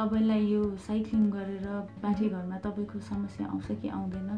तपाईँलाई 0.00 0.44
यो 0.48 0.60
साइक्लिङ 0.80 1.22
गरेर 1.30 1.66
घरमा 2.00 2.56
तपाईँको 2.64 2.98
समस्या 3.04 3.46
आउँछ 3.46 3.66
कि 3.80 3.88
आउँदैन? 3.88 4.28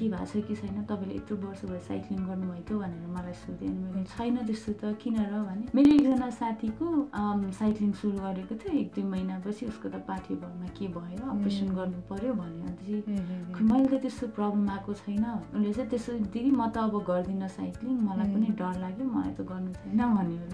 के 0.00 0.08
भएको 0.08 0.24
छ 0.24 0.40
कि 0.48 0.54
छैन? 0.56 0.80
तपाईँले 0.88 1.14
यत्रो 1.14 1.36
वर्ष 1.44 1.64
भयो 1.68 1.80
साइक्लिङ 1.88 2.20
गर्नुभयो 2.24 2.62
थियो 2.64 2.78
भनेर 2.80 3.06
मलाई 3.12 3.32
सोधेँ 3.44 3.68
अनि 3.68 3.78
मैले 3.84 4.04
छैन 4.16 4.36
त्यस्तो 4.48 4.72
त 4.80 4.96
किन 5.02 5.16
र 5.20 5.44
भने 5.44 5.64
मेरो 5.76 5.90
एकजना 5.92 6.30
साथीको 6.40 6.86
साइक्लिङ 7.60 7.92
सुरु 8.00 8.16
गरेको 8.16 8.54
थियो 8.64 8.72
एक 8.80 8.88
दुई 8.96 9.04
महिनापछि। 9.12 9.66
उसको 9.68 9.88
त 9.92 10.00
पाठ्य 10.08 10.34
भरमा 10.40 10.68
के 10.72 10.88
भयो 10.96 11.24
अपरेसन 11.36 11.68
गर्नु 11.76 12.00
पऱ्यो 12.08 12.32
भन्यो 12.40 12.68
चाहिँ 12.80 13.68
मैले 13.68 13.86
त 13.92 14.00
त्यस्तो 14.08 14.26
प्रब्लम 14.40 14.68
आएको 14.72 14.92
छैन। 15.04 15.24
उसले 15.52 15.72
चाहिँ 15.72 15.88
त्यसो 15.92 16.12
दिदी 16.32 16.50
म 16.50 16.72
त 16.72 16.76
अब 16.88 16.96
गर्दिनँ 17.04 17.48
साइक्लिङ 17.60 17.94
मलाई 18.08 18.28
पनि 18.32 18.48
डर 18.56 18.74
लाग्यो 18.80 19.04
मलाई 19.04 19.32
त 19.36 19.40
गर्नु 19.52 19.70
छैन 19.84 20.00
भन्यो 20.16 20.48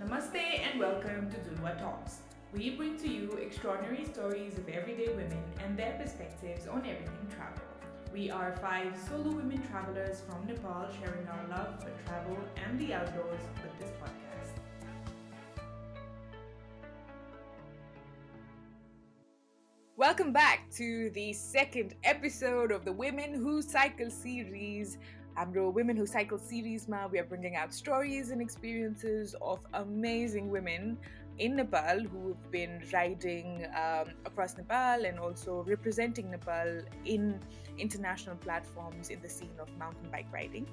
and 0.00 0.80
welcome 0.80 1.28
to 1.30 1.38
Dunwa 1.44 1.72
Talks. 1.76 2.29
We 2.52 2.70
bring 2.70 2.96
to 2.98 3.08
you 3.08 3.30
extraordinary 3.34 4.04
stories 4.06 4.58
of 4.58 4.68
everyday 4.68 5.10
women 5.10 5.40
and 5.64 5.78
their 5.78 5.92
perspectives 5.92 6.66
on 6.66 6.80
everything 6.80 7.28
travel. 7.30 7.62
We 8.12 8.28
are 8.28 8.56
five 8.56 8.92
solo 9.08 9.30
women 9.30 9.62
travelers 9.70 10.22
from 10.22 10.48
Nepal 10.48 10.88
sharing 10.98 11.28
our 11.28 11.46
love 11.48 11.80
for 11.80 11.90
travel 12.04 12.36
and 12.66 12.76
the 12.80 12.94
outdoors 12.94 13.40
with 13.62 13.78
this 13.78 13.90
podcast. 14.02 14.56
Welcome 19.96 20.32
back 20.32 20.68
to 20.72 21.10
the 21.10 21.32
second 21.32 21.94
episode 22.02 22.72
of 22.72 22.84
the 22.84 22.92
Women 22.92 23.32
Who 23.32 23.62
Cycle 23.62 24.10
series. 24.10 24.98
Amro 25.36 25.70
Women 25.70 25.96
Who 25.96 26.04
Cycle 26.04 26.38
series, 26.38 26.88
ma, 26.88 27.06
we 27.06 27.18
are 27.20 27.24
bringing 27.24 27.54
out 27.54 27.72
stories 27.72 28.30
and 28.30 28.42
experiences 28.42 29.36
of 29.40 29.60
amazing 29.74 30.50
women 30.50 30.98
in 31.40 31.56
Nepal 31.56 32.00
who've 32.00 32.50
been 32.50 32.82
riding 32.92 33.66
um, 33.74 34.12
across 34.26 34.56
Nepal 34.58 35.06
and 35.06 35.18
also 35.18 35.64
representing 35.66 36.30
Nepal 36.30 36.82
in 37.06 37.40
international 37.78 38.36
platforms 38.36 39.08
in 39.08 39.20
the 39.22 39.28
scene 39.28 39.56
of 39.58 39.66
mountain 39.78 40.10
bike 40.12 40.26
riding. 40.30 40.66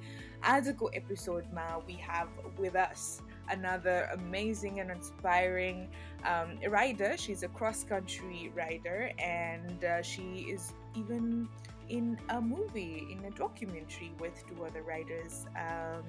As 0.44 0.68
a 0.68 0.74
co 0.74 0.88
episode, 0.88 1.46
ma, 1.54 1.80
we 1.88 1.94
have 1.94 2.28
with 2.58 2.76
us 2.76 3.22
another 3.50 4.10
amazing 4.14 4.82
and 4.82 4.92
inspiring 4.92 5.88
um, 6.26 6.60
rider. 6.68 7.16
She's 7.16 7.44
a 7.44 7.48
cross 7.48 7.86
country 7.86 8.52
rider 8.54 9.12
and 9.18 9.84
uh, 9.86 10.02
she 10.02 10.48
is 10.52 10.74
even 10.96 11.48
in 11.88 12.20
a 12.30 12.42
movie, 12.42 13.08
in 13.10 13.24
a 13.24 13.32
documentary 13.32 14.12
with 14.20 14.44
two 14.50 14.66
other 14.66 14.84
riders. 14.84 15.46
Um, 15.56 16.04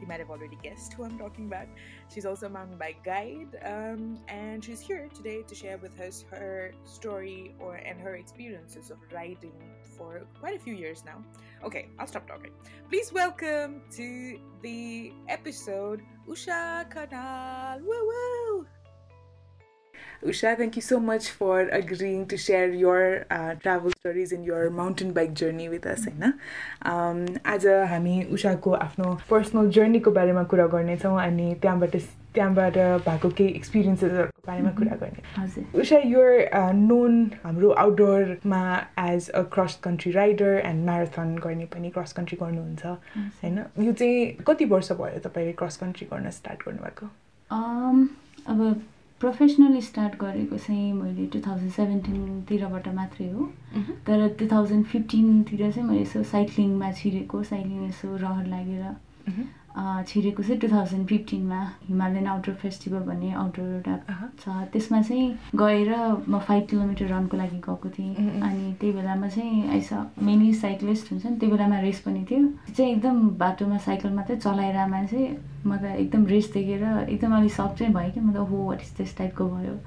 you 0.00 0.06
might 0.06 0.20
have 0.20 0.30
already 0.30 0.58
guessed 0.62 0.94
who 0.94 1.04
I'm 1.04 1.18
talking 1.18 1.46
about. 1.46 1.66
She's 2.12 2.26
also 2.26 2.46
a 2.46 2.48
mountain 2.48 2.78
bike 2.78 3.04
guide, 3.04 3.58
um, 3.64 4.18
and 4.28 4.64
she's 4.64 4.80
here 4.80 5.08
today 5.14 5.42
to 5.42 5.54
share 5.54 5.78
with 5.78 5.98
us 6.00 6.24
her 6.30 6.72
story 6.84 7.54
or 7.58 7.76
and 7.76 8.00
her 8.00 8.16
experiences 8.16 8.90
of 8.90 8.98
riding 9.12 9.52
for 9.96 10.26
quite 10.40 10.56
a 10.56 10.58
few 10.58 10.74
years 10.74 11.04
now. 11.04 11.22
Okay, 11.64 11.88
I'll 11.98 12.06
stop 12.06 12.26
talking. 12.26 12.52
Please 12.88 13.12
welcome 13.12 13.82
to 13.92 14.38
the 14.62 15.12
episode 15.28 16.02
Usha 16.28 16.88
Kanal. 16.90 17.80
Woo 17.80 18.06
woo! 18.06 18.66
Usha, 20.26 20.56
thank 20.56 20.76
you 20.76 20.82
so 20.82 20.98
much 20.98 21.30
for 21.30 21.56
agreeing 21.70 22.26
to 22.26 22.36
share 22.36 22.70
your 22.74 23.24
uh, 23.30 23.54
travel 23.64 23.92
stories 24.00 24.32
and 24.32 24.44
your 24.44 24.68
mountain 24.68 25.12
bike 25.12 25.34
journey 25.40 25.68
with 25.68 25.86
us 25.86 26.06
होइन 26.06 27.38
आज 27.46 27.66
हामी 27.90 28.22
उषाको 28.32 28.72
आफ्नो 28.86 29.18
personal 29.30 29.70
जर्नीको 29.78 30.10
बारेमा 30.10 30.42
कुरा 30.54 30.66
गर्नेछौँ 30.74 31.20
अनि 31.22 31.54
त्यहाँबाट 31.62 31.96
त्यहाँबाट 32.34 32.76
भएको 33.06 33.28
केही 33.38 33.54
एक्सपिरियन्सेसहरूको 33.60 34.42
बारेमा 34.46 34.70
कुरा 34.78 34.96
गर्ने। 34.96 35.22
हजुर। 35.38 35.80
उषा 35.80 35.98
युर 36.06 36.72
नोन 36.74 37.14
हाम्रो 37.44 37.70
आउटडोरमा 37.84 38.60
as 39.06 39.30
a 39.30 39.42
cross 39.54 39.78
country 39.84 40.12
rider 40.12 40.60
and 40.64 40.84
marathon 40.84 41.34
गर्ने 41.46 41.66
पनि 41.72 41.90
क्रस 41.96 42.12
कन्ट्री 42.18 42.38
गर्नुहुन्छ 42.42 42.86
होइन 43.42 43.58
यो 43.86 43.92
चाहिँ 43.92 44.44
कति 44.46 44.64
वर्ष 44.74 44.92
भयो 45.00 45.18
तपाईँले 45.24 45.52
क्रस 45.62 45.76
कन्ट्री 45.76 46.06
गर्न 46.12 46.30
स्टार्ट 46.42 46.68
गर्नुभएको? 46.68 47.06
अब 47.50 48.60
प्रोफेसनली 49.20 49.80
स्टार्ट 49.82 50.14
गरेको 50.20 50.56
चाहिँ 50.56 50.92
मैले 50.92 51.26
टु 51.26 51.38
थाउजन्ड 51.46 51.72
सेभेन्टिनतिरबाट 51.72 52.88
मात्रै 52.94 53.28
हो। 53.30 53.46
तर 54.06 54.28
टु 54.38 54.46
थाउजन्ड 54.52 54.84
फिफ्टिनतिर 54.86 55.70
चाहिँ 55.70 55.88
मैले 55.88 56.02
यसो 56.02 56.22
साइक्लिङमा 56.32 56.90
छिरेको 56.92 57.42
साइक्लिङ 57.42 57.88
यसो 57.88 58.16
रहर 58.16 58.46
लागेर 58.46 58.84
छिरेको 59.78 60.42
चाहिँ 60.42 60.58
टु 60.60 60.68
थाउजन्ड 60.68 61.06
फिफ्टिनमा 61.08 61.60
हिमालयन 61.88 62.26
आउटडोर 62.26 62.54
फेस्टिभल 62.62 63.00
भन्ने 63.08 63.32
आउटडोर 63.32 63.68
एउटा 63.74 63.94
छ। 64.40 64.54
त्यसमा 64.72 65.00
चाहिँ 65.02 65.26
गएर 65.54 65.90
म 66.28 66.38
फाइभ 66.48 66.66
किलोमिटर 66.70 67.06
रनको 67.06 67.36
लागि 67.36 67.58
गएको 67.66 67.88
थिएँ। 67.98 68.14
अनि 68.42 68.72
त्यही 68.80 68.92
बेलामा 68.92 69.28
चाहिँ 69.28 69.68
आइस 69.70 69.92
मेनली 70.18 70.52
साइक्लिस्ट 70.62 71.12
हुन्छ 71.12 71.26
नि 71.26 71.36
त्यो 71.38 71.50
बेलामा 71.50 71.78
रेस 71.80 72.00
पनि 72.06 72.24
थियो। 72.30 72.48
चाहिँ 72.74 72.90
एकदम 72.92 73.28
बाटोमा 73.38 73.78
साइकल 73.86 74.10
मात्रै 74.18 74.36
चलाएर 74.36 74.86
मान्छे 74.88 75.20
म 75.66 75.76
त 75.76 75.94
एकदम 75.94 76.26
रेस 76.26 76.50
देखेर 76.54 76.82
एकदम 77.08 77.36
अलिक 77.36 77.52
सक 77.52 77.78
चाहिँ 77.78 77.92
भयो 77.94 78.10
कि। 78.10 78.20
म 78.20 78.32
त 78.32 78.48
हो 78.50 78.56
वाट 78.68 78.80
इज 78.82 78.90
त्यस 78.96 79.16
टाइपको 79.18 79.44
भयो? 79.48 79.78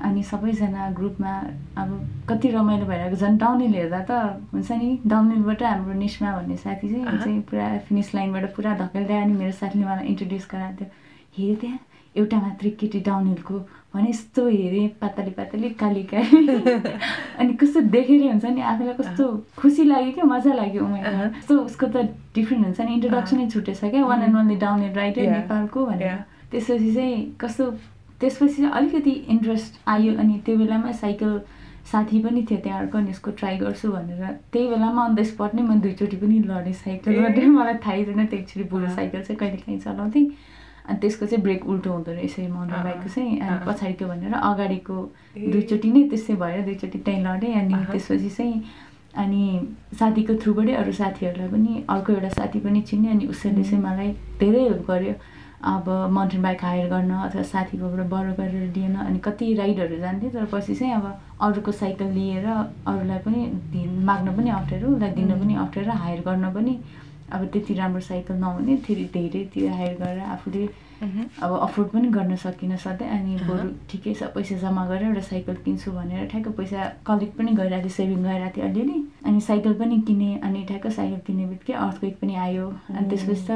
अनि 0.00 0.22
सबैजना 0.22 0.90
ग्रुपमा 0.96 1.32
अब 1.78 1.90
कति 2.28 2.48
रमाइलो 2.50 2.86
भइरहेको 2.86 3.16
झन् 3.16 3.38
डाउनहिल 3.38 3.74
हेर्दा 3.74 4.00
त 4.10 4.10
हुन्छ 4.52 4.72
नि 4.72 4.88
डाउनहिलबाट 5.06 5.62
हाम्रो 5.62 5.94
निस्मा 5.98 6.32
भन्ने 6.36 6.56
साथी 6.56 6.88
चाहिँ 6.92 7.18
चाहिँ 7.18 7.40
पुरा 7.50 7.66
फिनिस 7.88 8.14
लाइनबाट 8.14 8.54
पुरा 8.56 8.74
धकेल्दै 8.78 9.22
अनि 9.22 9.32
मेरो 9.32 9.52
साथीले 9.60 9.84
मलाई 9.84 10.06
इन्ट्रोड्युस 10.12 10.48
गराएको 10.52 10.84
थियो। 10.84 10.90
हेरेँ 11.38 11.56
त्यहाँ 11.60 11.78
एउटा 12.16 12.36
मात्रै 12.40 12.70
केटी 12.80 13.00
डाउनहिलको। 13.00 13.58
भने 13.94 14.08
यस्तो 14.10 14.48
हेरेँ 14.48 14.88
पातली 15.00 15.30
पातली 15.38 15.70
काली 15.82 16.02
काली। 16.12 16.56
अनि 17.40 17.52
कस्तो 17.60 17.80
देखेर 17.94 18.22
हुन्छ 18.26 18.44
नि 18.44 18.60
आफूलाई 18.72 18.94
कस्तो 19.00 19.24
खुसी 19.56 19.84
लाग्यो 19.84 20.12
क्या 20.12 20.24
मजा 20.24 20.52
लाग्यो 20.54 20.84
उमेर 20.84 21.04
कस्तो 21.38 21.58
उसको 21.68 21.86
त 21.86 21.96
डिफ्रेन्ट 22.34 22.64
हुन्छ 22.64 22.80
नि 22.80 22.92
इन्ट्रोडक्सनै 22.94 23.48
छुटेछ 23.54 23.80
क्या 23.84 24.04
one 24.04 24.22
and 24.22 24.36
only 24.36 24.56
downhill 24.66 24.92
rider 24.96 25.30
नेपालको 25.30 25.86
भनेर। 25.86 26.16
त्यसपछि 26.52 26.94
चाहिँ 26.94 27.36
कस्तो 27.40 27.64
त्यसपछि 28.22 28.64
अलिकति 28.78 29.10
इन्ट्रेस्ट 29.34 29.80
आयो 29.88 30.16
अनि 30.22 30.38
त्यो 30.46 30.56
बेलामा 30.58 30.92
साइकल 31.02 31.40
साथी 31.92 32.18
पनि 32.22 32.42
थियो 32.48 32.58
त्यहाँ 32.64 32.80
अर्को 32.80 32.98
अनि 32.98 33.10
यसको 33.10 33.30
ट्राई 33.38 33.56
गर्छु 33.58 33.88
भनेर। 33.92 34.22
त्यही 34.52 34.68
बेलामा 34.70 35.04
अन 35.04 35.14
द 35.14 35.22
स्पट 35.30 35.54
नै 35.54 35.62
म 35.62 35.80
दुईचोटि 35.82 36.16
पनि 36.16 36.38
लडेँ 36.46 36.72
साइकलबाट 36.80 37.38
मलाई 37.58 37.74
थाहै 37.86 38.04
थिएन 38.06 38.26
त्यो 38.26 38.38
एकचोटि 38.38 38.64
बुढो 38.70 38.88
साइकल 38.94 39.22
चाहिँ 39.22 39.38
कहिले 39.38 39.56
काहीँ 39.66 39.78
चलाउँथेँ। 39.80 40.26
अनि 40.82 40.98
त्यसको 41.02 41.26
चाहिँ 41.26 41.42
ब्रेक 41.42 41.66
उल्टो 41.66 41.90
हुँदो 41.92 42.12
रहेछ 42.12 42.38
माउन्टेन 42.54 42.82
बाइकको 42.86 43.08
चाहिँ। 43.14 43.38
अनि 43.40 43.58
पछाडिको 43.66 44.06
भनेर 44.06 44.34
अगाडिको 44.34 44.96
दुईचोटि 45.52 45.90
नै 45.90 46.02
त्यस्तै 46.10 46.34
भएर 46.38 46.62
दुईचोटि 46.70 46.98
त्यहीँ 47.02 47.22
लडेँ। 47.26 47.52
अनि 47.60 47.74
त्यसपछि 47.90 48.30
चाहिँ 48.30 48.56
अनि 49.22 49.42
साथीको 49.98 50.34
थ्रुबाटै 50.42 50.74
अरू 50.82 50.92
साथीहरूलाई 51.02 51.48
पनि 51.50 51.72
अर्को 51.90 52.12
एउटा 52.12 52.28
साथी 52.38 52.58
पनि 52.66 52.80
चिन्ने 52.88 53.10
अनि 53.10 53.24
उसैले 53.26 53.62
चाहिँ 53.62 53.82
मलाई 53.84 54.10
धेरै 54.40 54.62
हेल्प 54.62 54.86
गर्यो। 54.90 55.14
अब 55.64 55.88
माउन्टेन 56.10 56.42
बाइक 56.42 56.64
हायर 56.64 56.88
गर्न 56.90 57.10
अथवा 57.16 57.42
साथीकोबाट 57.44 58.06
बरो 58.08 58.32
गरेर 58.34 58.72
लिएन 58.74 58.94
अनि 58.98 59.18
कति 59.18 59.52
राइडहरू 59.54 59.96
जान्थेँ 59.98 60.30
तर 60.30 60.44
पछि 60.52 60.74
चाहिँ 60.74 60.94
अब 60.94 61.20
अरूको 61.40 61.72
साइकल 61.72 62.10
लिएर 62.12 62.46
अरूलाई 62.46 63.18
पनि 63.20 63.46
दिन 63.72 64.02
माग्न 64.04 64.36
पनि 64.36 64.50
अप्ठ्यारो 64.52 64.88
उसलाई 64.88 65.10
दिन 65.12 65.38
पनि 65.40 65.54
अप्ठ्यारो 65.56 65.92
हायर 65.94 66.20
गर्न 66.20 66.52
पनि 66.54 66.78
अब 67.32 67.44
त्यति 67.52 67.74
राम्रो 67.74 68.00
साइकल 68.02 68.34
नहुने 68.36 68.76
फेरि 68.78 69.04
धेरै 69.14 69.44
त्यो 69.54 69.70
हायर 69.70 69.94
गरेर 69.96 70.20
आफूले 70.28 70.66
अब 71.02 71.58
अफोर्ड 71.58 71.88
पनि 71.90 72.08
गर्न 72.08 72.36
सकिनँ 72.36 72.76
सधैँ 72.78 73.08
अनि 73.10 73.36
बरु 73.46 73.68
ठिकै 73.90 74.14
छ 74.14 74.22
पैसा 74.34 74.56
जम्मा 74.58 74.86
गरेर 74.86 75.06
एउटा 75.08 75.20
साइकल 75.28 75.56
किन्छु 75.64 75.92
भनेर 75.92 76.26
ठ्याक्क 76.30 76.48
पैसा 76.58 76.88
कलेक्ट 77.06 77.36
पनि 77.38 77.52
गरिरहेको 77.52 77.84
थिएँ 77.84 77.96
सेभिङ 77.96 78.22
गरिरहेको 78.24 78.56
थिएँ 78.56 78.68
अलिअलि। 78.68 78.98
अनि 79.26 79.40
साइकल 79.40 79.74
पनि 79.80 80.00
किनेँ 80.06 80.38
अनि 80.40 80.64
ठ्याक्क 80.68 80.86
साइकल 80.98 81.20
किने 81.26 81.46
बित्तिकै 81.46 81.74
अर्थक्वेक 81.78 82.18
पनि 82.20 82.34
आयो। 82.44 82.66
अनि 82.90 83.08
त्यसपछि 83.08 83.44
त 83.48 83.50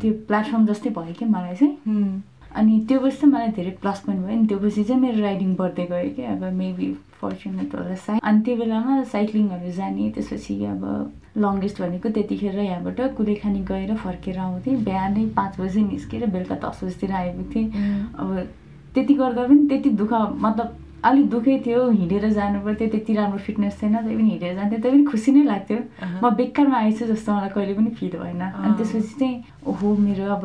त्यो 0.00 0.12
प्लेटफर्म 0.28 0.66
जस्तै 0.66 0.90
भयो 0.98 1.14
क्या 1.18 1.28
मलाई 1.28 1.54
चाहिँ। 1.54 1.76
अनि 2.56 2.78
त्यो 2.88 2.98
त 3.08 3.24
मलाई 3.24 3.48
धेरै 3.56 3.70
प्लस 3.82 4.00
पोइन्ट 4.06 4.26
भयो। 4.26 4.40
नि 4.40 4.46
त्यो 4.48 4.58
पछि 4.58 4.84
चाहिँ 4.84 5.00
मेरो 5.02 5.22
राइडिङ 5.22 5.54
बढ्दै 5.56 5.86
गयो 5.86 6.10
कि 6.16 6.22
अब 6.32 6.42
मेबी 6.60 6.92
फर्चुनेट 7.20 7.74
होला 7.74 7.94
साइ 8.06 8.18
अनि 8.22 8.40
त्यो 8.44 8.56
बेलामा 8.56 9.02
साइक्लिङहरू 9.12 9.72
जाने 9.78 10.10
त्यसपछि 10.16 10.54
अब 10.64 10.82
लङ्गेस्ट 11.44 11.80
भनेको 11.82 12.08
त्यतिखेर 12.16 12.58
यहाँबाट 12.58 13.00
कुलेखानी 13.16 13.60
गएर 13.70 13.94
फर्केर 14.04 14.38
आउँथेँ। 14.38 14.76
बिहानै 14.84 15.24
पाँच 15.36 15.60
बजी 15.60 15.82
निस्केर 15.82 16.26
बेलुका 16.34 16.56
दस 16.64 16.84
बजीतिर 16.84 17.12
आइपुग्थेँ 17.12 17.64
अब 18.18 18.30
त्यति 18.94 19.14
गर्दा 19.14 19.46
पनि 19.46 19.68
त्यति 19.68 19.90
दुःख 20.00 20.12
मतलब 20.46 20.76
अलिक 21.04 21.28
दुःखै 21.30 21.58
थियो। 21.66 21.82
हिँडेर 21.90 22.28
जानु 22.32 22.60
पर्थ्यो। 22.60 22.88
त्यति 22.88 23.14
राम्रो 23.14 23.38
फिटनेस 23.38 23.76
थिएन 23.82 23.96
त्यही 23.96 24.16
पनि 24.16 24.30
हिँडेर 24.30 24.54
जान्थ्यो। 24.54 24.80
त्यही 24.80 24.96
पनि 24.96 25.04
खुसी 25.10 25.32
नै 25.32 25.42
लाग्थ्यो। 25.44 25.78
म 26.22 26.30
बेकारमा 26.34 26.76
आएछु 26.78 27.06
जस्तो 27.06 27.32
मलाई 27.32 27.48
कहिले 27.54 27.74
पनि 27.74 27.90
फिल 27.98 28.16
भएन। 28.18 28.42
अनि 28.42 28.74
त्यसपछि 28.78 29.14
चाहिँ 29.20 29.36
ओहो 29.70 29.94
मेरो 29.94 30.24
अब 30.34 30.44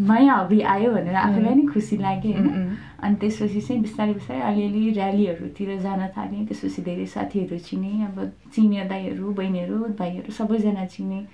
नयाँ 0.00 0.38
हबी 0.44 0.60
आयो 0.60 0.92
भनेर 0.92 1.14
आफूलाई 1.16 1.54
नै 1.54 1.66
खुसी 1.72 1.96
लाग्यो 1.96 2.32
होइन. 2.32 2.76
अनि 3.02 3.16
त्यसपछि 3.18 3.60
चाहिँ 3.60 3.82
बिस्तारै 3.82 4.12
बिस्तारै 4.14 4.40
अलिअलि 4.40 4.80
ऱ्यालीहरूतिर 4.94 5.70
जान 5.82 6.00
थालेँ। 6.16 6.46
त्यसपछि 6.46 6.82
धेरै 6.82 7.06
साथीहरू 7.06 7.58
चिनेँ 7.58 8.06
अब 8.06 8.16
चिनिया 8.54 8.84
दाईहरू 8.88 9.32
बहिनीहरू 9.34 9.76
भाइहरू 9.98 10.32
सबैजना 10.32 10.84
चिनेँ. 10.86 11.26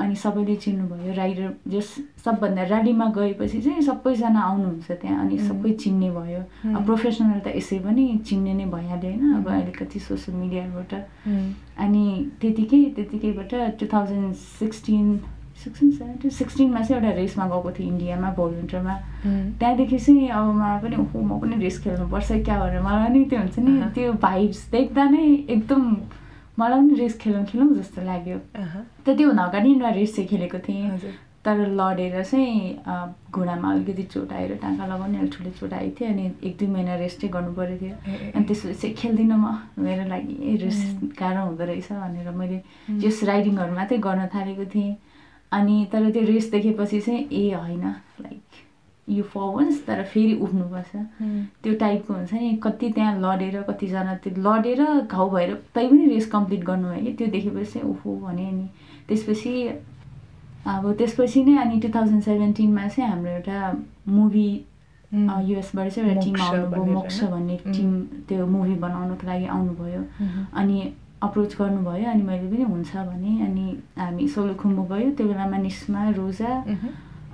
अनि 0.00 0.14
सबैले 0.16 0.56
चिन्नुभयो। 0.56 1.12
राइडर 1.14 1.48
जस 1.68 1.88
सबभन्दा 2.24 2.62
ऱ्यालीमा 2.64 3.06
गएपछि 3.16 3.60
चाहिँ 3.60 3.82
सबैजना 3.84 4.40
आउनुहुन्छ 4.40 4.90
त्यहाँ 4.90 5.20
अनि 5.20 5.38
सबै 5.38 5.72
चिन्ने 5.76 6.10
भयो। 6.10 6.42
अब 6.76 6.84
प्रोफेसनल 6.84 7.40
त 7.44 7.52
यसै 7.56 7.78
पनि 7.84 8.04
चिन्ने 8.24 8.52
नै 8.54 8.66
भइहाल्यो 8.72 9.10
होइन। 9.12 9.34
अब 9.36 9.48
अलिकति 9.48 9.98
सोसियल 10.00 10.36
मिडियाबाट. 10.40 10.92
अनि 11.84 12.04
त्यतिकै 12.40 12.82
त्यतिकैबाट 12.96 13.52
two 13.76 13.86
thousand 13.92 14.34
sixteen 14.56 15.06
sixteen 15.64 15.90
seventeen 15.92 16.30
सिक्सटिनमा 16.30 16.80
चाहिँ 16.80 17.02
एउटा 17.02 17.14
रेसमा 17.16 17.46
गएको 17.46 17.70
थिएँ 17.78 17.88
इन्डियामा 17.88 18.30
भोलिन्टरमा. 18.40 18.94
त्यहाँदेखि 19.60 19.98
चाहिँ 19.98 20.28
अब 20.28 20.54
मलाई 20.54 20.78
पनि 20.82 20.96
ओहो 20.96 21.18
म 21.20 21.40
पनि 21.40 21.56
रेस 21.62 21.78
खेल्नुपर्छ 21.84 22.32
क्या 22.44 22.58
भनेर 22.60 22.82
मलाई 22.82 23.08
पनि 23.08 23.24
त्यो 23.30 23.38
हुन्छ 23.40 23.58
नि। 23.58 23.72
त्यो 23.94 24.12
भाइब्स 24.24 24.68
देख्दा 24.72 25.04
नै 25.10 25.24
एकदम 25.54 25.82
मलाई 26.58 26.80
पनि 26.80 26.94
रेस 27.00 27.18
खेलौँ 27.20 27.44
खेलौँ 27.44 27.74
जस्तो 27.78 28.02
लाग्यो. 28.02 28.38
त 29.04 29.16
त्योभन्दा 29.16 29.42
अगाडि 29.44 29.68
एउटा 29.72 29.90
रेस 30.00 30.14
चाहिँ 30.16 30.28
खेलेको 30.28 30.58
थिएँ। 30.68 31.12
तर 31.40 31.56
लडेर 31.72 32.22
चाहिँ 32.22 32.84
घुँडामा 33.32 33.68
अलिकति 33.72 34.02
चोट 34.12 34.32
आएर 34.32 34.54
टाँका 34.60 34.86
लगाउने 34.86 35.18
अलिक 35.18 35.32
ठुलो 35.32 35.50
चोट 35.56 35.72
आएको 35.72 35.96
थियो 35.96 36.08
अनि 36.12 36.24
एक 36.44 36.56
दुई 36.60 36.68
महिना 36.68 36.94
रेस्टै 37.00 37.28
गर्नु 37.32 37.52
परेको 37.56 37.80
थियो। 37.80 37.94
अनि 38.36 38.44
त्यसपछि 38.44 38.74
चाहिँ 38.76 38.94
खेल्दिनँ 38.96 39.36
म 39.40 39.56
मेरो 39.80 40.04
लागि 40.08 40.36
ए 40.36 40.56
रेस 40.60 40.80
गाह्रो 41.16 41.40
हुँदो 41.48 41.64
रहेछ 41.64 41.88
भनेर 41.92 42.28
मैले 42.36 42.60
जस 43.00 43.24
राइडिङहरू 43.24 43.72
मात्रै 43.72 43.98
गर्न 44.04 44.26
थालेको 44.34 44.64
थिएँ। 44.68 44.92
अनि 45.52 45.86
तर 45.92 46.10
त्यो 46.10 46.22
रेस 46.24 46.50
देखेपछि 46.50 47.00
चाहिँ 47.00 47.28
ए 47.32 47.52
होइन 47.52 47.84
लाइक 48.20 48.42
यो 49.08 49.22
फवन्स 49.32 49.84
तर 49.86 50.02
फेरि 50.12 50.34
उठ्नुपर्छ. 50.46 50.96
त्यो 51.62 51.74
टाइपको 51.80 52.14
हुन्छ 52.14 52.32
नि 52.32 52.54
कति 52.62 52.90
त्यहाँ 52.92 53.18
लडेर 53.20 53.62
कतिजना 53.68 54.14
त्यो 54.24 54.32
लडेर 54.46 54.82
घाउ 55.02 55.28
भएर 55.30 55.54
तै 55.74 55.86
पनि 55.88 56.06
रेस 56.06 56.26
कम्प्लिट 56.30 56.64
गर्नुभयो 56.64 57.04
कि 57.04 57.12
त्यो 57.12 57.28
देखेपछि 57.28 57.70
चाहिँ 57.72 57.88
ओहो 57.90 58.16
भने 58.26 58.48
अनि 58.48 58.68
त्यसपछि 59.08 59.52
अब 60.66 60.92
त्यसपछि 60.98 61.44
नै 61.44 61.56
अनि 61.58 61.80
टु 61.80 61.88
थाउजन्ड 61.94 62.22
सेभेन्टिनमा 62.22 62.88
चाहिँ 62.88 63.10
हाम्रो 63.10 63.30
एउटा 63.30 63.58
मुभी. 64.08 64.50
युएसबाट 65.12 65.88
चाहिँ 65.92 66.10
एउटा 66.10 66.20
टिम 66.22 66.36
आउनुभयो 66.40 66.92
मोक्ष? 66.94 67.22
भन्ने. 67.30 67.56
टिम 67.66 68.00
त्यो 68.28 68.46
मुभी 68.46 68.74
बनाउनुको 68.78 69.26
लागि 69.26 69.46
आउनुभयो. 69.46 70.02
अनि 70.54 70.92
अप्रोच 71.22 71.56
गर्नुभयो 71.58 72.10
अनि 72.10 72.22
मैले 72.22 72.46
पनि 72.50 72.64
हुन्छ 72.72 72.96
भने 72.96 73.32
अनि 73.46 73.64
हामी 73.98 74.28
सोलुखुम्बु 74.34 74.82
गयो। 74.90 75.10
त्यो 75.16 75.26
बेलामा 75.28 75.56
निस्मा 75.68 76.00
रोजा 76.18 76.52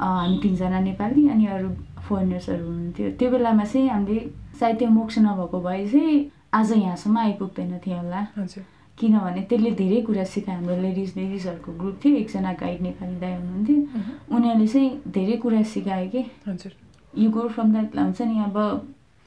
हामी 0.01 0.39
तिनजना 0.43 0.81
नेपाली 0.89 1.29
अनि 1.35 1.47
अरू 1.57 1.69
फोरेनर्सहरू 2.07 2.65
हुनुहुन्थ्यो। 2.65 3.11
त्यो 3.19 3.31
बेलामा 3.31 3.65
चाहिँ 3.65 3.89
हामीले 3.89 4.23
सायद 4.61 4.77
त्यो 4.79 4.89
मोक्ष 4.91 5.19
नभएको 5.19 5.61
भए 5.61 5.87
चाहिँ 5.93 6.31
आज 6.55 6.73
यहाँसम्म 6.73 7.19
आइपुग्दैन 7.19 7.79
थियो 7.87 7.97
होला। 7.97 8.21
किनभने 8.99 9.41
त्यसले 9.49 9.71
धेरै 9.77 10.01
कुरा 10.09 10.25
सिकायो। 10.25 10.57
हाम्रो 10.57 10.77
लेडिज 10.83 11.13
लेडिजहरूको 11.17 11.73
ग्रुप 11.79 11.97
थियो। 12.05 12.17
एकजना 12.17 12.53
गाइड 12.61 12.81
नेपाली 12.83 13.17
दाई 13.21 13.33
हुनुहुन्थ्यो. 13.33 13.77
उनीहरूले 14.37 14.67
चाहिँ 14.67 14.91
धेरै 15.13 15.37
कुरा 15.43 15.63
सिकायो 15.73 16.09
कि। 16.11 16.23
हजुर। 16.49 16.73
यु 17.15 17.31
गो 17.31 17.49
फ्रम 17.49 17.73
द्याट 17.73 17.97
हुन्छ 17.99 18.21
नि? 18.23 18.37
अब 18.49 18.57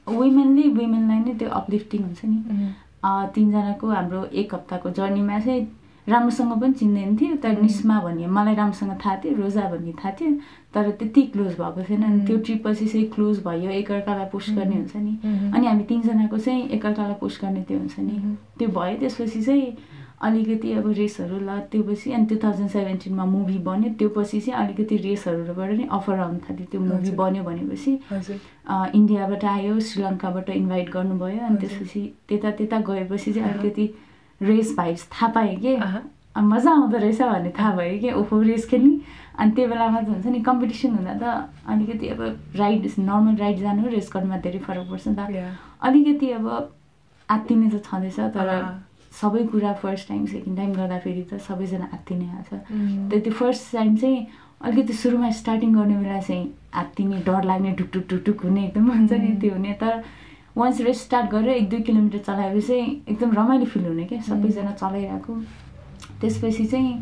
वुमेनले 0.08 0.64
वुमेनलाई 0.74 1.20
नै 1.20 1.34
त्यो 1.40 1.50
अपलिफ्टिङ 1.50 2.02
हुन्छ 2.04 2.22
नि। 2.26 2.38
तिनजनाको 3.06 3.90
हाम्रो 3.90 4.24
एक 4.26 4.54
हप्ताको 4.54 4.90
जर्नीमा 4.92 5.40
चाहिँ 5.40 5.68
राम्रोसँग 6.08 6.52
पनि 6.62 6.74
चिन्दैन 6.74 7.16
थियो। 7.18 7.36
तर 7.44 7.62
निस्मा 7.62 8.00
भन्ने 8.02 8.28
मलाई 8.28 8.56
राम्रोसँग 8.56 8.92
थाहा 9.06 9.16
थियो 9.24 9.36
रोजा 9.42 9.70
भन्ने 9.70 9.92
थाहा 10.00 10.12
थियो। 10.20 10.32
तर 10.74 10.90
त्यति 10.92 11.22
क्लोज 11.34 11.54
भएको 11.60 11.84
थिएन 11.90 12.04
अनि 12.04 12.26
त्यो 12.28 12.38
ट्रिप 12.38 12.66
पछि 12.66 12.86
चाहिँ 12.88 13.06
क्लोज 13.14 13.44
भयो 13.46 13.70
एकअर्कालाई 13.72 14.26
पोस्ट 14.32 14.52
गर्ने 14.56 14.76
हुन्छ 14.76 14.96
नि. 14.96 15.14
अनि 15.54 15.68
हामी 15.68 15.84
तिनजनाको 15.84 16.38
चाहिँ 16.38 16.68
एकअर्कालाई 16.70 17.16
पोस्ट 17.22 17.42
गर्ने 17.42 17.62
त्यो 17.68 17.78
हुन्छ 17.78 18.00
नि. 18.00 18.38
त्यो 18.60 18.70
भयो। 18.70 18.98
त्यसपछि 19.00 19.42
चाहिँ 19.42 19.78
अलिकति 20.22 20.72
अब 20.74 20.88
रेसहरू 20.98 21.38
ल 21.40 21.60
त्यो 21.72 21.84
पछि 21.84 22.12
अनि 22.12 22.26
टु 22.28 22.36
थाउजन्ड 22.44 22.70
सेभेन्टिनमा 22.70 23.26
मुभी 23.26 23.58
बन्यो 23.64 23.90
त्यो 24.00 24.10
पछि 24.18 24.40
चाहिँ 24.42 24.60
अलिकति 24.64 24.98
रेसहरूबाट 25.08 25.70
नि 25.72 25.88
अफर 25.92 26.20
आउनु 26.20 26.40
थाल्यो। 26.50 26.66
त्यो 26.72 26.82
मुभी। 26.82 27.12
बन्यो 27.16 27.44
भनेपछि 27.44 27.92
इन्डियाबाट 29.00 29.46
आयो 29.46 29.80
श्रीलङ्काबाट 29.80 30.50
इन्भाइट 30.50 30.90
गर्नुभयो 30.92 31.46
अनि 31.48 31.58
त्यसपछि 31.62 32.02
त्यता 32.30 32.52
त्यता 32.60 32.80
गएपछि 32.90 33.34
चाहिँ 33.34 33.50
अलिकति 33.50 33.86
रेस 34.42 34.76
भाइब्स 34.78 35.08
थाहा 35.14 35.28
पाएँ 35.40 35.56
कि? 35.56 35.78
मजा 36.36 36.72
आउँदो 36.72 36.98
रहेछ 36.98 37.22
भन्ने 37.22 37.52
थाहा 37.60 37.72
भयो 37.76 38.00
कि? 38.00 38.12
ओहो 38.20 38.42
रेस 38.52 38.68
खेल्ने। 38.70 39.00
अनि 39.40 39.52
त्यो 39.56 39.68
बेलामा 39.72 40.02
त 40.02 40.08
हुन्छ 40.10 40.26
नि 40.28 40.40
कम्पिटिसन 40.44 40.92
हुँदा 41.00 41.16
त 41.16 41.24
अलिकति 41.64 42.08
अब 42.12 42.22
राइड 42.60 42.92
नर्मल 43.00 43.36
राइड 43.40 43.58
जानु 43.60 43.88
रेस 43.88 44.12
गर्नुमा 44.14 44.38
धेरै 44.44 44.60
फरक 44.68 44.86
पर्छ 44.92 45.08
नि 45.08 45.16
त. 45.16 45.56
अलिकति 45.80 46.32
अब 46.44 46.46
आत्तिने 47.30 47.70
त 47.72 47.84
छँदैछ 47.88 48.20
तर। 48.36 48.48
सबै 49.22 49.44
कुरा 49.52 49.74
फर्स्ट 49.82 50.08
टाइम 50.08 50.26
सेकेन्ड 50.26 50.58
टाइम 50.58 50.74
गर्दाखेरि 50.74 51.22
त 51.32 51.40
सबैजना 51.48 51.90
आत्तिने 51.94 52.26
आएको 52.26 52.56
छ। 52.56 52.60
Mm. 52.72 53.10
त्यो 53.10 53.20
त्यो 53.20 53.34
फर्स्ट 53.34 53.72
टाइम 53.74 53.96
चाहिँ 53.98 54.28
अलिकति 54.62 54.94
सुरुमा 54.94 55.30
स्टार्टिङ 55.40 55.74
गर्ने 55.76 55.96
बेला 55.98 56.20
चाहिँ 56.22 56.48
आत्तिने 56.74 57.18
डर 57.28 57.44
लाग्ने 57.44 57.72
ढुकढुक 57.80 58.06
ढुकढुक 58.10 58.44
हुने 58.44 58.66
एकदम 58.66 58.92
हुन्छ 58.92 59.12
नि 59.12 59.32
त्यो 59.42 59.54
हुने। 59.54 59.74
तर 59.82 60.04
वान्स 60.58 60.82
रेस 60.82 61.02
स्टार्ट 61.04 61.32
गरेर 61.32 61.50
एक 61.50 61.70
दुई 61.70 61.82
किलोमिटर 61.88 62.18
चलाएपछि 62.28 62.78
एकदम 63.10 63.32
रमाइलो 63.40 63.66
फिल 63.66 63.86
हुने 63.86 64.06
क्या 64.12 64.22
सबैजना 64.22 64.72
चलाइरहेको। 64.82 65.34
त्यसपछि 66.22 66.66
चाहिँ 66.66 66.94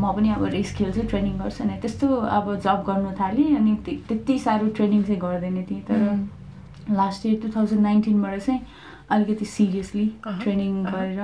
म 0.00 0.12
पनि 0.16 0.28
अब 0.32 0.44
रेस 0.56 0.74
खेल्छु 0.76 1.02
ट्रेनिङ 1.08 1.38
गर्छु 1.38 1.64
अनि 1.64 1.76
त्यस्तो 1.80 2.06
अब 2.08 2.46
जब 2.64 2.82
गर्नु 2.86 3.10
थालेँ 3.20 3.56
अनि 3.56 3.74
त्य- 3.84 4.00
त्यति 4.08 4.38
साह्रो 4.38 4.66
ट्रेनिङ 4.76 5.02
चाहिँ 5.02 5.20
गर्दैन 5.20 5.62
थिएँ। 5.70 5.82
तर 5.88 5.98
Mm. 6.00 6.94
Last 6.96 7.26
year 7.26 7.40
two 7.42 7.48
thousand 7.56 7.80
नाइन्टिनबाट 7.82 8.38
चाहिँ 8.40 8.60
अलिकति 9.10 9.44
सिरियसली 9.44 10.06
ट्रेनिङ। 10.26 10.82
गरेर 10.84 11.20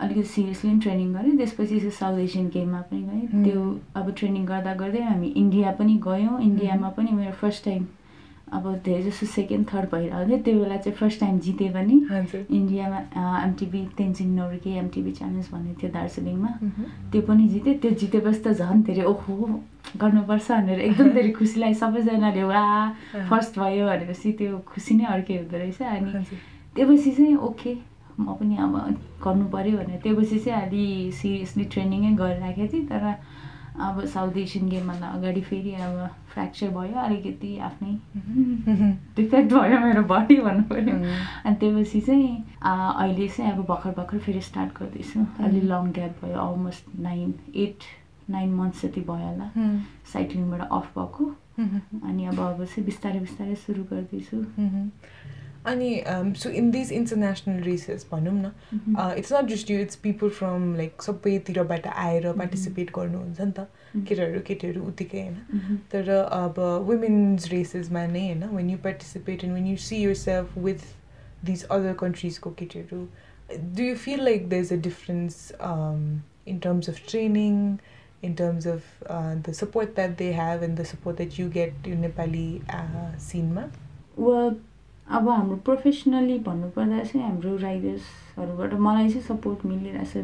अलिकति 0.00 0.28
सिरियसली 0.28 0.70
पनि 0.70 0.80
ट्रेनिङ 0.80 1.12
गरेँ। 1.14 1.36
त्यसपछि 1.36 1.78
साउथ 1.90 2.18
एसियन 2.18 2.48
गेममा 2.54 2.80
पनि 2.90 3.02
गएँ। 3.02 3.44
त्यो 3.44 3.60
अब 3.96 4.10
ट्रेनिङ 4.18 4.44
गर्दा 4.46 4.74
गर्दै 4.82 5.02
हामी 5.02 5.28
इन्डिया 5.36 5.70
पनि 5.78 6.00
गयौँ। 6.04 6.40
इन्डियामा 6.40 6.88
पनि 6.96 7.10
मेरो 7.12 7.32
फर्स्ट 7.40 7.64
टाइम 7.64 7.86
अब 8.48 8.64
धेरै 8.84 9.02
जस्तो 9.02 9.26
सेकेन्ड 9.26 9.66
थर्ड 9.68 9.88
भइरहेको 9.92 10.26
थियो 10.28 10.38
त्यो 10.44 10.60
बेला 10.60 10.76
चाहिँ 10.76 10.96
फर्स्ट 10.96 11.20
टाइम 11.20 11.38
जितेँ 11.46 11.68
पनि 11.72 11.96
इन्डियामा 12.58 12.98
MTV 13.44 13.80
Tenzing 13.98 14.28
Norgay 14.36 14.70
MTV 14.78 15.10
challenge 15.18 15.48
भन्ने 15.52 15.74
थियो 15.82 15.90
दार्जिलिङमा. 15.92 16.52
त्यो 17.12 17.20
पनि 17.28 17.48
जितेँ। 17.48 17.74
त्यो 17.82 17.90
जितेपछि 18.00 18.40
त 18.40 18.52
झन् 18.56 18.82
धेरै 18.88 19.04
ओहो 19.04 19.34
गर्नुपर्छ 20.00 20.48
भनेर 20.50 20.80
एकदम 20.80 21.08
धेरै 21.12 21.30
खुसी 21.36 21.60
लाग्यो 21.60 21.78
सबैजनाले 21.80 22.44
वा 22.52 22.62
फर्स्ट 23.28 23.58
भयो 23.58 23.84
भनेपछि 23.88 24.32
त्यो 24.40 24.58
खुसी 24.72 24.94
नै 24.96 25.04
अर्कै 25.12 25.36
हुँदो 25.38 25.56
रहेछ। 25.58 25.82
अनि 25.82 26.08
त्योपछि 26.78 27.10
चाहिँ 27.10 27.36
ओके 27.50 27.74
म 28.20 28.34
पनि 28.38 28.56
अब 28.56 28.74
गर्नु 29.24 29.44
पऱ्यो 29.50 29.76
भनेर 29.78 30.00
त्योपछि 30.02 30.38
चाहिँ 30.38 30.62
अलि 30.62 31.12
सिरियसली 31.12 31.64
ट्रेनिङै 31.74 32.14
गरिराखेको 32.16 32.72
थिएँ 32.72 32.86
तर 32.86 33.14
अब 33.78 34.04
साउथ 34.10 34.36
एसियन 34.36 34.68
गेमभन्दा 34.68 35.06
अगाडि 35.06 35.40
फेरि 35.40 35.72
अब 35.74 35.98
फ्र्याक्चर 36.32 36.70
भयो 36.70 36.98
अलिकति 36.98 37.58
आफ्नै. 37.58 37.92
डिफेक्ट 39.16 39.52
भयो 39.52 39.78
मेरो 39.80 40.02
बडी 40.02 40.36
भन्नु 40.36 40.62
पऱ्यो. 40.70 40.96
अनि 41.46 41.54
त्योपछि 41.60 42.00
चाहिँ 42.00 42.30
अहिले 42.62 43.28
चाहिँ 43.28 43.52
अब 43.52 43.64
भर्खर 43.68 43.90
भर्खर 43.98 44.18
फेरि 44.18 44.40
स्टार्ट 44.50 44.72
गर्दैछु 44.78 45.26
अलि 45.44 45.60
लङ 45.60 45.90
ग्याप 45.98 46.24
भयो 46.24 46.38
almost 46.46 46.98
nine 47.00 47.34
eight 47.54 47.86
nine 48.30 48.54
months 48.54 48.84
जति 48.84 49.00
भयो 49.00 49.28
होला. 49.28 49.50
साइक्लिङबाट 50.12 50.68
अफ 50.68 50.98
भएको. 50.98 51.24
अनि 52.08 52.24
अब 52.26 52.38
अब 52.40 52.64
चाहिँ 52.64 52.84
बिस्तारै 52.84 53.20
बिस्तारै 53.20 53.54
सुरु 53.66 53.82
गर्दैछु. 53.92 54.42
अनि 55.70 55.88
um, 56.12 56.28
so 56.42 56.50
in 56.60 56.70
these 56.74 56.90
international 56.98 57.60
races 57.68 58.04
भनौँ 58.12 58.34
न 58.34 58.52
uh, 58.98 59.12
it's 59.22 59.32
not 59.36 59.48
just 59.52 59.72
you 59.72 59.78
it's 59.86 60.00
people 60.06 60.30
from 60.38 60.68
like 60.80 61.02
सबैतिरबाट 61.06 61.86
आएर 61.86 62.32
पार्टिसिपेट 62.42 62.90
गर्नुहुन्छ 62.98 63.40
नि 63.40 63.52
त 63.58 63.66
केटाहरू 64.08 64.40
केटीहरू 64.50 64.82
उत्तिकै 64.92 65.22
होइन 65.22 65.36
Mhm. 65.58 65.76
तर 65.92 66.10
अब 66.40 66.58
वुमेन्स 66.88 67.48
रेसेसमा 67.52 68.06
नै 68.14 68.26
होइन 68.26 68.44
when 68.56 68.70
you 68.70 68.78
participate 68.86 69.44
and 69.44 69.54
when 69.54 69.66
you 69.66 69.76
see 69.88 70.02
yourself 70.22 70.58
with 70.68 70.86
these 71.44 71.64
other 71.78 71.92
कन्ट्रिजको 72.04 72.50
केटीहरू 72.62 73.06
do 73.76 73.82
you 73.82 73.94
feel 74.06 74.24
like 74.24 74.48
there 74.48 74.62
is 74.64 74.72
a 74.72 74.76
difference 74.88 75.52
in 76.48 76.58
terms 76.64 76.88
of 76.88 77.00
training 77.10 77.76
in 78.24 78.34
terms 78.34 78.66
of 78.66 79.02
the 79.46 79.52
support 79.56 79.94
that 79.96 80.16
they 80.18 80.32
have 80.34 80.62
and 80.62 80.80
the 80.80 80.84
support 80.86 81.16
that 81.16 81.38
you 81.40 81.48
get 81.50 81.86
यो 81.88 81.94
Nepali 81.98 82.48
cinema 83.26 83.68
वा 84.18 84.38
अब 85.08 85.28
हाम्रो 85.28 85.56
professionally 85.64 86.38
भन्नुपर्दा 86.46 87.02
चाहिँ 87.02 87.22
हाम्रो 87.26 87.56
राइडर्सहरूबाट 87.56 88.72
मलाई 88.86 89.08
चाहिँ 89.08 89.22
सपोर्ट 89.26 89.64
मिलिरहेछ 89.66 90.16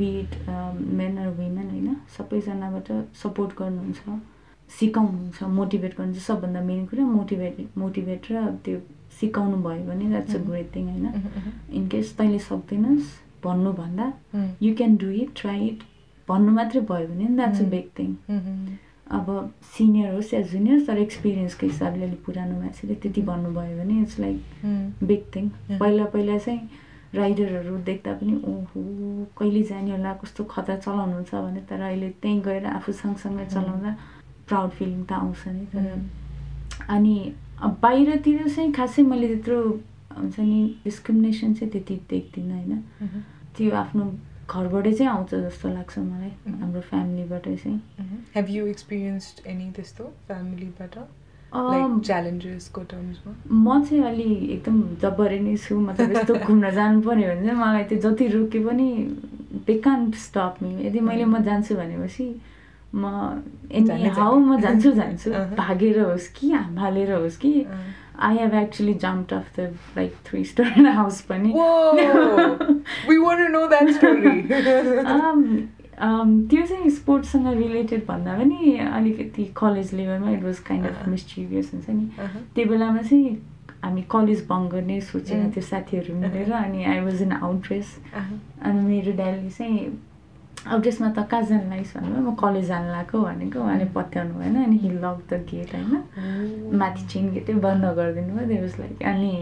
बिट 0.00 0.30
मेन 0.98 1.18
र 1.18 1.28
वुमेन 1.38 1.70
होइन? 1.70 1.96
सबैजनाबाट 2.16 2.88
सपोर्ट 3.22 3.50
गर्नुहुन्छ 3.58 4.20
सिकाउनुहुन्छ 4.70 5.42
मोटिभेट 5.58 5.96
गर्नुहुन्छ। 5.98 6.22
सबभन्दा 6.26 6.60
मेन 6.68 6.86
कुरा 6.86 7.04
मोटिभेट 7.06 7.76
मोटिभेट 7.78 8.30
र 8.32 8.46
त्यो 8.64 8.78
सिकाउनु 9.20 9.56
भयो 9.66 9.84
भने 9.88 10.04
द्याट्स 10.08 10.34
अ 10.36 10.38
ग्रेट 10.46 10.74
थिङ 10.76 10.88
होइन? 10.88 11.06
इनकेस 11.80 12.16
तैँले 12.18 12.38
सक्दैनस् 12.46 13.10
भन्नुभन्दा 13.44 14.06
you 14.62 14.74
can 14.76 14.96
do 14.96 15.10
it 15.10 15.30
try 15.36 15.66
it 15.66 15.82
भन्नु 16.28 16.52
मात्रै 16.52 16.80
भयो 16.90 17.06
भने 17.08 17.26
द्याट्स 17.36 17.60
अ 17.60 17.68
बिग 17.74 17.88
थिङ 17.98 18.10
अब 19.10 19.52
सिनियर 19.76 20.14
होस् 20.14 20.32
या 20.34 20.40
जुनियर 20.52 20.84
तर 20.86 20.98
एक्सपिरियन्सको 20.98 21.66
हिसाबले 21.66 22.04
अलिक 22.04 22.24
पुरानो 22.24 22.60
मान्छेले 22.60 22.94
त्यति 23.02 23.22
भन्नुभयो 23.22 23.76
भने 23.78 24.00
इट्स 24.02 24.18
लाइक 24.20 24.38
बिग 25.04 25.22
थिङ 25.34 25.48
पहिला 25.78 26.04
पहिला 26.14 26.38
चाहिँ 26.38 26.68
राइडरहरू 27.14 27.76
देख्दा 27.84 28.12
पनि 28.18 28.34
ओहो 28.34 28.80
कहिले 29.38 29.62
जाने 29.62 29.90
होला? 29.90 30.12
कस्तो 30.18 30.44
खतरा 30.44 30.76
चलाउनुहुन्छ? 30.76 31.34
भने 31.34 31.60
तर 31.68 31.80
अहिले 31.80 32.08
त्यहीँ 32.22 32.40
गएर 32.42 32.66
आफू 32.66 32.92
सँगसँगै 32.92 33.46
चलाउँदा 33.54 33.90
प्राउड 34.48 34.70
फिलिङ 34.70 35.04
त 35.04 35.12
आउँछ 35.12 35.42
नि। 35.46 35.64
तर 35.74 35.84
अनि 36.88 37.14
बाहिरतिर 37.62 38.48
चाहिँ 38.48 38.72
खासै 38.72 39.02
मैले 39.02 39.28
त्यत्रो 39.28 39.60
हुन्छ 40.18 40.38
नि 40.40 40.80
डिस्क्रिमिनेसन 40.84 41.54
चाहिँ 41.54 41.70
त्यति 41.72 41.94
देख्दिनँ 42.10 42.54
होइन। 42.54 42.82
त्यो 43.56 43.70
आफ्नो 43.76 44.04
घरबाटै 44.48 44.92
चाहिँ 44.92 45.10
आउँछ 45.12 45.34
जस्तो 45.34 45.68
लाग्छ 45.68 45.98
मलाई 45.98 46.32
हाम्रो 46.60 46.80
फ्यामिलीबाट 46.80 47.48
चाहिँ। 47.48 47.80
हेभ 48.34 48.50
यु 48.50 48.66
एक्सपिरियन्स्ड 48.66 49.46
एनी 49.46 49.70
त्यस्तो 49.70 50.04
फ्यामिलीबाट? 50.26 50.98
च्यालेन्जेसको 51.54 52.80
टर्म्समा 52.82 53.32
म 53.50 53.82
चाहिँ 53.84 54.02
अलि 54.04 54.30
एकदम 54.54 54.80
जब्बरी 55.02 55.38
नै 55.40 55.56
छु 55.56 55.78
मतलब 55.80 56.16
यस्तो 56.16 56.34
घुम्न 56.46 56.70
जानु 56.70 57.00
पऱ्यो 57.00 57.28
भने 57.28 57.46
चाहिँ 57.46 57.58
मलाई 57.60 57.84
त्यो 57.84 57.98
जति 57.98 58.26
रोके 58.28 58.58
पनि 58.66 58.88
दे 59.66 59.78
कान 59.78 60.10
स्टप 60.18 60.56
मी 60.62 60.86
यदि 60.86 61.00
मैले 61.00 61.24
म 61.24 61.42
जान्छु 61.42 61.74
भनेपछि 61.74 62.26
म 62.94 63.04
एनी 63.70 64.08
हाउ 64.18 64.38
म 64.38 64.60
जान्छु 64.60 64.92
जान्छु 64.92 65.30
भागेर 65.62 66.00
होस् 66.00 66.28
कि 66.34 66.50
हालेर 66.50 67.12
होस् 67.12 67.38
कि 67.38 67.52
I 68.18 68.36
have 68.36 68.54
actually 68.54 68.94
jump 68.94 69.32
off 69.34 69.60
the 69.60 69.60
like 69.96 70.14
three 70.24 70.44
storey 70.44 70.86
house 70.86 71.20
पनि 71.20 71.52
त्यो 76.48 76.66
चाहिँ 76.66 76.90
स्पोर्ट्ससँग 76.90 77.46
रिलेटेड 77.46 78.06
भन्दा 78.06 78.36
पनि 78.38 78.78
अलिकति 78.92 79.44
कलेज 79.56 79.92
लेभलमा 79.94 80.30
it 80.30 80.42
was 80.42 80.58
kind 80.58 80.86
of 80.86 81.08
mischievous 81.08 81.70
हुन्छ 81.74 81.90
नि 81.90 82.10
त्यो 82.54 82.66
बेलामा 82.66 83.02
चाहिँ 83.02 83.36
हामी 83.84 84.02
कलेज 84.10 84.46
बङ्क 84.48 84.72
गर्ने 84.72 85.00
सोचेर 85.00 85.46
त्यो 85.50 85.62
साथीहरू 85.62 86.14
मिलेर 86.14 86.52
अनि 86.52 86.84
I 86.84 87.00
was 87.00 87.22
in 87.22 87.32
out 87.32 87.62
dress 87.62 87.98
अनि 88.14 88.80
मेरो 88.80 89.12
ड्याडीले 89.12 89.50
चाहिँ 89.50 89.90
आउट 90.64 90.80
ड्रेसमा 90.80 91.08
त 91.12 91.26
कहाँ 91.30 91.42
जानु 91.44 91.70
लागिस् 91.70 91.94
भन्नुभयो 91.96 92.22
म 92.24 92.34
कलेज 92.40 92.66
जानु 92.68 92.88
लगाएको 92.88 93.18
भनेको 93.20 93.60
उहाँले 93.60 93.84
पत्याउनु 93.94 94.34
भएन 94.40 94.56
अनि 94.64 94.76
हि 94.82 94.90
लक 94.90 95.18
द 95.30 95.40
गेट 95.50 95.74
होइन? 95.74 95.92
माथि 96.80 97.02
चेन 97.12 97.24
गेटै 97.32 97.54
बन्द 97.64 97.84
गरिदिनु 97.98 98.32
भयो 98.34 98.46
त्यो 98.48 98.82
लाइक 98.82 99.02
अनि 99.12 99.32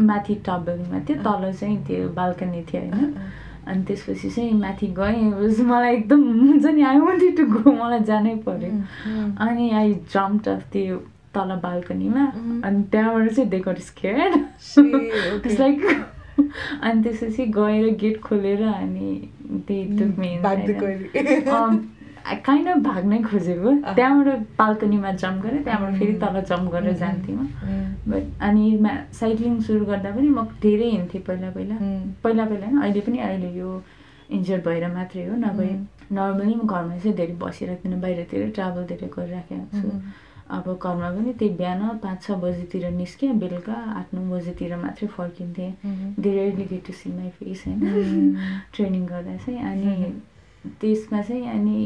माथि 0.00 0.34
टप 0.46 0.60
बिल्डिङमा 0.66 0.98
थियो 1.08 1.16
तल 1.26 1.52
चाहिँ 1.52 1.76
त्यो 1.86 2.08
बाल्कनी 2.16 2.62
थियो 2.72 2.82
होइन? 2.82 3.14
अनि 3.66 3.82
त्यसपछि 3.84 4.30
चाहिँ 4.30 4.52
माथि 4.62 4.86
गएँ 4.98 5.22
मलाई 5.68 5.94
एकदम 5.94 6.22
हुन्छ 6.40 6.64
नि 6.66 6.82
आई 6.88 6.98
वान्टेड 7.04 7.36
टु 7.36 7.44
गो 7.52 7.72
मलाई 7.72 8.00
जानै 8.08 8.34
पऱ्यो। 8.48 8.72
अनि 9.46 9.70
आई 9.76 9.94
जम्प 10.12 10.48
अफ 10.48 10.62
त्यो 10.72 10.96
तल 11.36 11.50
बाल्कनीमा 11.62 12.24
अनि 12.64 12.82
त्यहाँबाट 12.92 13.32
चाहिँ 13.32 13.48
they 13.50 13.58
got 13.68 13.78
scare 13.92 14.34
it's 14.34 15.60
like 15.60 15.80
अनि 16.82 17.02
त्यसपछि 17.02 17.46
गएर 17.58 17.94
गेट 18.00 18.20
खोलेर 18.22 18.62
अनि 18.62 19.08
त्यही 19.68 19.82
काइन्ड 22.46 22.68
अफ 22.74 22.78
भाग्नै 22.82 23.18
खोजेको। 23.22 23.72
त्यहाँबाट 23.94 24.40
बाल्कनीमा 24.58 25.10
जम्प 25.22 25.42
गरेँ 25.42 25.62
त्यहाँबाट 25.64 25.98
फेरि 25.98 26.14
तल 26.18 26.40
जम्प 26.50 26.70
गरेर 26.72 26.94
जान्थेँ 27.02 27.34
म 27.36 27.46
बट 28.10 28.24
अनि 28.42 28.64
साइक्लिङ 29.14 29.60
सुरु 29.60 29.84
गर्दा 29.84 30.10
पनि 30.10 30.28
म 30.28 30.44
धेरै 30.62 30.88
हिँड्थेँ 30.90 31.22
पहिला 31.22 31.50
पहिला। 31.50 31.76
पहिला 32.24 32.44
पहिला 32.44 32.66
होइन 32.66 32.80
अहिले 32.82 33.00
पनि 33.00 33.18
अहिले 33.18 33.50
यो 33.58 33.82
इन्जर्ड 34.30 34.64
भएर 34.64 34.86
मात्रै 34.94 35.26
हो 35.26 35.34
नभए 35.36 35.70
नर्मली 36.12 36.54
म 36.54 36.66
घरमा 36.66 36.98
चाहिँ 36.98 37.16
धेरै 37.16 37.34
बसिरहेको 37.40 37.96
बाहिरतिर 38.00 38.50
ट्राभल 38.50 38.82
धेरै 38.90 39.08
गरिराखेको 39.16 39.66
छु। 39.80 39.88
अब 40.50 40.66
घरमा 40.82 41.10
पनि 41.10 41.32
त्यही 41.32 41.54
बिहान 41.56 41.98
पाँच 42.02 42.22
छ 42.22 42.30
बजीतिर 42.42 42.90
निस्केँ 42.90 43.32
बेलुका 43.38 43.74
आठ 43.98 44.14
नौ 44.14 44.20
बजीतिर 44.30 44.76
मात्रै 44.76 45.08
फर्किन्थेँ। 45.08 45.70
धेरै 46.20 46.50
get 46.50 46.86
to 46.86 46.92
see 46.92 47.10
my 47.12 47.30
face 47.38 47.64
होइन? 47.66 48.36
ट्रेनिङ 48.74 49.06
गर्दा 49.06 49.36
चाहिँ 49.36 49.60
अनि 49.70 50.12
त्यसमा 50.80 51.22
चाहिँ 51.22 51.48
अनि 51.50 51.76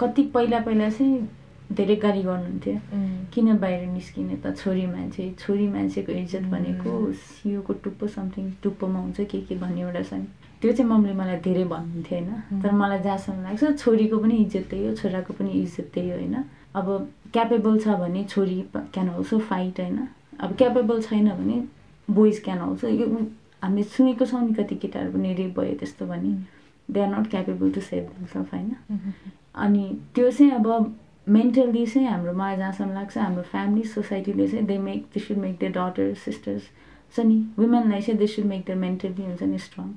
कति 0.00 0.22
पहिला 0.34 0.60
पहिला 0.60 0.88
चाहिँ 0.90 1.28
धेरै 1.72 1.96
गाली 1.96 2.22
गर्नुहुन्थ्यो। 2.22 2.78
किन 3.34 3.56
बाहिर 3.58 3.86
निस्किने 3.88 4.36
त 4.44 4.56
छोरी 4.56 4.86
मान्छे? 4.86 5.30
छोरी 5.38 5.68
मान्छेको 5.68 6.12
इज्जत 6.12 6.42
भनेको 6.50 7.12
सियोको 7.12 7.72
टुप्पो 7.84 8.06
समथिङ 8.06 8.50
टुप्पोमा 8.62 9.00
हुन्छ 9.00 9.20
के 9.20 9.40
के 9.40 9.54
भन्ने 9.58 9.80
एउटा 9.80 10.02
छ 10.02 10.12
नि 10.14 10.26
त्यो 10.62 10.72
चाहिँ 10.72 10.90
मम्मीले 10.90 11.14
मलाई 11.14 11.36
धेरै 11.44 11.64
भन्नुहुन्थ्यो 11.64 12.18
होइन? 12.18 12.62
तर 12.62 12.70
मलाई 12.72 12.98
जहाँसम्म 13.02 13.42
लाग्छ 13.42 13.76
छोरीको 13.78 14.18
पनि 14.18 14.36
इज्जत 14.44 14.64
त्यही 14.70 14.86
हो 14.86 14.94
छोराको 14.94 15.32
पनि 15.38 15.50
इज्जत 15.62 15.90
त्यही 15.94 16.10
हो 16.10 16.16
होइन? 16.16 16.36
अब 16.76 16.88
क्यापेबल 17.32 17.78
छ 17.80 17.96
भने 18.00 18.24
छोरी 18.24 18.60
क्यान 18.74 19.08
अल्सो 19.08 19.38
फाइट 19.48 19.80
होइन? 19.80 20.06
अब 20.40 20.56
क्यापेबल 20.56 21.00
छैन 21.02 21.30
भने 21.30 21.62
बोइज 22.08 22.40
क्यान 22.44 22.58
अल्सो 22.68 22.88
यो 22.88 23.06
हामीले 23.62 23.82
सुनेको 23.96 24.26
छौँ 24.26 24.42
नि 24.46 24.54
कति 24.54 24.74
केटाहरू 24.76 25.12
पनि 25.12 25.32
रेप 25.34 25.58
भयो 25.58 25.74
त्यस्तो 25.78 26.06
भने 26.06 26.36
they 26.88 27.00
are 27.00 27.08
not 27.08 27.30
capable 27.30 27.70
to 27.72 27.80
save 27.80 28.04
themselves 28.04 28.54
होइन? 28.54 28.74
अनि 29.54 29.84
त्यो 30.14 30.30
चाहिँ 30.30 30.52
अब 30.52 30.94
मेन्टल्ली 31.28 31.86
चाहिँ 31.86 32.08
हाम्रो 32.08 32.32
मलाई 32.32 32.56
जहाँसम्म 32.56 32.94
लाग्छ 32.94 33.16
हाम्रो 33.18 33.42
फ्यामिली 33.42 33.82
सोसाइटीले 33.88 34.48
चाहिँ 34.48 34.66
they 34.66 34.78
make 34.78 35.06
they 35.14 35.20
should 35.20 35.38
make 35.38 35.58
the 35.62 35.72
daughter 35.76 36.14
sisters 36.24 36.62
छ 37.16 37.20
नि? 37.20 37.38
वुमेनलाई 37.58 38.00
चाहिँ 38.00 38.18
they 38.18 38.26
should 38.26 38.44
make 38.44 38.64
the 38.68 38.76
mentally 38.78 39.24
हुन्छ 39.24 39.42
नि 39.42 39.58
स्ट्रङ 39.58 39.88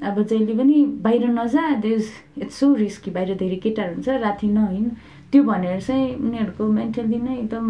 अब 0.00 0.22
जहिले 0.22 0.54
पनि 0.58 0.84
बाहिर 1.02 1.26
नजा 1.30 1.68
देज 1.80 2.08
इट्स 2.38 2.54
सो 2.54 2.74
रिस्की 2.74 3.10
बाहिर 3.10 3.36
धेरै 3.38 3.56
केटाहरू 3.56 3.94
हुन्छ 3.94 4.08
राति 4.22 4.46
नहिँड। 4.48 4.90
त्यो 5.34 5.42
भनेर 5.42 5.80
चाहिँ 5.82 6.14
उनीहरूको 6.14 6.62
मेन्टल्ली 6.78 7.18
नै 7.18 7.34
एकदम 7.38 7.66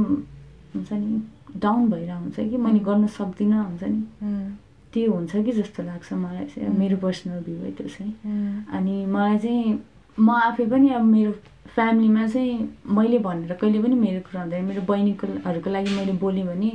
हुन्छ 0.75 0.92
नि 0.92 1.12
डाउन 1.64 1.88
भएर 1.90 2.11
हुन्छ 2.12 2.37
कि 2.50 2.56
मैले 2.61 2.78
गर्न 2.85 3.06
सक्दिनँ 3.16 3.64
हुन्छ 3.64 3.83
नि। 3.88 4.00
त्यो 4.92 5.12
हुन्छ 5.12 5.33
कि 5.44 5.52
जस्तो 5.52 5.83
लाग्छ 5.83 6.12
मलाई 6.12 6.44
चाहिँ 6.52 6.76
मेरो 6.78 6.97
पर्सनल 7.00 7.40
भ्यू 7.44 7.56
है 7.64 7.71
त्यो 7.78 7.88
चाहिँ। 7.88 8.12
अनि 8.76 8.94
मलाई 9.06 9.38
चाहिँ 9.38 9.80
म 10.18 10.30
आफै 10.30 10.66
पनि 10.71 10.88
अब 10.92 11.04
मेरो 11.04 11.33
फ्यामिलीमा 11.75 12.26
चाहिँ 12.26 12.54
मैले 12.97 13.18
भनेर 13.18 13.52
कहिले 13.61 13.78
पनि 13.83 13.94
मेरो 13.97 14.21
कुरा 14.28 14.42
हुँदैन। 14.42 14.64
मेरो 14.64 14.83
बहिनीकोहरूको 14.90 15.71
लागि 15.71 15.90
मैले 15.97 16.12
बोलेँ 16.21 16.44
भने 16.47 16.71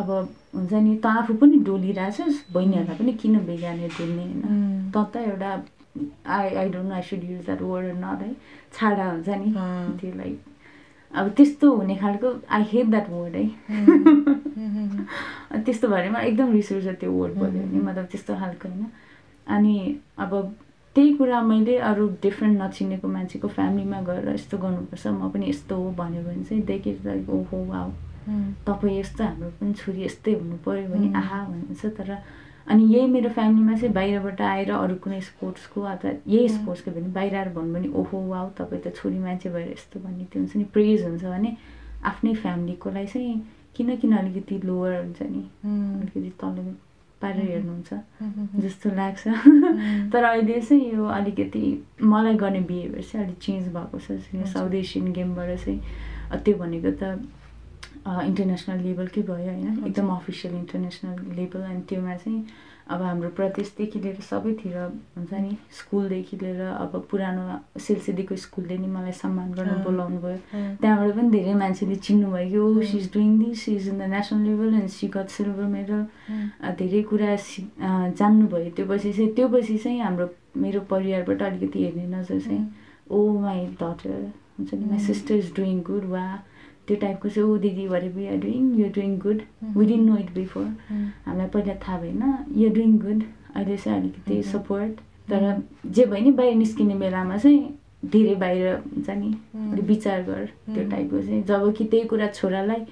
अब 0.00 0.08
हुन्छ 0.54 0.72
नि 0.72 0.96
त 0.96 1.06
आफू 1.06 1.34
पनि 1.42 1.56
डोलिरहेछस् 1.68 2.38
बहिनीहरूलाई 2.54 2.96
पनि 2.98 3.12
किन 3.20 3.38
बेगार्ने 3.46 3.88
डोल्ने 3.98 4.24
होइन। 4.24 4.90
त 4.94 4.96
त 5.12 5.16
एउटा 5.28 5.50
I 6.36 6.54
I 6.54 6.68
don't 6.68 6.88
know 6.88 6.94
I 6.94 7.02
should 7.10 7.24
use 7.30 7.44
that 7.44 7.62
word 7.62 7.96
not 8.04 8.22
है 8.22 8.32
छाडा 8.78 9.10
हुन्छ 9.10 9.28
नि 9.28 9.52
त्यो 10.00 10.16
लाइक 10.16 10.40
अब 11.12 11.28
त्यस्तो 11.36 11.74
हुने 11.76 11.96
खालको 11.96 12.34
आई 12.56 12.62
हेट 12.72 12.86
द्याट 12.86 13.08
वर्ड 13.10 13.34
है 13.36 13.46
त्यस्तो 15.64 15.88
भएर 15.88 16.10
मलाई 16.10 16.26
एकदम 16.28 16.52
रिस 16.52 16.72
उठ्छ 16.72 16.88
त्यो 17.00 17.12
वर्ड 17.12 17.34
बोल्यो 17.38 17.62
भने 17.62 17.80
मतलब 17.86 18.04
त्यस्तो 18.10 18.34
खालको 18.40 18.68
होइन? 18.68 18.86
अनि 19.46 19.76
अब 20.18 20.34
त्यही 20.96 21.12
कुरा 21.16 21.40
मैले 21.42 21.76
अरू 21.88 22.08
डिफ्रेन्ट 22.22 22.60
नचिनेको 22.62 23.08
मान्छेको 23.08 23.48
फ्यामिलीमा 23.48 24.00
गएर 24.08 24.28
यस्तो 24.34 24.58
गर्नुपर्छ 24.58 25.06
म 25.06 25.30
पनि 25.30 25.48
यस्तो 25.50 25.76
हो 25.76 25.90
भन्यो 25.98 26.22
भने 26.22 26.44
चाहिँ 26.44 26.62
देखेर 26.70 26.98
लाइक 27.06 27.30
ओहो 27.30 27.64
वा 27.64 27.82
तपाईँ 28.66 28.98
यस्तो 29.00 29.24
हाम्रो 29.24 29.50
पनि 29.60 29.72
छोरी 29.80 30.04
यस्तै 30.04 30.32
हुनु 30.32 30.56
पऱ्यो 30.64 30.88
भने 30.94 31.12
आहा 31.18 31.38
भन्नुहुन्छ 31.44 31.86
तर 31.98 32.10
अनि 32.66 32.84
यही 32.94 33.06
मेरो 33.06 33.30
फ्यामिलीमा 33.30 33.74
चाहिँ 33.76 33.92
बाहिरबाट 33.94 34.40
आएर 34.40 34.70
अरू 34.70 34.94
कुनै 35.04 35.20
स्पोर्ट्सको 35.20 35.82
अथवा 35.92 36.10
यही 36.26 36.48
स्पोर्ट्सको 36.48 36.90
भने 36.90 37.08
बाहिर 37.14 37.34
आएर 37.36 37.48
भन्नु 37.54 37.74
भने 37.74 37.88
ओहो 38.00 38.18
वा 38.28 38.48
तपाईँ 38.58 38.82
त 38.82 38.94
छोरी 38.96 39.18
मान्छे 39.18 39.50
भएर 39.50 39.70
यस्तो 39.72 40.00
भन्ने 40.00 40.24
त्यो 40.32 40.42
हुन्छ 40.42 40.56
नि 40.56 40.64
प्रेज 40.74 41.04
हुन्छ 41.04 41.24
भने 41.24 41.56
आफ्नै 42.04 42.34
फ्यामिलीकोलाई 42.34 43.06
चाहिँ 43.06 43.34
किन 43.76 43.96
किन 43.96 44.12
अलिकति 44.16 44.60
लोवर 44.64 44.92
हुन्छ 45.00 45.22
नि 45.22 45.42
अलिकति 45.64 46.30
तल 46.40 46.56
पारेर 47.22 47.50
हेर्नुहुन्छ 47.50 48.60
जस्तो 48.64 48.90
लाग्छ। 48.96 49.24
तर 50.12 50.24
अहिले 50.24 50.60
चाहिँ 50.60 50.92
यो 50.92 51.04
अलिकति 51.04 51.64
मलाई 52.02 52.34
गर्ने 52.44 52.60
बिहेभियर 52.70 53.02
चाहिँ 53.02 53.26
अलिक 53.26 53.38
चेन्ज 53.38 53.68
भएको 53.74 53.98
छ 53.98 54.46
साउथ 54.52 54.74
एसियन 54.74 55.12
गेमबाट 55.12 55.58
चाहिँ 55.64 55.80
त्यो 56.44 56.56
भनेको 56.58 56.90
त 57.02 57.18
इन्टरनेसनल 58.06 58.78
लेभलकै 58.86 59.22
भयो 59.28 59.52
होइन? 59.52 59.84
एकदम 59.86 60.08
अफिसियल 60.16 60.54
इन्टरनेसनल 60.54 61.16
लेभल 61.36 61.62
अनि 61.62 61.82
त्योमा 61.88 62.14
चाहिँ 62.16 62.68
अब 62.90 63.02
हाम्रो 63.02 63.28
प्रदेशदेखि 63.38 63.98
लिएर 64.00 64.20
सबैतिर 64.20 64.76
हुन्छ 65.16 65.32
नि 65.32 65.56
स्कुलदेखि 65.78 66.36
लिएर 66.36 66.60
अब 66.60 67.06
पुरानो 67.10 67.78
सिलसिदीको 67.78 68.36
स्कुलले 68.44 68.78
नि 68.78 68.86
मलाई 68.86 69.12
सम्मान 69.14 69.52
गर्न 69.54 69.82
बोलाउनु 69.84 70.18
भयो। 70.20 70.38
त्यहाँबाट 70.80 71.14
पनि 71.16 71.30
धेरै 71.30 71.54
मान्छेले 71.54 71.96
चिन्नुभयो 72.08 72.48
कि 72.50 72.58
ओ 72.58 72.82
she 72.90 72.98
is 72.98 73.10
doing 73.14 73.38
this 73.38 73.62
she 73.62 73.74
is 73.76 73.88
in 73.88 73.98
the 73.98 74.10
national 74.10 74.42
level 74.48 74.74
and 74.74 74.90
she 74.90 75.08
got 75.14 75.28
silver 75.30 75.66
medal 75.76 76.02
धेरै 76.82 77.02
कुरा 77.10 77.36
जान्नुभयो। 78.18 78.70
त्यो 78.76 78.86
पछि 78.90 79.12
चाहिँ 79.12 79.32
त्यो 79.38 79.48
पछि 79.54 79.78
चाहिँ 79.78 80.00
हाम्रो 80.00 80.28
मेरो 80.58 80.80
परिवारबाट 80.90 81.42
अलिकति 81.42 81.84
हेर्ने 81.84 82.06
नजर 82.18 82.40
चाहिँ 82.40 82.64
ओ 83.10 83.38
माई 83.40 83.66
डटर 83.80 84.20
हुन्छ 84.58 84.74
नि 84.74 84.84
my 84.90 84.98
sister 85.06 85.34
is 85.34 85.52
doing 85.56 85.80
good 85.86 86.04
वा 86.10 86.26
त्यो 86.88 86.96
टाइपको 87.00 87.28
चाहिँ 87.28 87.48
ओ 87.50 87.56
दिदी 87.58 87.86
भरे 87.88 88.08
we 88.16 88.26
are 88.26 88.36
doing 88.46 88.74
you 88.80 88.88
doing 88.94 89.18
good 89.18 89.42
we 89.76 89.86
didn't 89.86 90.04
know 90.04 90.16
it 90.16 90.32
before 90.34 90.64
हामीलाई 90.64 91.48
पहिला 91.48 91.74
थाहा 91.86 91.98
भएन 92.00 92.22
यु 92.62 92.70
डुइङ 92.74 92.98
गुड 92.98 93.22
अहिले 93.54 93.76
चाहिँ 93.76 94.00
अलिकति 94.00 94.42
सपोर्ट 94.52 95.00
तर 95.28 95.62
जे 95.86 96.04
भयो 96.06 96.24
नि 96.24 96.30
बाहिर 96.32 96.54
निस्किने 96.56 96.94
बेलामा 96.98 97.36
चाहिँ 97.36 98.08
धेरै 98.12 98.34
बाहिर 98.34 98.74
हुन्छ 98.74 99.10
नि। 99.10 99.30
अलिक 99.72 99.84
विचार 99.84 100.22
गर 100.22 100.44
त्यो 100.74 100.88
टाइपको 100.90 101.20
चाहिँ। 101.22 101.42
जब 101.44 101.72
कि 101.76 101.84
त्यही 101.84 102.04
कुरा 102.08 102.26
छोरालाई 102.28 102.84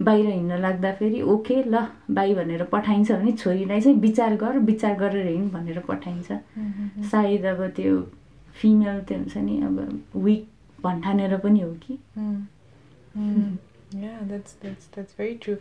बाहिर 0.00 0.26
हिँड्न 0.26 0.58
लाग्दाखेरि 0.60 1.20
ओके 1.32 1.62
ल 1.62 1.86
बाई 2.10 2.34
भनेर 2.34 2.62
पठाइन्छ 2.72 3.10
भने 3.12 3.32
छोरीलाई 3.32 3.80
चाहिँ 3.80 3.98
विचार 4.00 4.36
गर 4.36 4.58
विचार 4.68 4.94
गरेर 4.98 5.26
हिँड 5.26 5.50
भनेर 5.52 5.78
पठाइन्छ। 5.88 6.32
सायद 7.10 7.44
अब 7.46 7.66
त्यो 7.76 8.00
फिमेल 8.60 9.00
त्यो 9.08 9.18
हुन्छ 9.18 9.36
नि 9.36 9.60
अब 9.62 9.76
विक 10.16 10.46
भन्ठानेर 10.78 11.36
पनि 11.38 11.60
हो 11.60 11.72
कि। 11.82 11.98
Yeah, 13.14 14.18
that's 14.24 14.52
that's 14.62 14.86
that's 14.96 15.14
very 15.14 15.36
true. 15.38 15.56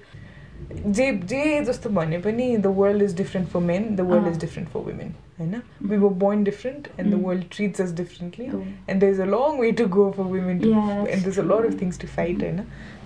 जे 0.87 1.05
जे 1.23 1.59
जस्तो 1.65 1.89
भने 1.89 2.17
पनि 2.19 2.45
the 2.57 2.67
world 2.77 3.01
is 3.03 3.15
different 3.17 3.47
for 3.49 3.59
men 3.61 3.95
the 3.95 4.01
world 4.09 4.27
is 4.27 4.39
different 4.39 4.69
for 4.69 4.79
women 4.81 5.13
होइन 5.39 5.61
we 5.83 5.97
were 5.97 6.09
born 6.23 6.43
different 6.43 6.87
and 6.99 7.13
the 7.13 7.17
Mm. 7.17 7.23
World 7.25 7.43
treats 7.51 7.81
us 7.81 7.91
differently 7.95 8.47
Oh. 8.47 8.61
And 8.89 8.99
there 9.01 9.13
is 9.13 9.19
a 9.21 9.25
long 9.25 9.59
way 9.59 9.71
to 9.81 9.85
go 9.95 10.09
for 10.17 10.23
women 10.33 10.59
Yeah, 10.63 10.89
and 10.89 11.07
that's 11.07 11.23
there 11.23 11.29
is 11.29 11.39
a 11.39 11.43
lot 11.43 11.65
of 11.65 11.79
things 11.81 11.99
to 11.99 12.07
fight 12.07 12.43
होइन 12.43 12.59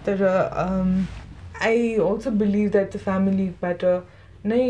तर 0.06 0.24
I 1.62 1.94
also 2.08 2.32
believe 2.42 2.72
that 2.72 2.94
the 2.96 3.00
फ्यामिलीबाट 3.06 3.86
नै 4.46 4.64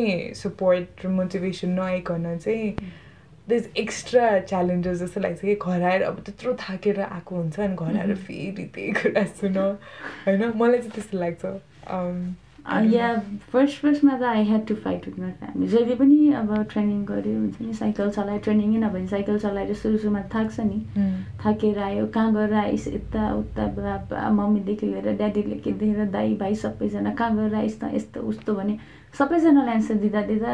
support 0.43 1.05
र 1.05 1.09
motivation 1.19 1.69
नआइकन 1.79 2.37
चाहिँ 2.37 2.75
is 3.51 3.69
extra 3.77 4.39
challenges 4.39 4.99
जस्तो 4.99 5.21
लाग्छ 5.21 5.39
कि 5.41 5.55
घर 5.55 5.81
आएर 5.83 6.01
अब 6.03 6.19
त्यत्रो 6.25 6.53
थाकेर 6.59 7.01
आएको 7.01 7.35
हुन्छ 7.35 7.59
अनि 7.59 7.75
घर 7.75 7.97
आएर 7.97 8.13
Mhm. 8.13 8.23
फेरि 8.27 8.63
त्यही 8.75 8.91
कुरा 9.01 9.23
सुन 9.41 9.57
होइन? 9.57 10.51
मलाई 10.55 10.79
चाहिँ 10.79 10.91
त्यस्तो 10.91 11.17
लाग्छ। 11.19 11.45
या 12.93 13.07
फर्स्ट 13.51 13.81
फर्स्टमा 13.81 14.13
त 14.19 14.23
I 14.23 14.43
had 14.47 14.65
to 14.67 14.75
fight 14.83 15.07
with 15.07 15.19
my 15.19 15.31
family 15.39 15.67
जहिले 15.71 15.95
पनि 15.95 16.17
अब 16.33 16.51
ट्रेनिङ 16.71 17.03
गऱ्यो 17.05 17.33
हुन्छ 17.39 17.61
नि? 17.61 17.73
साइकल 17.73 18.09
चलायो 18.17 18.39
ट्रेनिङै 18.45 18.77
नभए 18.83 19.05
साइकल 19.07 19.39
चलाएर 19.39 19.73
सुरु 19.81 19.97
सुरुमा 19.97 20.21
थाक्छ 20.35 20.59
नि। 20.59 20.79
Mm, 20.97 21.43
थाकेर 21.43 21.79
आयो 21.79 22.05
कहाँ 22.15 22.33
गएर 22.33 22.53
आइस 22.63 22.87
यता 22.87 23.33
उता 23.35 23.65
बाबा 23.75 24.29
मम्मीदेखि 24.39 24.87
लिएर 24.87 25.11
ड्याडीदेखि 25.17 25.71
लिएर 25.81 26.05
दाई 26.15 26.33
भाइ 26.39 26.55
सबैजना 26.63 27.13
कहाँ 27.19 27.35
गएर 27.37 27.55
आइस 27.55 27.79
त 27.79 27.91
यस्तो 27.93 28.21
उस्तो 28.31 28.55
भने 28.55 28.77
सबैजनालाई 29.19 29.75
एन्सर 29.75 29.95
दिँदा 30.07 30.21
दिँदा 30.31 30.53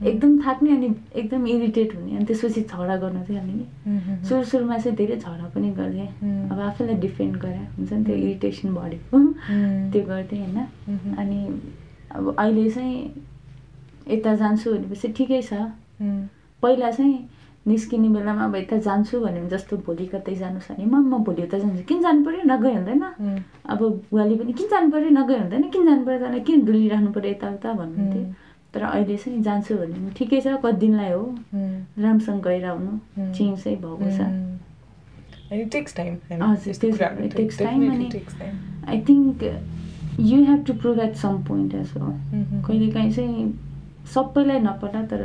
एकदम 0.00 0.38
थाक्ने 0.42 0.70
अनि 0.76 0.88
एकदम 1.14 1.46
इरिटेट 1.46 1.94
हुने 1.94 2.16
अनि 2.16 2.24
त्यसपछि 2.24 2.60
झगडा 2.62 2.96
गर्न 2.96 3.22
चाहिँ 3.22 3.40
हामी 3.40 3.52
नि 3.52 3.66
mhm, 3.86 4.24
सुरु 4.28 4.44
सुरुमा 4.44 4.78
चाहिँ 4.78 4.96
धेरै 4.96 5.16
झगडा 5.16 5.48
पनि 5.54 5.70
गर्थेँ. 5.76 6.08
अब 6.50 6.60
आफैलाई 6.60 6.96
डिफेन्ड 7.00 7.36
गरेँ 7.36 7.66
हुन्छ 7.76 7.92
नि 7.92 8.04
त्यो. 8.04 8.16
इरिटेसन 8.16 8.74
बढेको 8.74 9.18
त्यो 9.92 10.02
गर्थेँ 10.06 10.40
होइन। 10.40 11.16
अनि 11.16 11.40
अब 12.16 12.34
अहिले 12.38 12.70
चाहिँ 12.70 12.96
यता 14.08 14.34
जान्छु 14.34 14.72
भनेपछि 14.72 15.08
ठिकै 15.12 15.42
छ। 15.42 15.52
पहिला 16.62 16.90
चाहिँ 16.90 17.18
निस्किने 17.66 18.08
बेलामा 18.08 18.44
अब 18.44 18.54
यता 18.56 18.76
जान्छु 18.88 19.20
भने 19.20 19.48
जस्तो 19.48 19.76
भोलि 19.84 20.06
कतै 20.06 20.34
जानु 20.34 20.60
छ 20.60 20.72
भने 20.72 20.84
म 20.84 20.96
म 21.12 21.22
भोलि 21.24 21.42
उता 21.44 21.58
जान्छु। 21.58 21.84
किन 21.84 22.00
जानु 22.02 22.24
पऱ्यो 22.24 22.42
नगए 22.48 22.72
हुँदैन। 22.74 23.04
अब 23.68 23.80
बुवाले 24.10 24.34
पनि 24.40 24.52
किन 24.56 24.68
जानु 24.72 24.90
पऱ्यो 24.90 25.10
नगए 25.12 25.38
हुँदैन। 25.38 25.68
किन 25.68 25.84
जानु 25.86 26.04
पऱ्यो 26.06 26.18
तर 26.24 26.38
किन 26.40 26.64
डुलिराख्नु 26.64 27.10
पऱ्यो 27.12 27.30
यताउता 27.30 27.72
भन्नुहुन्थ्यो. 27.72 28.39
तर 28.74 28.82
अहिले 28.82 29.16
चाहिँ 29.16 29.42
जान्छु 29.42 29.74
भने 29.76 30.10
ठिकै 30.16 30.40
छ 30.40 30.46
कति 30.64 30.76
दिनलाई 30.80 31.12
हो। 31.12 31.24
राम्रोसँग 32.02 32.42
गएर 32.44 32.64
आउनु. 32.64 32.92
चेन्ज 33.34 33.62
चाहिँ 33.64 33.76
भएको 33.78 34.10
छ. 34.16 34.20
I 38.88 39.00
think 39.08 39.42
you 40.20 40.44
have 40.44 40.64
to 40.66 40.72
prove 40.82 40.98
at 41.00 41.14
some 41.16 41.42
point 41.48 41.74
as 41.74 41.92
Mhm. 41.96 42.62
कहिलेकाहीँ 42.66 43.12
चाहिँ 43.12 43.52
सबैलाई 44.14 44.58
नपला 44.60 45.02
तर 45.10 45.22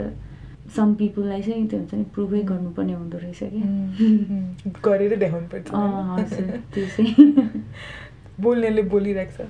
सम 0.75 0.93
पिपुललाई 0.95 1.41
चाहिँ 1.41 1.67
त्यो 1.69 1.79
हुन्छ 1.79 1.93
नि 1.93 2.03
प्रुभै 2.13 2.41
गर्नुपर्ने 2.43 2.93
हुँदो 2.93 3.17
रहेछ 3.17 3.39
कि. 3.43 4.73
गरेर 4.85 5.15
देखाउनु 5.19 5.47
पर्छ 5.47 5.67
बोल्नेले 8.41 8.81
बोलिरहेको 8.91 9.31
छ 9.35 9.47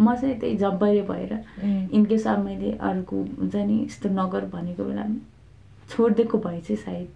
म 0.00 0.14
चाहिँ 0.14 0.38
त्यही 0.40 0.56
जब्बरे 0.56 1.02
भएर. 1.10 1.32
इनकेस 1.92 2.26
अब 2.26 2.38
मैले 2.44 2.70
अरूको 2.80 3.16
हुन्छ 3.38 3.54
नि 3.56 3.76
यस्तो 3.84 4.08
नगर 4.08 4.44
भनेको 4.52 4.84
बेला 4.84 5.04
छोडिदिएको 5.90 6.38
भए 6.38 6.60
चाहिँ 6.60 6.76
सायद. 6.84 7.12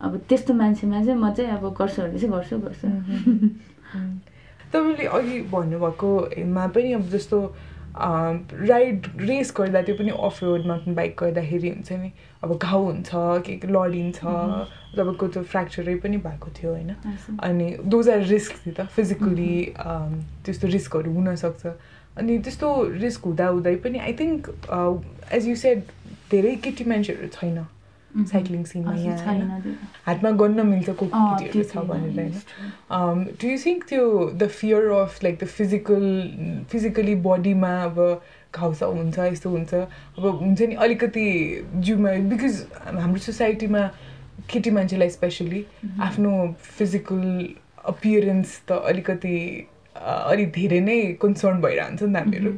अब 0.00 0.12
त्यस्तो 0.28 0.54
मान्छेमा 0.54 1.02
चाहिँ 1.04 1.20
म 1.20 1.32
चाहिँ 1.34 1.50
अब 1.50 1.74
गर्छु 1.78 2.02
भने 2.02 2.18
चाहिँ 2.18 2.32
गर्छु 2.34 2.58
गर्छु. 2.58 2.86
तपाईँले 4.72 5.04
अघि 5.18 5.40
भन्नुभएकोमा 5.50 6.66
पनि 6.74 6.92
अब 6.92 7.04
जस्तो 7.10 7.38
राइड 7.96 9.06
रेस 9.20 9.52
गर्दा 9.56 9.82
त्यो 9.82 9.94
पनि 9.96 10.10
अफ 10.10 10.42
रोड 10.44 10.66
माउन्टेन 10.66 10.94
बाइक 10.94 11.16
गर्दाखेरि 11.20 11.68
हुन्छ 11.68 11.92
नि 11.92 12.10
अब 12.44 12.56
घाउ 12.58 12.82
हुन्छ 12.84 13.10
के 13.46 13.56
के 13.58 13.68
लडिन्छ 13.68 14.24
Mhm. 14.24 14.64
तपाईँको 14.96 15.28
त्यो 15.28 15.42
फ्र्याक्चरै 15.42 15.94
पनि 16.04 16.16
भएको 16.16 16.48
थियो 16.56 16.70
होइन। 16.72 16.94
अनि 17.42 17.66
दोज 17.84 18.08
आर 18.08 18.22
रिस्क 18.26 18.54
नि 18.66 18.72
त 18.72 18.86
फिजिकली 18.94 19.52
त्यस्तो 20.44 20.68
रिस्कहरू 20.68 21.12
हुनसक्छ 21.14 21.66
अनि 22.18 22.38
त्यस्तो 22.38 22.68
रिस्क 23.00 23.24
हुँदा 23.24 23.46
हुँदै 23.46 23.74
पनि 23.84 23.98
I 23.98 24.12
think 24.20 24.48
as 25.32 25.48
you 25.48 25.54
said 25.56 25.82
धेरै 26.30 26.54
केटी 26.64 26.84
मान्छेहरू 26.84 27.28
छैन 27.28 27.58
Mhm. 27.58 27.66
साइक्लिङ 28.30 28.64
सिनमा 28.64 28.92
यहाँ। 28.94 29.36
हातमा 30.06 30.30
गन्न 30.42 30.66
मिल्छ 30.66 30.90
को 30.90 31.06
अँ, 31.06 31.38
केटीहरू 31.38 31.52
त्यो 31.52 31.62
छ 31.72 31.84
भनेर 31.90 32.18
होइन 32.20 33.24
do 33.40 33.48
you 33.52 33.58
think 33.64 33.86
त्यो 33.88 34.04
the 34.42 34.46
fear 34.58 34.90
of 34.98 35.22
like 35.24 35.38
the 35.42 35.46
physical 35.56 36.04
physically 36.70 37.14
बडीमा 37.26 37.72
अब 37.84 37.98
घाउसा 38.54 38.86
हुन्छ 38.86 39.18
यस्तो 39.18 39.50
हुन्छ 39.50 39.74
अब 39.74 40.24
हुन्छ 40.42 40.60
नि 40.62 40.74
अलिकति 40.86 41.26
जिउमा 41.86 42.12
बिकज 42.34 42.54
हाम्रो 42.84 43.20
सोसाइटीमा 43.30 43.82
केटी 44.50 44.70
मान्छेलाई 44.70 45.10
स्पेसली. 45.10 45.64
आफ्नो 46.02 46.30
फिजिकल 46.76 47.22
अपियरेन्स 47.94 48.60
त 48.68 48.82
अलिकति 48.90 49.36
अलिक 49.96 50.50
धेरै 50.52 50.80
नै 50.80 50.98
कन्सर्न 51.22 51.60
भइरहन्छ 51.60 52.02
नि 52.02 52.12
त 52.12 52.16
हामीहरू. 52.16 52.52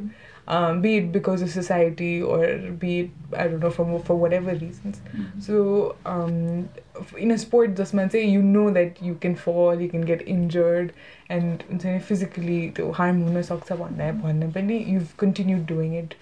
um, 0.56 0.80
be 0.84 0.96
it 0.98 1.12
because 1.12 1.42
of 1.42 1.50
society 1.50 2.22
or 2.22 2.46
be 2.84 3.00
it 3.00 3.10
I 3.36 3.48
don't 3.48 3.60
know 3.60 3.70
for 3.70 3.86
for 4.06 4.16
whatever 4.16 4.54
reasons. 4.60 5.00
Mhm. 5.14 5.42
So 5.48 5.96
um, 6.12 6.68
f- 7.02 7.14
in 7.26 7.30
a 7.30 7.38
sport, 7.38 7.74
just 7.82 7.94
man 7.94 8.08
say 8.14 8.22
you 8.36 8.42
know 8.42 8.70
that 8.78 9.02
you 9.08 9.14
can 9.26 9.34
fall, 9.36 9.80
you 9.86 9.88
can 9.96 10.06
get 10.12 10.22
injured, 10.36 10.94
and 11.36 11.64
हुन्छ 11.72 11.84
नि 11.84 11.98
physically 12.12 12.60
त्यो 12.78 12.92
harm 13.00 13.20
हुन 13.26 13.42
सक्छ 13.50 13.72
भन्ने 13.82 14.12
भन्ने 14.22 14.52
पनि 14.56 14.80
you've 14.94 15.12
continued 15.26 15.66
doing 15.74 15.92
it. 16.04 16.16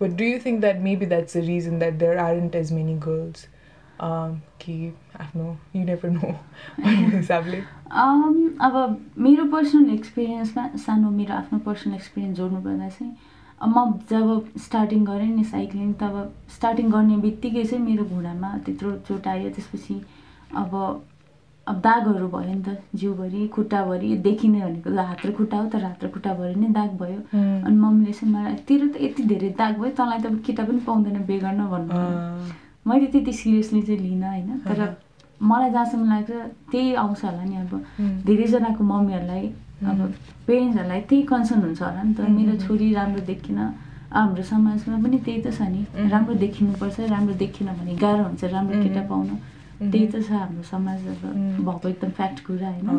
But 0.00 0.16
do 0.16 0.24
you 0.32 0.42
think 0.48 0.60
that 0.66 0.82
maybe 0.88 1.06
that's 1.14 1.32
the 1.40 1.44
reason 1.52 1.78
that 1.84 1.98
there 2.02 2.18
aren't 2.24 2.54
as 2.64 2.74
many 2.80 2.98
girls? 3.06 3.46
Um, 4.06 4.34
कि 4.60 4.74
आफ्नो 5.20 5.56
you 5.76 5.84
never 5.84 6.10
know 6.18 6.34
भन्ने 6.80 7.16
हिसाबले 7.16 7.62
अम, 8.02 8.36
अब 8.66 8.76
मेरो 9.18 9.44
पर्सनल 9.52 9.90
एक्सपिरियन्समा 9.94 10.68
सानो 10.84 11.10
मेरो 11.10 11.34
आफ्नो 11.34 11.58
पर्सनल 11.70 11.94
एक्सपिरियन्स 11.94 12.36
जोड्नु 12.36 12.60
पर्दा 12.66 12.88
चाहिँ 12.88 13.12
अब 13.12 13.16
म 13.65 13.99
जब 14.09 14.57
स्टार्टिङ 14.57 15.03
गरेँ 15.05 15.29
नि 15.35 15.43
साइक्लिङ 15.43 15.93
तब 15.93 16.15
स्टार्टिङ 16.55 16.89
गर्ने 16.91 17.17
बित्तिकै 17.17 17.63
चाहिँ 17.63 17.83
मेरो 17.85 18.03
घुँडामा 18.05 18.49
त्यत्रो 18.65 18.91
चोट 19.07 19.27
आयो। 19.27 19.49
त्यसपछि 19.49 19.95
अब 20.55 20.73
अब 21.67 21.79
दागहरू 21.79 22.27
भयो 22.27 22.53
नि 22.53 22.61
त 22.67 22.77
जिउभरि 22.95 23.47
खुट्टाभरि 23.47 24.15
देखिने 24.19 24.61
भनेको 24.61 24.89
हात 25.01 25.25
र 25.25 25.31
खुट्टा 25.31 25.57
हो 25.57 25.67
तर 25.69 25.83
हात 25.83 26.03
र 26.03 26.09
खुट्टाभरि 26.11 26.55
नै 26.55 26.67
दाग 26.75 26.91
भयो। 26.99 27.19
अनि 27.63 27.75
मम्मीले 27.75 28.11
चाहिँ 28.11 28.33
मलाई 28.33 28.55
तेरो 28.67 28.87
त 28.87 29.01
यति 29.01 29.23
धेरै 29.31 29.49
दाग 29.55 29.79
भयो 29.79 29.91
तँलाई 29.95 30.19
त 30.19 30.43
केटा 30.43 30.63
पनि 30.67 30.79
पाउँदैन 30.83 31.23
बेगर्न 31.23 31.61
भन्नु। 31.71 32.03
मैले 32.83 33.07
त्यति 33.07 33.33
सिरियसली 33.33 33.81
चाहिँ 33.81 33.99
लिइनँ 34.01 34.27
होइन। 34.27 34.59
तर। 34.67 34.95
मलाई 35.41 35.69
जहाँसम्म 35.71 36.09
लाग्छ 36.09 36.31
त्यही 36.71 36.93
आउँछ 36.95 37.23
होला 37.25 37.43
नि 37.43 37.55
अब। 37.55 37.71
धेरैजनाको 38.27 38.83
मम्मीहरूलाई 38.83 39.47
अब. 39.91 39.99
पेरेन्ट्सहरूलाई 40.47 41.01
त्यही 41.09 41.23
कन्सर्न 41.31 41.61
हुन्छ 41.63 41.81
होला 41.81 42.03
नि 42.03 42.13
त. 42.13 42.29
मेरो 42.37 42.53
छोरी 42.65 42.93
राम्रो 42.93 43.21
देखिन 43.31 43.59
हाम्रो 44.13 44.43
समाजमा 44.45 44.97
पनि 45.03 45.17
त्यही 45.25 45.41
त 45.41 45.47
छ 45.57 45.61
नि. 45.73 45.81
राम्रो 46.11 46.33
देखिनुपर्छ 46.45 46.99
राम्रो 47.11 47.33
देखिन 47.43 47.67
भने 47.77 47.93
गाह्रो 48.01 48.23
हुन्छ 48.23 48.43
राम्रो 48.55 48.81
केटा. 48.83 49.01
पाउन. 49.11 49.29
त्यही 49.91 50.07
त 50.07 50.15
छ 50.27 50.31
हाम्रो 50.31 50.63
समाज 50.63 50.99
अब. 51.13 51.23
भएको 51.67 51.89
एकदम 51.89 52.09
फ्याक्ट 52.17 52.45
कुरा 52.45 52.69
होइन। 52.69 52.89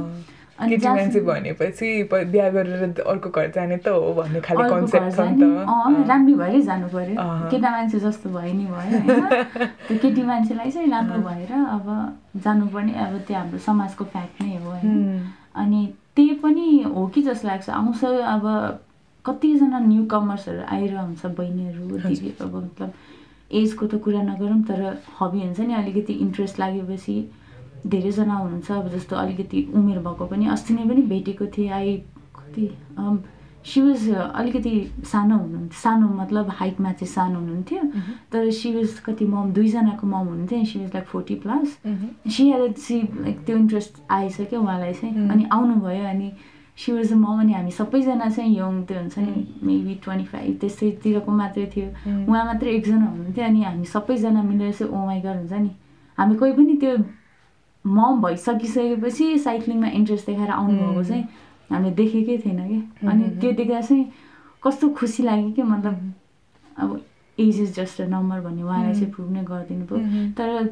अनि 0.55 0.77
मान्छे 0.77 1.21
भनेपछि 1.27 1.87
बिहा 2.13 2.49
गरेर 2.55 3.03
अर्को 3.03 3.29
घर 3.31 3.51
जाने 3.55 3.77
त 3.83 3.89
हो 3.91 4.13
भन्ने 4.15 4.41
खाले 4.41 4.69
कन्सेप्ट 4.71 5.11
छ 5.17 5.21
नि 5.21 5.43
त। 5.43 6.07
राम्री 6.11 6.35
भएरै 6.35 6.61
जानु 6.63 6.87
पर्यो। 6.95 7.17
केटा 7.51 7.71
मान्छे 7.71 7.99
जस्तो 8.07 8.31
भयो 8.31 8.53
नि 8.55 8.67
भयो 8.71 8.99
त्यो 9.87 9.99
केटी 9.99 10.23
मान्छेलाई 10.23 10.71
चाहिँ 10.71 10.91
राम्रो। 10.91 11.19
भएर 11.27 11.53
अब 11.75 11.87
जानुपर्ने 12.45 12.93
अब 12.95 13.15
त्यो 13.27 13.37
हाम्रो 13.39 13.59
समाजको 13.67 14.05
फ्याक्ट 14.15 14.43
नै 14.43 14.57
हो 14.57 14.71
होइन 14.71 15.27
अनि 15.63 15.81
त्यही 16.17 16.35
पनि 16.43 16.67
हो 16.95 17.07
कि 17.15 17.23
जस्तो 17.23 17.49
लाग्छ। 17.49 17.69
आउँछ 17.71 18.05
अब 18.05 18.45
कतिजना 19.25 19.79
न्यु 19.79 20.05
कमर्सहरू 20.07 20.63
आएर 20.75 20.97
हुन्छ 20.97 21.27
बहिनीहरू 21.27 21.99
दिदी 21.99 22.35
अब 22.41 22.55
मतलब 22.55 22.93
एजको 23.53 23.87
त 23.87 23.95
कुरा 24.05 24.23
नगरौँ 24.23 24.63
तर 24.69 24.81
हबी 25.21 25.41
हुन्छ 25.41 25.61
नि 25.61 25.75
अलिकति 25.75 26.13
इन्ट्रेस्ट 26.25 26.59
लागेपछि 26.61 27.17
धेरैजना 27.87 28.35
हुनुहुन्छ। 28.35 28.71
अब 28.73 28.89
जस्तो 28.95 29.17
अलिकति 29.17 29.69
उमेर 29.75 29.99
भएको 30.07 30.27
पनि 30.27 30.47
अस्ति 30.49 30.75
नै 30.75 30.85
पनि 30.89 31.03
भेटेको 31.13 31.47
थिएँ 31.57 31.71
आई 31.71 31.97
कति 32.37 32.65
सी 33.65 33.81
वाज 33.81 34.09
अलिकति 34.11 34.73
सानो 35.05 35.37
हुनुहुन्थ्यो। 35.39 35.81
सानो 35.81 36.09
मतलब 36.17 36.51
हाइटमा 36.61 36.93
चाहिँ 36.93 37.13
सानो 37.13 37.39
हुनुहुन्थ्यो। 37.39 37.83
तर 38.33 38.51
सी 38.51 38.75
वाज 38.75 38.99
कति 39.07 39.25
मम 39.27 39.53
दुईजनाको 39.53 40.07
मम 40.07 40.15
हुनुहुन्थ्यो 40.15 40.65
she 40.65 40.79
was 40.79 40.95
like 40.95 41.07
forty 41.09 41.35
plus 41.45 41.79
she 42.35 42.51
had 42.51 42.75
she 42.77 43.01
like 43.21 43.45
त्यो 43.47 43.57
इन्ट्रेस्ट 43.57 44.03
आएछ 44.11 44.37
क्या 44.41 44.61
उहाँलाई 44.61 44.93
चाहिँ। 44.95 45.29
अनि 45.31 45.47
आउनुभयो 45.53 46.05
अनि 46.09 46.33
सी 46.77 46.93
वाज 46.93 47.13
द 47.13 47.17
मम 47.17 47.41
अनि 47.41 47.53
हामी 47.53 47.71
सबैजना 47.71 48.29
चाहिँ 48.29 48.57
यङ 48.59 48.83
त्यो 48.85 48.99
हुन्छ 48.99 49.19
नि 49.19 49.47
मेबी 49.63 49.95
ट्वेन्टी 50.05 50.25
फाइभ 50.27 50.59
त्यस्तैतिरको 50.61 51.33
मात्रै 51.33 51.67
थियो। 51.75 51.89
उहाँ 52.29 52.45
मात्रै 52.45 52.71
एकजना 52.71 53.07
हुनुहुन्थ्यो 53.07 53.45
अनि 53.45 53.63
हामी 53.63 53.85
सबैजना 53.87 54.43
मिलेर 54.43 54.73
चाहिँ 54.73 54.93
ओमाइगर 54.93 55.37
हुन्छ 55.37 55.53
नि। 55.53 55.71
हामी 56.19 56.35
कोही 56.37 56.53
पनि 56.53 56.77
त्यो 56.83 56.97
मम 57.85 58.21
भइसकिसकेपछि 58.23 59.39
साइक्लिङमा 59.39 59.89
इन्ट्रेस्ट 59.89 60.27
देखाएर 60.27 60.51
आउनुभएको 60.51 61.05
चाहिँ 61.05 61.25
हामीले 61.71 61.95
देखेकै 61.95 62.37
थिएन 62.45 62.61
कि 62.69 63.07
अनि 63.09 63.25
त्यो 63.41 63.53
देख्दा 63.61 63.81
चाहिँ 63.81 64.05
कस्तो 64.65 64.89
खुसी 64.99 65.23
लाग्यो 65.23 65.51
कि 65.53 65.63
मतलब 65.63 66.13
अब 66.79 66.91
age 67.39 67.61
is 67.61 67.75
just 67.77 68.01
a 68.01 68.07
number 68.09 68.41
भन्ने 68.41 68.63
उहाँलाई 68.63 68.95
चाहिँ 68.95 69.13
प्रुभ 69.13 69.31
नै 69.33 69.43
गरिदिनु 69.45 69.85
भयो। 69.87 70.33
तर 70.39 70.67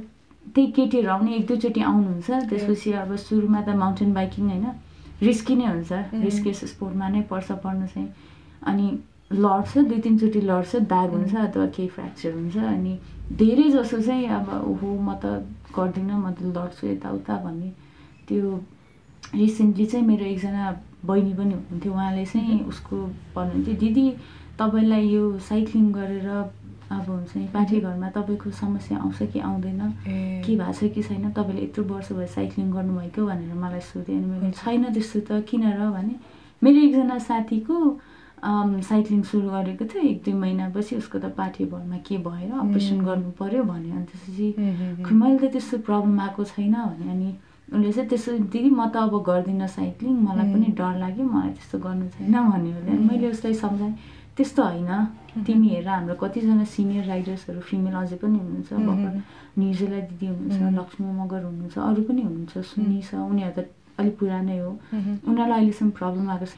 त्यही 0.55 0.71
केटीहरू 0.73 1.09
आउने 1.11 1.35
एक 1.37 1.47
दुईचोटि 1.47 1.81
आउनुहुन्छ 1.81 2.31
त्यसपछि 2.51 2.93
अब 3.03 3.15
सुरुमा 3.17 3.61
त 3.63 3.69
माउन्टेन 3.83 4.13
बाइकिङ 4.15 4.49
होइन 4.49 4.67
रिस्की 5.23 5.55
नै 5.57 5.67
हुन्छ। 5.67 5.93
रिस्की 6.23 6.53
स्पोर्टमा 6.53 7.09
नै 7.09 7.23
पर्छ 7.31 7.53
पढ्नु 7.63 7.87
चाहिँ। 7.95 8.09
अनि 8.67 8.87
लड्छ 9.33 9.79
दुई 9.79 9.99
तिनचोटि 10.05 10.41
लड्छ 10.41 10.77
दाग 10.93 11.11
हुन्छ 11.15 11.35
अथवा 11.35 11.67
केही 11.77 11.89
फ्र्याक्चर 11.89 12.33
हुन्छ। 12.33 12.57
अनि 12.57 12.99
धेरै 13.43 13.69
जसो 13.71 14.01
चाहिँ 14.03 14.27
अब 14.29 14.49
ओहो 14.71 14.89
म 14.99 15.15
त 15.23 15.47
गर्दिनँ 15.77 16.19
म 16.19 16.31
त 16.35 16.43
लड्छु 16.57 16.87
यताउता 16.87 17.37
भन्ने। 17.45 17.71
त्यो 18.29 18.43
रिसेन्टली 19.35 19.87
चाहिँ 19.87 20.07
मेरो 20.07 20.25
एकजना 20.25 20.65
बहिनी 21.05 21.33
पनि 21.35 21.55
हुनुहुन्थ्यो 21.55 21.93
उहाँले 21.93 22.25
चाहिँ 22.27 22.61
उसको 22.71 22.97
भन्नुहुन्थ्यो 23.37 23.75
दिदी 23.83 24.07
तपाईँलाई 24.59 25.09
यो 25.09 25.39
साइक्लिङ 25.49 25.93
गरेर 25.93 26.29
अब 26.93 27.09
हुन्छ 27.09 27.37
नि 27.37 27.47
पाठेघरमा 27.55 28.09
तपाईँको 28.13 28.51
समस्या 28.53 28.99
आउँछ 28.99 29.33
कि 29.33 29.39
आउँदैन? 29.41 29.81
के 30.45 30.57
भएको 30.57 30.73
छ 30.73 30.93
कि 30.93 31.03
छैन? 31.03 31.31
तपाईँले 31.33 31.63
यत्रो 31.63 31.85
वर्ष 31.89 32.13
भयो 32.13 32.27
साइक्लिङ 32.37 32.71
गर्नुभएको 32.73 33.27
भनेर 33.27 33.55
मलाई 33.57 33.81
सोधेँ 33.81 34.17
अनि 34.17 34.27
मैले 34.29 34.51
छैन 34.53 34.93
त्यस्तो 34.93 35.21
त 35.25 35.41
किन 35.49 35.65
र 35.73 35.91
भने 35.91 36.15
मेरो 36.63 36.79
एकजना 36.79 37.19
साथीको 37.19 37.77
साइक्लिङ 38.45 39.23
सुरु 39.23 39.49
गरेको 39.51 39.85
थियो 39.89 40.03
एक 40.05 40.19
दुई 40.25 40.35
महिनापछि 40.35 40.97
उसको 40.97 41.19
त 41.19 41.33
पाठे 41.33 41.65
भरमा 41.73 41.97
के 42.05 42.19
भएर 42.21 42.53
अपरेसन 42.53 43.01
गर्नु 43.09 43.31
पऱ्यो 43.41 43.63
भन्यो। 43.65 43.93
अनि 43.97 44.07
त्यसपछि 44.13 45.15
मैले 45.15 45.39
त 45.39 45.53
त्यस्तो 45.53 45.79
प्रब्लम 45.89 46.21
आएको 46.21 46.45
छैन 46.45 46.75
भने 46.75 47.11
अनि 47.11 47.31
उसले 47.73 47.93
चाहिँ 47.93 48.09
त्यसो 48.09 48.31
दिदी 48.53 48.71
म 48.71 48.87
त 48.93 48.97
अब 49.09 49.15
गर्दिनँ 49.29 49.69
साइक्लिङ 49.77 50.15
मलाई 50.29 50.47
पनि 50.53 50.67
डर 50.81 50.95
लाग्यो 51.03 51.25
मलाई 51.25 51.53
त्यस्तो 51.57 51.79
गर्नु 51.85 52.07
छैन 52.15 52.35
भन्यो 52.53 52.73
भने 52.85 52.93
मैले 53.09 53.27
उसलाई 53.35 53.55
सम्झाएँ 53.65 53.95
त्यस्तो 54.37 54.63
होइन 54.63 54.93
तिमी 55.45 55.69
हेर 55.69 55.89
हाम्रो 55.89 56.15
कतिजना 56.23 56.65
सिनियर 56.75 57.05
राइडर्सहरू 57.13 57.61
फिमेल 57.71 57.95
अझै 58.03 58.17
पनि 58.23 58.37
हुनुहुन्छ 58.43 58.71
भर्खर 58.89 59.15
निर्जला 59.61 59.99
दिदी 60.09 60.27
हुनुहुन्छ 60.33 60.73
लक्ष्मी 60.79 61.11
मगर 61.21 61.43
हुनुहुन्छ 61.49 61.77
अरू 61.89 62.03
पनि 62.09 62.23
हुनुहुन्छ 62.29 62.55
सुनि 62.73 63.01
छ 63.09 63.11
उनीहरू 63.33 63.53
त 63.57 63.69
अलिक 64.01 64.15
पुरानै 64.21 64.59
हो। 64.59 64.71
उनीहरूलाई 65.29 65.59
अहिलेसम्म 65.61 65.91
प्रब्लम 66.01 66.31
आएको 66.33 66.47
छ। 66.49 66.55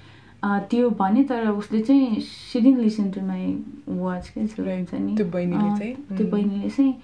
त्यो 0.70 0.88
भने 1.00 1.22
तर 1.24 1.48
उसले 1.48 1.80
चाहिँ 1.80 2.20
she didn't 2.20 2.76
listen 2.78 3.11
to 3.11 3.20
my 3.26 3.46
watch 3.88 4.28
के 4.28 4.40
हुन्छ 4.40 4.94
नि? 4.94 5.14
त्यो 5.16 5.26
बहिनीले 5.35 5.92
त्यो 6.16 6.26
बहिनीले 6.30 6.70
चाहिँ 6.70 6.94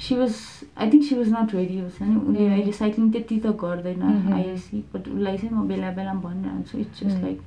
she 0.00 0.16
was 0.16 0.34
I 0.78 0.90
think 0.90 1.04
she 1.04 1.14
was 1.18 1.32
not 1.32 1.54
ready 1.54 1.78
हुन्छ 1.78 2.02
नि? 2.02 2.16
उसले 2.16 2.46
अहिले 2.48 2.72
साइक्लिङ 2.72 3.10
त्यति 3.12 3.38
त 3.44 3.56
गर्दैन 3.64 4.02
आइएसी 4.32 4.84
बट 4.94 5.08
उसलाई 5.08 5.36
चाहिँ 5.38 5.56
म 5.56 5.66
बेला 5.68 5.90
बेलामा 5.98 6.20
भनिरहन्छु 6.28 6.78
it's 6.78 7.04
just 7.04 7.22
like 7.22 7.40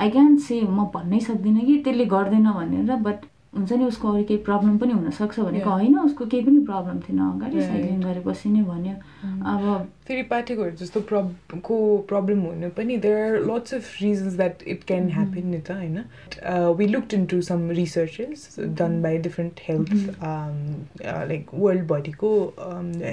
I 0.00 0.10
can 0.10 0.36
say 0.48 0.60
म 0.60 0.84
भन्नै 0.94 1.20
सक्दिनँ 1.20 1.64
कि 1.66 1.76
त्यसले 1.84 2.04
गर्दैन 2.16 2.50
भनेर 2.52 2.96
बट 3.08 3.24
हुन्छ 3.56 3.72
नि 3.72 3.84
उसको 3.84 4.12
अरू 4.12 4.22
केही 4.24 4.40
प्रब्लम 4.44 4.78
पनि 4.78 4.92
हुनसक्छ 4.92 5.40
भनेको 5.40 5.70
होइन 5.70 5.98
उसको 5.98 6.26
केही 6.26 6.44
पनि 6.44 6.60
प्रब्लम 6.66 6.98
थिएन 7.00 7.18
अगाडि 7.24 7.60
साइक्लिङ 7.62 8.00
गरेपछि 8.02 8.48
नै 8.48 8.62
भन्यो। 8.62 8.94
अब 9.52 9.88
फेरि 10.06 10.22
पाठेकोहरू 10.30 10.76
जस्तो 10.76 11.00
प्रब 11.10 11.60
को 11.64 11.76
प्रब्लम 12.08 12.40
हुनु 12.46 12.70
पनि 12.76 12.96
there 13.04 13.18
are 13.26 13.38
lots 13.50 13.74
of 13.74 13.84
reasons 14.00 14.36
that 14.36 14.62
it 14.74 14.84
can 14.86 15.08
happen 15.10 15.46
नि 15.48 15.60
त 15.60 15.70
होइन? 15.70 15.98
We 16.78 16.86
looked 16.86 17.14
into 17.26 17.40
some 17.50 17.70
researches 17.80 18.56
done 18.80 19.00
by 19.02 19.18
different 19.28 19.60
health 19.68 19.92
like 21.28 21.54
वर्ल्डभरिको 21.54 22.32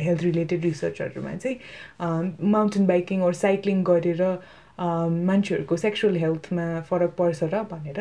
health 0.08 0.24
related 0.24 0.66
रिसर्चहरूमा 0.66 1.36
चाहिँ 1.36 2.50
माउन्टेन 2.58 2.88
बाइकिङ 2.88 3.22
अर 3.30 3.34
साइक्लिङ 3.44 3.84
गरेर 3.92 4.22
मान्छेहरूको 4.82 5.78
सेक्सुअल 5.78 6.16
हेल्थमा 6.18 6.68
फरक 6.90 7.12
पर्छ 7.18 7.44
र 7.44 7.64
भनेर। 7.72 8.00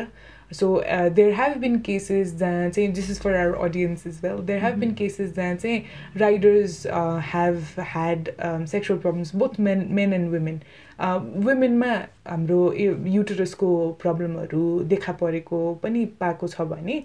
So 0.51 0.79
uh, 0.83 1.09
there 1.09 1.33
have 1.33 1.59
been 1.61 1.81
cases 1.81 2.35
that 2.35 2.75
say 2.75 2.87
this 2.87 3.09
is 3.09 3.17
for 3.19 3.35
our 3.35 3.57
audience 3.57 4.05
as 4.05 4.21
well 4.21 4.41
there 4.41 4.59
have 4.59 4.73
mm-hmm. 4.73 4.81
been 4.81 4.95
cases 4.95 5.33
that 5.33 5.61
say 5.61 5.87
riders 6.15 6.85
uh, 6.85 7.17
have 7.17 7.75
had 7.75 8.35
um, 8.39 8.67
sexual 8.67 8.97
problems 8.97 9.31
both 9.31 9.57
men 9.57 9.93
men 9.93 10.13
and 10.13 10.31
women 10.31 10.61
वुमेनमा 11.01 11.93
हाम्रो 12.27 12.57
युटरसको 12.73 13.67
प्रब्लमहरू 14.01 14.63
देखा 14.89 15.11
परेको 15.21 15.59
पनि 15.83 16.03
पाएको 16.19 16.47
छ 16.47 16.61
भने 16.71 16.97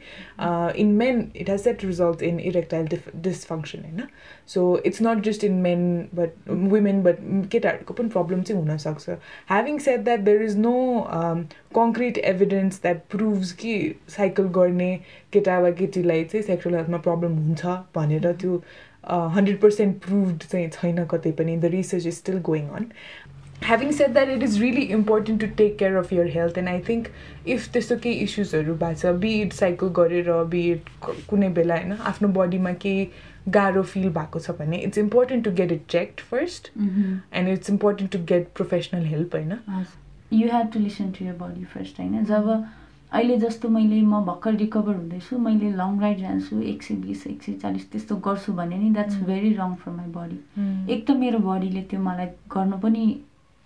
in 0.83 0.93
men 0.97 1.21
it 1.37 1.51
has 1.51 1.61
set 1.61 1.85
result 1.85 2.23
in 2.23 2.41
erectile 2.41 2.87
dys 2.89 3.09
dysfunction 3.27 3.85
होइन? 3.85 4.03
So 4.47 4.65
it's 4.87 5.03
not 5.03 5.23
just 5.25 5.45
in 5.45 5.53
men 5.67 5.87
but 6.15 6.51
women 6.73 7.03
but 7.03 7.23
केटाहरूको 7.53 7.95
पनि 7.95 8.09
प्रब्लम 8.09 8.43
चाहिँ 8.43 8.63
हुनसक्छ। 8.63 9.17
Having 9.51 9.79
set 9.87 10.01
that 10.01 10.21
there 10.31 10.43
is 10.43 10.57
no 10.59 10.75
concrete 11.77 12.19
evidence 12.33 12.83
that 12.83 13.01
proves 13.11 13.53
कि 13.63 13.77
साइकल 14.17 14.49
गर्ने 14.59 14.91
केटा 15.33 15.59
वा 15.59 15.71
केटीलाई 15.81 16.25
चाहिँ 16.25 16.45
सेक्सुअल 16.47 16.75
हेल्थमा 16.77 16.99
प्रब्लम 17.09 17.39
हुन्छ 17.39 17.67
भनेर 17.97 18.33
त्यो 18.43 18.63
हन्ड्रेड 19.07 19.61
पर्सेन्ट 19.61 19.97
प्रुभड 20.05 20.43
चाहिँ 20.43 20.69
छैन 20.71 21.05
कतै 21.11 21.31
पनि। 21.39 21.57
The 21.57 21.65
research 21.73 22.07
is 22.07 22.15
still 22.15 22.39
going 22.49 22.69
on 22.69 22.87
having 23.62 23.92
said 23.92 24.14
that 24.14 24.29
it 24.29 24.42
is 24.42 24.61
really 24.61 24.90
important 24.90 25.40
to 25.40 25.49
take 25.49 25.79
care 25.79 25.97
of 25.97 26.12
your 26.12 26.27
health. 26.27 26.57
And 26.57 26.69
i 26.69 26.81
think 26.81 27.11
if 27.47 27.69
त्यस्तो 27.73 27.97
केही 27.97 28.14
इस्युजहरू 28.21 28.75
भएको 28.75 28.95
छ 28.95 29.12
बिट 29.21 29.53
साइकल 29.53 29.88
गरेर 29.97 30.31
बिट 30.49 30.88
कुनै 31.29 31.49
बेला 31.59 31.77
होइन 31.77 31.92
आफ्नो 32.12 32.29
बडीमा 32.38 32.73
केही 32.85 33.09
गाह्रो 33.49 33.83
फिल 33.85 34.09
भएको 34.12 34.40
छ 34.40 34.57
भने 34.59 34.79
it's 34.79 34.99
important 34.99 35.45
to 35.45 35.51
get 35.61 35.73
it 35.73 35.87
checked 35.90 36.21
first 36.31 36.71
and 36.79 37.49
it's 37.49 37.71
important 37.71 38.12
to 38.12 38.19
get 38.25 38.49
professional 38.57 39.05
help 39.05 39.35
होइन 39.35 39.53
you 40.33 40.49
have 40.53 40.73
to 40.73 40.81
listen 40.81 41.11
to 41.19 41.25
your 41.25 41.37
body 41.37 41.64
first 41.75 42.01
होइन 42.01 42.25
जब 42.25 42.51
अहिले 43.12 43.37
जस्तो 43.38 43.69
मैले 43.69 44.01
म 44.03 44.21
भर्खर 44.25 44.55
रिकभर 44.57 44.95
हुँदैछु 44.95 45.38
मैले 45.38 45.71
लङ 45.73 46.01
राइड 46.01 46.19
जान्छु 46.21 46.61
एक 46.73 46.83
सय 46.83 46.95
बिस 47.05 47.27
एक 47.27 47.42
सय 47.42 47.53
चालिस 47.62 47.90
त्यस्तो 47.90 48.16
गर्छु 48.27 48.53
भने 48.53 48.79
नि 48.79 48.90
that's 48.90 49.16
very 49.29 49.53
wrong 49.55 49.75
for 49.85 49.92
my 49.92 50.11
body 50.12 50.92
एक 50.92 51.07
त 51.07 51.16
मेरो 51.21 51.38
बडीले 51.47 51.83
त्यो 51.90 52.01
मलाई 52.01 52.27
गर्नु 52.53 52.79
पनि 52.79 53.07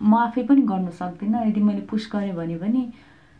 म 0.01 0.15
आफै 0.17 0.43
पनि 0.49 0.61
गर्नु 0.73 0.91
सक्दिनँ। 0.99 1.45
यदि 1.47 1.61
मैले 1.61 1.81
पुस 1.89 2.09
गरेँ 2.13 2.33
भने 2.35 2.57
पनि 2.57 2.81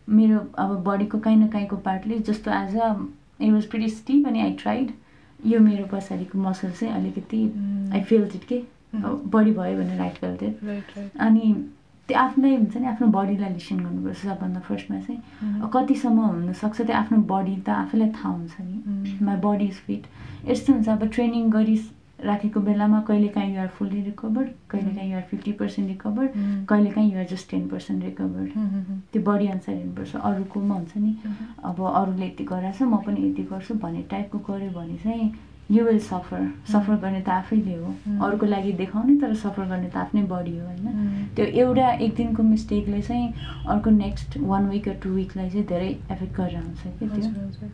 मेरो 0.07 0.39
अब 0.59 0.69
बडीको 0.83 1.19
काहीँ 1.19 1.37
न 1.37 1.47
काहीँको 1.47 1.77
पार्टले 1.87 2.19
जस्तो 2.29 2.51
as 2.51 2.75
a 2.77 2.93
it 3.41 3.51
was 3.53 3.65
pretty 3.69 3.89
steep 3.89 4.27
अनि 4.27 4.41
आई 4.41 4.51
ट्राइड 4.61 4.91
यो 5.39 5.59
मेरो 5.59 5.85
पछाडिको 5.91 6.39
मसल 6.39 6.71
चाहिँ 6.71 6.93
अलिकति 6.95 7.43
आई 7.93 8.01
फिल 8.01 8.23
इट 8.35 8.43
के? 8.47 8.61
बडी 8.95 9.51
भयो 9.51 9.77
भनेर 9.77 10.01
आई 10.01 10.09
फिल 10.17 10.37
इट 10.47 11.17
अनि 11.19 11.53
त्यो 12.09 12.17
आफ्नै 12.19 12.55
हुन्छ 12.55 12.77
नि 12.77 12.87
आफ्नो 12.87 13.07
बडीलाई 13.07 13.53
लिसन 13.53 13.79
गर्नुपर्छ 13.79 14.17
सबभन्दा 14.17 14.59
फर्स्टमा 14.67 14.99
चाहिँ। 14.99 15.69
कतिसम्म 15.73 16.19
हुनसक्छ 16.21 16.81
त्यो 16.81 16.95
आफ्नो 16.95 17.17
बडी 17.31 17.55
त 17.55 17.69
आफैलाई 17.69 18.09
थाहा 18.17 18.29
हुन्छ 18.29 18.55
नि। 18.61 19.17
माई 19.25 19.37
बडी 19.45 19.65
इज 19.65 19.79
फिट 19.87 20.03
यस्तो 20.49 20.73
हुन्छ 20.73 20.89
अब 20.89 21.07
ट्रेनिङ 21.07 21.49
गरी 21.51 21.75
राखेको 22.25 22.59
बेलामा 22.61 22.99
कहिलेकाहीँ 23.07 23.53
युआर 23.55 23.67
फुल्ली 23.77 24.01
रिकभर्ड 24.01 24.49
कहिलेकाहीँ 24.69 25.11
युआर 25.11 25.21
फिफ्टी 25.29 25.51
पर्सेन्ट 25.59 25.87
रिकभर्ड 25.89 26.31
कहिलेकाहीँ 26.69 27.11
you're 27.13 27.25
just 27.31 27.49
ten 27.51 27.67
percent 27.67 28.03
recovered 28.03 28.49
त्यो 29.11 29.21
बडी 29.21 29.47
अनुसार 29.47 29.75
हेर्नुपर्छ 29.75 30.15
अरूकोमा 30.15 30.75
हुन्छ 30.75 30.97
नि। 30.97 31.15
अब 31.63 31.81
अरूले 31.93 32.25
यति 32.25 32.43
गराएको 32.43 32.77
छ 32.77 32.89
म 32.89 32.97
पनि 33.05 33.29
यति 33.29 33.43
गर्छु 33.51 33.73
भन्ने 33.83 34.01
टाइपको 34.11 34.39
गऱ्यो 34.49 34.69
भने 34.71 34.97
चाहिँ 35.03 35.31
यु 35.71 35.83
विल 35.85 35.99
सफर 36.03 36.47
सफर 36.71 36.95
गर्ने 37.01 37.21
त 37.21 37.29
आफैले 37.31 37.75
हो। 37.75 37.93
अरूको 38.25 38.45
लागि 38.45 38.71
देखाउने 38.79 39.15
तर 39.21 39.33
सफर 39.41 39.65
गर्ने 39.65 39.89
त 39.89 39.97
आफ्नै 39.97 40.23
बडी 40.31 40.57
हो 40.57 40.65
होइन? 40.65 41.27
त्यो 41.35 41.45
एउटा 41.45 41.91
एक 41.91 42.15
दिनको 42.15 42.43
मिस्टेकले 42.43 43.01
चाहिँ 43.01 43.33
अर्को 43.67 43.89
नेक्स्ट 43.89 44.37
वान 44.51 44.67
विक 44.69 44.87
या 44.87 44.93
टु 45.03 45.09
विकलाई 45.09 45.49
चाहिँ 45.49 45.65
धेरै 45.67 45.87
एफेक्ट 45.87 46.35
गरेर 46.37 46.57
हुन्छ 46.57 46.81
कि 46.99 47.07
त्यो? 47.07 47.69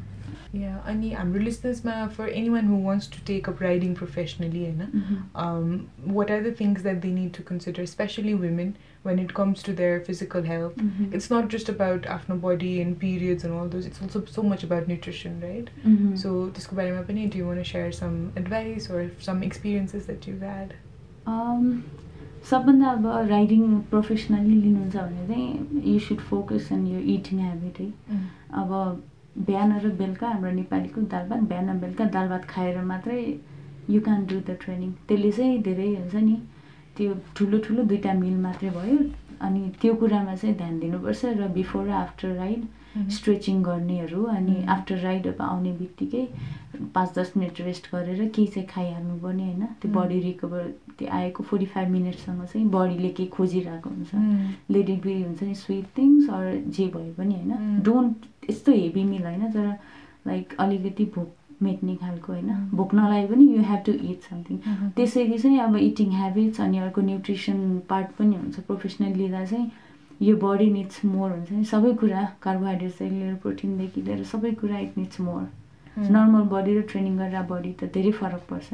Yeah, 0.54 0.78
अनि 0.86 1.10
हाम्रो 1.12 1.42
लिसनर्समा 1.42 2.06
for 2.16 2.28
anyone 2.48 2.66
who 2.68 2.82
wants 2.84 3.10
to 3.10 3.24
take 3.26 3.48
up 3.48 3.62
riding 3.62 3.94
professionally 4.00 4.64
होइन 4.64 5.86
what 6.14 6.30
are 6.30 6.42
the 6.48 6.54
things 6.60 6.82
that 6.82 6.96
they 7.02 7.12
need 7.12 7.36
to 7.36 7.42
consider 7.52 7.86
specially 7.96 8.34
women 8.46 8.74
when 9.04 9.18
it 9.20 9.32
comes 9.36 9.62
to 9.64 9.72
their 9.78 9.94
physical 10.00 10.44
health. 10.48 10.74
Mm-hmm. 10.76 11.06
It's 11.12 11.28
not 11.30 11.48
just 11.48 11.70
about 11.70 12.04
after 12.06 12.34
body 12.34 12.68
and 12.82 12.98
periods 12.98 13.46
and 13.46 13.52
all 13.52 13.68
those. 13.68 13.86
It's 13.86 14.02
also 14.02 14.24
so 14.26 14.44
much 14.44 14.62
about 14.62 14.86
nutrition, 14.86 15.40
right? 15.40 15.72
Mm-hmm. 15.84 16.14
So, 16.16 16.34
do 16.50 17.38
you 17.38 17.46
want 17.46 17.58
to 17.58 17.64
share 17.64 17.90
some 17.92 18.32
advice 18.36 18.88
or 18.90 19.10
some 19.18 19.42
experiences 19.42 20.06
that 20.06 20.28
you've 20.28 20.46
had? 20.50 20.74
Um, 21.26 21.74
सबभन्दा 22.50 22.90
अब 22.90 23.06
riding 23.28 23.78
professionally 23.90 24.54
लिनुहुन्छ 24.60 24.96
भने 24.96 25.26
चाहिँ 25.26 25.82
you 25.92 25.98
should 26.06 26.20
focus 26.30 26.68
on 26.72 26.86
यो 26.86 27.00
eating 27.12 27.40
habit 27.40 27.78
है 27.80 28.18
अब 28.62 28.72
बिहान 29.37 29.79
र 29.79 29.89
बेलुका 29.97 30.27
हाम्रो 30.29 30.51
नेपालीको 30.51 31.01
दाल 31.13 31.27
भात 31.29 31.39
बिहान 31.49 31.79
बेलुका 31.79 32.05
दाल 32.15 32.27
भात 32.29 32.45
खाएर 32.49 32.81
मात्रै 32.91 33.19
you 33.89 34.01
can 34.01 34.25
do 34.25 34.39
the 34.39 34.57
training 34.61 34.91
त्यसले 35.07 35.31
चाहिँ 35.31 35.61
धेरै 35.63 35.89
हुन्छ 35.95 36.15
नि 36.15 36.37
त्यो 36.97 37.13
ठुलो 37.35 37.57
ठुलो 37.67 37.83
दुइटा 37.91 38.13
मिल 38.13 38.37
मात्रै 38.41 38.69
भयो 38.77 38.97
अनि 39.47 39.69
त्यो 39.81 39.93
कुरामा 40.01 40.35
चाहिँ 40.35 40.55
ध्यान 40.57 40.79
दिनुपर्छ 40.79 41.25
र 41.37 41.47
बिफोर 41.53 41.85
र 41.85 41.91
आफ्टर 41.93 42.33
राइड 42.35 42.65
स्ट्रेचिङ 43.13 43.61
गर्नेहरू 43.63 44.23
अनि 44.25 44.63
आफ्टर 44.75 44.97
राइड 44.99 45.27
अब 45.27 45.41
आउने 45.41 45.71
बित्तिकै 45.79 46.25
पाँच 46.93 47.13
दस 47.17 47.31
मिनट 47.37 47.61
रेस्ट 47.61 47.89
गरेर 47.91 48.29
केही 48.35 48.47
चाहिँ 48.47 48.67
खाइहाल्नु 48.69 49.17
पर्ने 49.21 49.43
होइन। 49.43 49.65
त्यो 49.81 49.91
बडी 49.93 50.19
रिकभर 50.19 50.63
त्यो 50.97 51.07
आएको 51.17 51.43
फोर्टी 51.43 51.65
फाइभ 51.73 51.89
मिनटसम्म 51.89 52.45
चाहिँ 52.45 52.65
बडीले 52.71 53.09
केही 53.17 53.29
खोजिरहेको 53.37 53.89
हुन्छ। 53.89 54.11
लेडी 54.73 54.95
बी 55.05 55.21
हुन्छ 55.21 55.43
नि 55.43 55.55
स्विट 55.55 55.85
थिङ्स 55.97 56.29
अर 56.29 56.43
जे 56.73 56.87
भए 56.95 57.11
पनि 57.17 57.35
होइन। 57.35 57.81
डोन्ट 57.85 58.25
यस्तो 58.49 58.71
हेभी 58.71 59.03
मिल 59.03 59.23
होइन 59.23 59.51
तर 59.51 59.67
लाइक 60.27 60.55
अलिकति 60.59 61.05
भोक 61.15 61.33
मेट्ने 61.61 61.95
खालको 61.95 62.33
होइन। 62.33 62.69
भोक 62.73 62.93
नलागे 62.93 63.27
पनि 63.27 63.45
you 63.55 63.61
have 63.63 63.83
to 63.85 63.91
eat 63.91 64.29
something 64.29 64.57
त्यसरी 64.95 65.37
चाहिँ 65.37 65.59
अब 65.59 65.75
इटिङ 65.77 66.11
हेबिट्स 66.13 66.61
अनि 66.61 66.77
अर्को 66.79 67.01
न्युट्रिसन 67.01 67.79
पार्ट 67.89 68.11
पनि 68.17 68.35
हुन्छ। 68.35 68.59
प्रोफेसनल 68.67 69.15
लिँदा 69.17 69.45
चाहिँ 69.45 69.71
यो 70.21 70.35
बडी 70.37 70.69
निड्स 70.71 71.05
मोर 71.05 71.31
हुन्छ 71.31 71.51
नि। 71.51 71.63
सबै 71.65 71.93
कुरा 71.93 72.23
कार्बोहाइड्रेट्सदेखि 72.41 73.15
लिएर 73.15 73.35
प्रोटिनदेखि 73.41 74.01
लिएर 74.01 74.23
सबै 74.33 74.51
कुरा 74.61 74.79
it 74.79 74.97
needs 74.97 75.19
more 75.21 75.47
normal 75.97 76.41
body 76.49 76.77
र 76.77 76.81
ट्रेनिङ 76.89 77.17
गरेर 77.17 77.41
बडी 77.49 77.71
त 77.73 77.91
धेरै 77.93 78.11
फरक 78.13 78.41
पर्छ। 78.49 78.73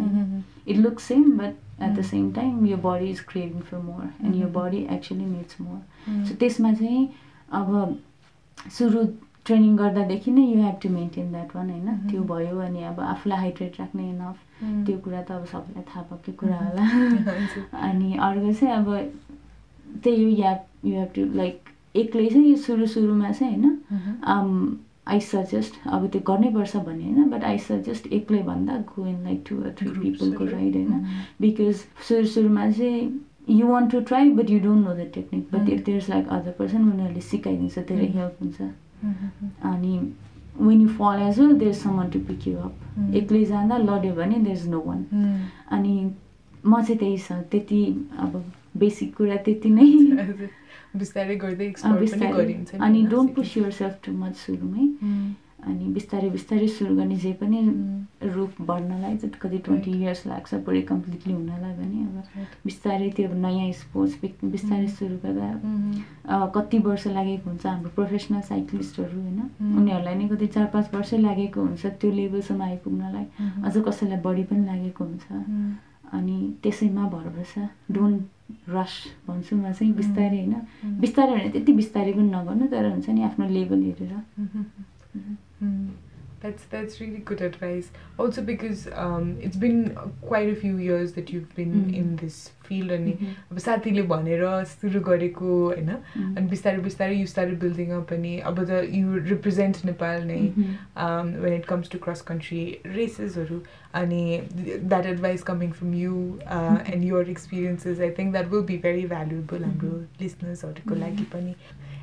It 0.67 0.77
look 0.77 0.99
same 0.99 1.23
but 1.37 1.81
at 1.81 1.91
the 1.91 2.01
same 2.05 2.31
time 2.33 2.65
यो 2.67 2.77
body 2.83 3.09
is 3.09 3.19
creating 3.29 3.61
for 3.61 3.77
more 3.81 4.03
and 4.23 4.35
यो 4.35 4.47
body 4.55 4.87
actually 4.91 5.25
needs 5.25 5.61
more 5.61 6.25
so 6.25 6.35
त्यसमा 6.35 6.73
चाहिँ 6.73 7.07
अब 7.51 7.99
सुरु 8.71 9.05
ट्रेनिङ 9.45 9.75
गर्दादेखि 9.77 10.31
नै 10.31 10.41
you 10.43 10.59
have 10.61 10.75
to 10.83 10.89
maintain 10.89 11.31
that 11.31 11.55
one 11.55 11.69
होइन? 11.69 11.97
त्यो 12.09 12.23
भयो 12.23 12.57
अनि 12.67 12.83
अब 12.83 12.99
आफूलाई 12.99 13.39
हाइड्रेट 13.39 13.79
राख्ने 13.79 14.09
इनफ 14.09 14.37
त्यो 14.85 14.97
कुरा 14.97 15.21
त 15.21 15.31
अब 15.31 15.45
सबैलाई 15.45 15.83
थाहा 15.89 16.03
भएकै 16.11 16.31
कुरा 16.31 16.59
होला। 16.59 16.83
अनि 17.89 18.15
अर्को 18.29 18.53
चाहिँ 18.53 18.75
अब 18.75 18.87
त्यही 20.03 20.41
yeah 20.41 20.51
you 20.85 20.93
have 20.99 21.11
to 21.15 21.25
like 21.33 21.69
एक्लै 21.95 22.29
चाहिँ 22.29 22.49
यो 22.49 22.55
सुरु 22.57 22.85
सुरुमा 22.93 23.31
चाहिँ 23.31 23.57
होइन? 23.57 24.77
आई 25.07 25.19
सजेस्ट 25.19 25.73
अब 25.87 26.07
त्यो 26.11 26.21
गर्नैपर्छ 26.27 26.75
भन्ने 26.77 27.03
होइन? 27.03 27.29
बट 27.29 27.43
आई 27.43 27.57
सजेस्ट 27.67 28.07
एक्लै 28.19 28.41
भन्दा 28.43 28.77
go 28.95 29.05
in 29.05 29.23
like 29.23 29.43
two 29.49 29.61
three 29.79 29.89
पिपलको 29.99 30.45
ride 30.45 30.75
होइन? 30.75 31.05
बिकज 31.41 31.75
सुरु 32.07 32.25
सुरुमा 32.35 32.69
चाहिँ 32.71 33.19
you 33.49 33.67
want 33.67 33.91
to 33.91 33.99
try 34.11 34.29
but 34.39 34.49
you 34.49 34.59
don't 34.59 34.87
know 34.87 34.93
the 34.93 35.09
technique 35.13 35.47
but 35.53 35.69
if 35.69 35.83
there 35.85 35.97
is 35.97 36.09
like 36.09 36.27
other 36.37 36.51
person 36.59 36.89
उनीहरूले 36.91 37.21
सिकाइदिन्छ 37.21 37.79
धेरै 37.79 38.07
हेल्प 38.15 38.37
हुन्छ। 38.41 38.71
अनि 39.71 39.97
when 40.57 40.81
you 40.81 40.87
fall 40.97 41.19
as 41.19 41.39
well 41.39 41.53
there 41.59 41.73
someone 41.73 42.09
to 42.09 42.19
pick 42.27 42.47
you 42.47 42.57
up 42.59 43.15
एक्लै 43.15 43.43
जाँदा 43.45 43.77
लड्यो 43.77 44.13
भने 44.15 44.39
देयर 44.39 44.57
इज 44.57 44.67
नो 44.69 44.81
वान 44.85 45.05
अनि 45.71 45.93
म 46.65 46.81
चाहिँ 46.81 46.97
त्यही 46.97 47.17
छ 47.17 47.39
त्यति 47.51 47.85
अब 48.19 48.43
बेसिक 48.77 49.15
कुरा 49.15 49.37
त्यति 49.45 49.69
नै 49.69 49.87
बिस्तारै 50.95 51.35
गर्दै 51.35 51.73
अनि 52.79 53.05
don't 53.11 53.35
push 53.35 53.57
yourself 53.71 53.99
too 54.05 54.11
much 54.17 54.35
सुरुमै 54.35 54.87
अनि 55.67 55.85
बिस्तारै 55.93 56.29
बिस्तारै 56.29 56.67
सुरु 56.77 56.95
गर्ने 56.95 57.15
जे 57.23 57.31
पनि 57.41 57.59
रूप 58.35 58.61
बढ्नलाई 58.67 59.17
चाहिँ 59.17 59.39
कति 59.41 59.57
ट्वेन्टी 59.65 59.91
इयर्स 59.99 60.25
लाग्छ 60.27 60.53
पुरै 60.65 60.81
कम्प्लिटली 60.91 61.33
हुनलाई 61.33 61.73
भने 61.77 61.99
अब 62.03 62.17
बिस्तारै 62.65 63.09
त्यो 63.17 63.33
नयाँ 63.45 63.71
स्पोर्ट्स 63.79 64.13
बिस्तारै 64.55 64.87
सुरु 64.97 65.15
गर्दा 65.23 65.47
कति 66.55 66.77
वर्ष 66.87 67.07
लागेको 67.17 67.49
हुन्छ 67.49 67.65
हाम्रो 67.65 67.89
प्रोफेसनल 67.95 68.41
साइक्लिस्टहरू 68.49 69.21
होइन 69.21 69.39
उनीहरूलाई 69.77 70.15
नै 70.15 70.27
कति 70.35 70.47
चार 70.55 70.67
पाँच 70.75 70.93
वर्षै 70.95 71.17
लागेको 71.27 71.61
हुन्छ 71.61 71.85
त्यो 72.01 72.11
लेभलसम्म 72.19 72.61
आइपुग्नलाई। 72.61 73.25
अझ 73.63 73.75
कसैलाई 73.87 74.19
बढी 74.27 74.43
पनि 74.51 74.65
लागेको 74.65 75.03
हुन्छ। 75.03 75.25
अनि 76.13 76.37
त्यसैमा 76.63 77.03
भर 77.09 77.27
पर्छ 77.35 77.53
डोन्ट 77.91 78.69
रस 78.69 78.93
भन्छु 79.27 79.55
म 79.55 79.71
चाहिँ 79.71 79.93
बिस्तारै 79.93 80.37
होइन। 80.37 80.55
बिस्तारै 80.99 81.31
भने 81.33 81.49
त्यति 81.55 81.73
बिस्तारै 81.73 82.13
पनि 82.13 82.29
नगर्नु 82.35 82.65
तर 82.73 82.85
हुन्छ 82.91 83.09
नि 83.09 83.23
आफ्नो 83.29 83.45
लेभल 83.49 83.81
हेरेर। 83.87 84.13
Mm. 85.62 85.88
That's 86.40 86.64
that's 86.70 87.00
really 87.00 87.18
good 87.18 87.40
advice. 87.40 87.90
Also 88.16 88.42
because 88.42 88.86
um, 88.94 89.38
it's 89.40 89.56
been 89.56 89.96
quite 90.22 90.48
a 90.48 90.54
few 90.54 90.76
years 90.78 91.12
that 91.14 91.30
you've 91.30 91.52
been 91.56 91.74
mm. 91.86 91.96
in 91.96 92.14
this 92.16 92.50
field 92.68 92.90
अनि 92.92 93.12
अब 93.52 93.58
साथीले 93.58 94.02
भनेर 94.12 94.44
सुरु 94.72 95.00
गरेको 95.08 95.56
होइन 95.64 95.90
अनि 95.90 96.46
बिस्तारै 96.50 96.82
बिस्तारै 96.86 97.16
यु 97.16 97.26
स्टार्ट 97.32 97.58
बिल्डिङ 97.64 97.90
अप 97.98 98.12
अनि 98.18 98.32
अब 98.50 98.62
त 98.64 98.80
यु 98.98 99.22
रिप्रेजेन्ट 99.32 99.84
नेपाल 99.90 100.26
नै 100.30 100.40
when 101.44 101.54
it 101.54 101.64
comes 101.72 101.90
to 101.94 101.98
cross 102.06 102.22
country 102.30 102.62
रेसेसहरू 102.98 103.60
अनि 104.01 104.41
that 104.55 105.05
advice 105.05 105.43
coming 105.43 105.71
from 105.71 105.93
you 105.93 106.15
and 106.43 107.03
your 107.03 107.29
experiences 107.29 107.99
I 107.99 108.11
think 108.19 108.31
that 108.31 108.47
will 108.53 108.61
be 108.71 108.77
very 108.85 109.05
valuable 109.07 109.63
हाम्रो 109.63 109.97
लिसनर्सहरूको 110.21 110.95
लागि 110.95 111.23
पनि. 111.33 111.55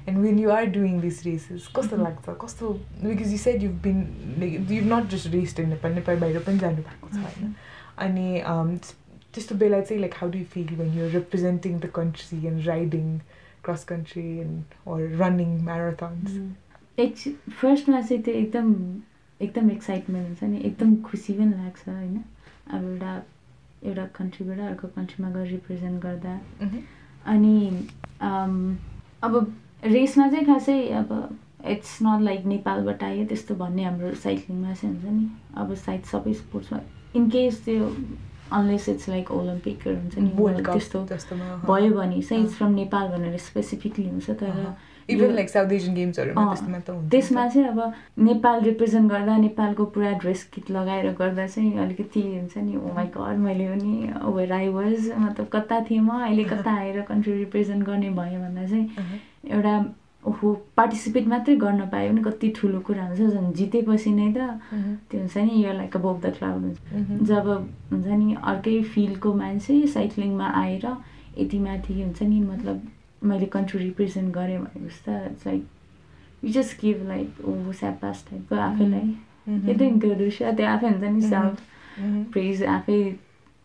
And 0.08 0.18
when 0.24 0.38
you 0.38 0.50
are 0.52 0.66
doing 0.74 1.00
these 1.00 1.18
races 1.24 1.66
कस्तो 1.76 1.96
लाग्छ? 1.96 2.36
कस्तो 2.44 2.68
because 3.02 3.32
you 3.32 3.38
said 3.38 3.62
you 3.62 3.70
been 3.86 3.98
like 4.40 4.70
you 4.70 4.80
not 4.94 5.10
just 5.10 5.26
raced 5.34 5.60
in 5.60 5.68
Nepal 5.68 5.92
Nepal 5.94 6.16
बाहिर 6.20 6.38
पनि 6.46 6.58
जानु 6.58 6.82
भएको 6.86 7.08
छ 7.08 7.24
होइन? 7.24 7.52
अनि 8.06 8.26
त्यस्तो 9.34 9.54
बेला 9.64 9.80
चाहिँ 9.80 10.00
like 10.00 10.14
how 10.20 10.30
do 10.30 10.38
feel 10.54 10.74
when 10.78 10.98
you 10.98 11.08
representing 11.10 11.78
the 11.80 11.90
country 11.94 12.46
and 12.46 12.66
riding 12.66 13.18
cross 13.64 13.84
country 13.84 14.24
and 14.38 14.74
or 14.94 14.98
running 15.22 15.50
marathons 15.64 16.30
फर्स्टमा 17.60 18.00
चाहिँ 18.00 18.22
त्यो 18.22 18.34
एकदम 18.34 18.74
एकदम 19.40 19.70
एक्साइटमेन्ट 19.70 20.26
हुन्छ 20.28 20.42
नि 20.50 20.58
एकदम 20.68 20.94
खुसी 21.02 21.32
पनि 21.32 21.52
लाग्छ 21.52 21.88
होइन। 21.88 22.16
अब 22.70 22.84
एउटा 22.84 23.12
एउटा 23.82 24.06
कन्ट्रीबाट 24.16 24.58
अर्को 24.60 24.88
कन्ट्रीमा 24.96 25.30
गएर 25.30 25.46
रिप्रेजेन्ट 25.48 26.02
गर्दा। 26.02 26.38
अनि 27.26 27.56
अब 29.22 29.54
रेसमा 29.84 30.28
चाहिँ 30.30 30.46
खासै 30.46 30.78
अब 30.94 31.38
इट्स 31.66 31.98
नट 32.02 32.20
लाइक 32.22 32.44
नेपालबाट 32.46 33.02
आयो 33.04 33.24
त्यस्तो 33.28 33.54
भन्ने 33.54 33.84
हाम्रो 33.84 34.14
साइक्लिङमा 34.22 34.74
चाहिँ 34.74 34.94
हुन्छ 34.94 35.12
नि। 35.12 35.30
अब 35.56 35.74
सायद 35.76 36.02
सबै 36.12 36.32
स्पोर्ट्समा 36.34 36.80
इनकेस 37.16 37.64
त्यो 37.64 37.94
अनलेस 38.52 38.88
इट्स 38.88 39.08
लाइक 39.08 39.30
ओलम्पिकहरू 39.30 39.96
हुन्छ 39.96 40.18
नि 40.18 40.30
त्यस्तो 40.68 40.98
भयो 41.66 41.92
भने 41.94 42.20
चाहिँ 42.22 42.44
इट्स 42.44 42.54
फ्रम 42.54 42.72
नेपाल 42.74 43.08
भनेर 43.08 43.36
स्पेसिफिकली 43.38 44.08
हुन्छ 44.08 44.30
तर 44.30 44.54
इभन 45.10 45.34
लाइक 45.34 45.50
साउथ 45.50 45.72
एसियन 45.72 45.94
गेम्सहरूमा 45.94 46.44
त्यसमा 47.10 47.46
चाहिँ 47.48 47.66
अब 47.68 47.92
नेपाल 48.28 48.60
रिप्रेजेन्ट 48.62 49.10
गर्दा 49.10 49.36
नेपालको 49.36 49.84
पुरा 49.94 50.10
ड्रेस 50.24 50.44
किट 50.54 50.70
लगाएर 50.70 51.12
गर्दा 51.18 51.46
चाहिँ 51.46 51.78
अलिकति 51.84 52.22
हुन्छ 52.22 52.56
नि 52.58 52.76
ओ 52.76 52.94
माई 52.96 53.06
गड 53.16 53.38
मैले 53.46 53.68
पनि 53.68 53.92
वेयर 54.36 54.52
आई 54.52 54.68
वाज 54.80 55.10
मतलब 55.18 55.46
कता 55.52 55.80
थिएँ 55.90 56.00
म 56.00 56.20
अहिले 56.20 56.44
कता 56.52 56.76
आएर 56.80 57.00
कन्ट्री 57.08 57.32
रिप्रेजेन्ट 57.38 57.86
गर्ने 57.86 58.10
भयो 58.20 58.40
भन्दा 58.40 58.66
चाहिँ 58.66 58.86
एउटा 59.50 59.74
ओहो 60.24 60.52
पार्टिसिपेट 60.76 61.26
मात्रै 61.28 61.54
गर्न 61.56 61.86
पायो 61.88 62.10
भने 62.10 62.22
कति 62.22 62.48
ठुलो 62.56 62.80
कुरा 62.86 63.04
हुन्छ। 63.06 63.20
झन् 63.20 63.52
जितेपछि 63.56 64.10
नै 64.12 64.32
त 64.36 64.38
त्यो 65.10 65.20
हुन्छ 65.20 65.36
नि 65.36 65.64
यो 65.64 65.72
लाइक 65.72 65.96
अबभ 65.96 66.20
द 66.26 66.32
क्लाउड 66.38 66.62
हुन्छ। 66.62 66.78
जब 67.28 67.48
हुन्छ 67.92 68.06
नि 68.06 68.36
अर्कै 68.52 68.82
फिल्डको 68.94 69.32
मान्छे 69.34 69.86
साइक्लिङमा 69.96 70.48
आएर 70.60 70.86
यति 71.38 71.58
माथि 71.58 72.02
हुन्छ 72.02 72.22
नि 72.22 72.40
मतलब 72.40 72.76
मैले 73.22 73.46
कन्ट्री 73.54 73.78
रिप्रेजेन्ट 73.84 74.34
गरेँ 74.34 74.58
भनेपछि 74.58 75.00
त 75.06 75.08
it's 75.30 75.46
like 75.46 75.66
you 76.44 76.50
just 76.52 76.80
give 76.82 77.06
like 77.08 77.44
ओ 77.44 77.72
स्यापास 77.80 78.24
टाइपको 78.30 78.56
आफैलाई। 78.56 79.08
एकदम 79.70 79.98
त्यो 80.00 80.14
त्यो 80.14 80.66
आफै 80.66 80.88
हुन्छ 80.88 81.04
नि 81.04 81.22
सेल्फ 81.22 81.60
प्रेज 82.32 82.62
आफै 82.76 83.00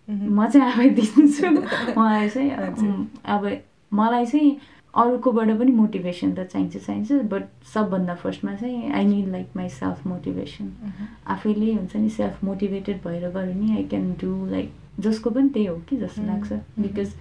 म 0.09 0.47
चाहिँ 0.47 0.67
आफै 0.67 0.89
दिन्छु। 0.89 1.47
मलाई 1.97 2.29
चाहिँ 2.29 2.51
अब 3.25 3.51
मलाई 3.93 4.25
चाहिँ 4.25 4.57
अरूकोबाट 4.93 5.49
पनि 5.59 5.71
मोटिभेसन 5.71 6.33
त 6.33 6.47
चाहिन्छ 6.51 6.77
चाहिन्छ। 6.77 7.11
बट 7.31 7.43
सबभन्दा 7.73 8.15
फर्स्टमा 8.15 8.53
चाहिँ 8.55 8.91
I 8.91 9.05
need 9.05 9.27
like 9.31 9.47
myself 9.69 10.07
motivation 10.07 10.71
आफैले 11.27 11.73
हुन्छ 11.73 11.95
नि 11.95 12.09
सेल्फ 12.09 12.43
मोटिभेटेड 12.43 13.01
भएर 13.05 13.29
गऱ्यो 13.29 13.53
नि 13.53 13.75
आई 13.75 13.83
क्यान 13.93 14.11
डु 14.21 14.45
लाइक 14.51 14.71
जसको 14.99 15.29
पनि 15.29 15.49
त्यही 15.49 15.65
हो 15.65 15.75
कि 15.89 15.97
जस्तो 15.97 16.25
लाग्छ। 16.27 16.51
बिकज 16.79 17.13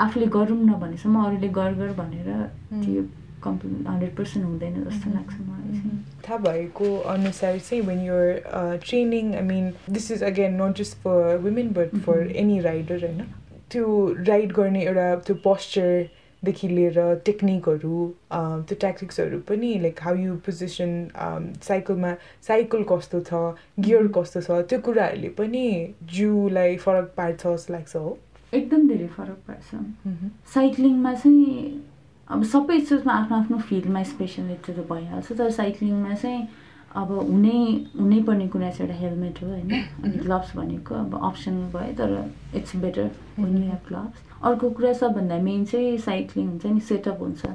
आफूले 0.00 0.26
गरौँ 0.36 0.56
न 0.56 0.72
भनेसम्म 0.80 1.24
अरूले 1.24 1.48
गर 1.58 1.74
गर 1.74 1.92
भनेर 1.98 2.30
त्यो 2.72 3.02
कम्प्लिट 3.44 3.86
हन्ड्रेड 3.88 4.16
पर्सेन्ट 4.16 4.46
हुँदैन 4.46 4.82
जस्तो 4.84 5.10
लाग्छ 5.10 5.34
मलाई 5.40 5.78
चाहिँ। 5.78 5.98
थाहा 6.28 6.38
भएको 6.42 6.96
अनुसार 7.12 7.58
चाहिँ 7.58 7.82
when 7.86 8.00
your 8.06 8.78
training 8.84 9.34
I 9.34 9.42
mean 9.42 9.72
this 9.90 10.10
is 10.12 10.22
again 10.24 10.60
not 10.62 10.76
just 10.78 10.96
for 11.04 11.36
women 11.44 11.72
but 11.78 11.96
for 12.06 12.30
any 12.42 12.58
rider 12.66 13.04
होइन 13.04 13.24
त्यो 13.70 13.86
राइड 14.28 14.52
गर्ने 14.52 14.84
एउटा 14.84 15.14
त्यो 15.26 15.36
पोस्चर 15.44 16.08
देखि 16.42 16.68
लिएर 16.68 16.98
टेक्निकहरू 17.26 17.98
त्यो 18.32 18.76
ट्याक्टिक्सहरू 18.80 19.38
पनि 19.48 19.72
लाइक 19.82 20.02
हाउ 20.02 20.14
यु 20.16 20.34
पोजिसन 20.46 20.92
साइकलमा 21.68 22.12
साइकल 22.48 22.84
कस्तो 22.90 23.20
छ 23.30 23.40
गियर 23.80 24.06
कस्तो 24.16 24.40
छ 24.40 24.60
त्यो 24.68 24.78
कुराहरूले 24.88 25.28
पनि 25.38 25.64
जिउलाई 26.14 26.76
फरक 26.84 27.12
पार्छ 27.16 27.46
जस्तो 27.46 27.72
लाग्छ 27.74 27.96
हो। 27.96 28.18
एकदम 28.54 28.88
धेरै 28.88 29.06
फरक 29.16 29.38
पर्छ। 29.48 29.68
साइक्लिङमा 30.54 31.14
चाहिँ 31.14 31.80
अब 32.30 32.42
सबै 32.52 32.80
चिजमा 32.80 33.12
आफ्नो 33.12 33.36
आफ्नो 33.36 33.58
फिल्डमा 33.70 34.02
स्पेसलिस्ट 34.12 34.70
त 34.70 34.86
भइहाल्छ 34.92 35.32
तर 35.32 35.50
साइक्लिङमा 35.56 36.14
चाहिँ 36.14 36.46
अब 37.00 37.10
हुनै 37.12 37.60
हुनै 37.98 38.20
पर्ने 38.26 38.46
कुरा 38.48 38.70
चाहिँ 38.70 38.88
एउटा 38.88 39.00
हेलमेट 39.00 39.42
हो 39.42 39.48
होइन 39.48 39.70
अनि 40.04 40.18
ग्लोभ्स 40.18 40.56
भनेको 40.56 40.94
अब 40.94 41.18
अप्सन 41.28 41.54
भयो 41.72 41.92
तर 41.98 42.12
it's 42.56 42.76
better 42.84 43.10
when 43.38 43.62
you 43.62 43.78
gloves 43.88 44.22
अर्को 44.50 44.70
कुरा 44.78 44.92
सबभन्दा 44.92 45.38
मेन 45.42 45.64
चाहिँ 45.64 45.96
साइक्लिङ 46.06 46.48
हुन्छ 46.48 46.66
नि 46.66 46.80
सेटअप 46.88 47.20
हुन्छ। 47.20 47.46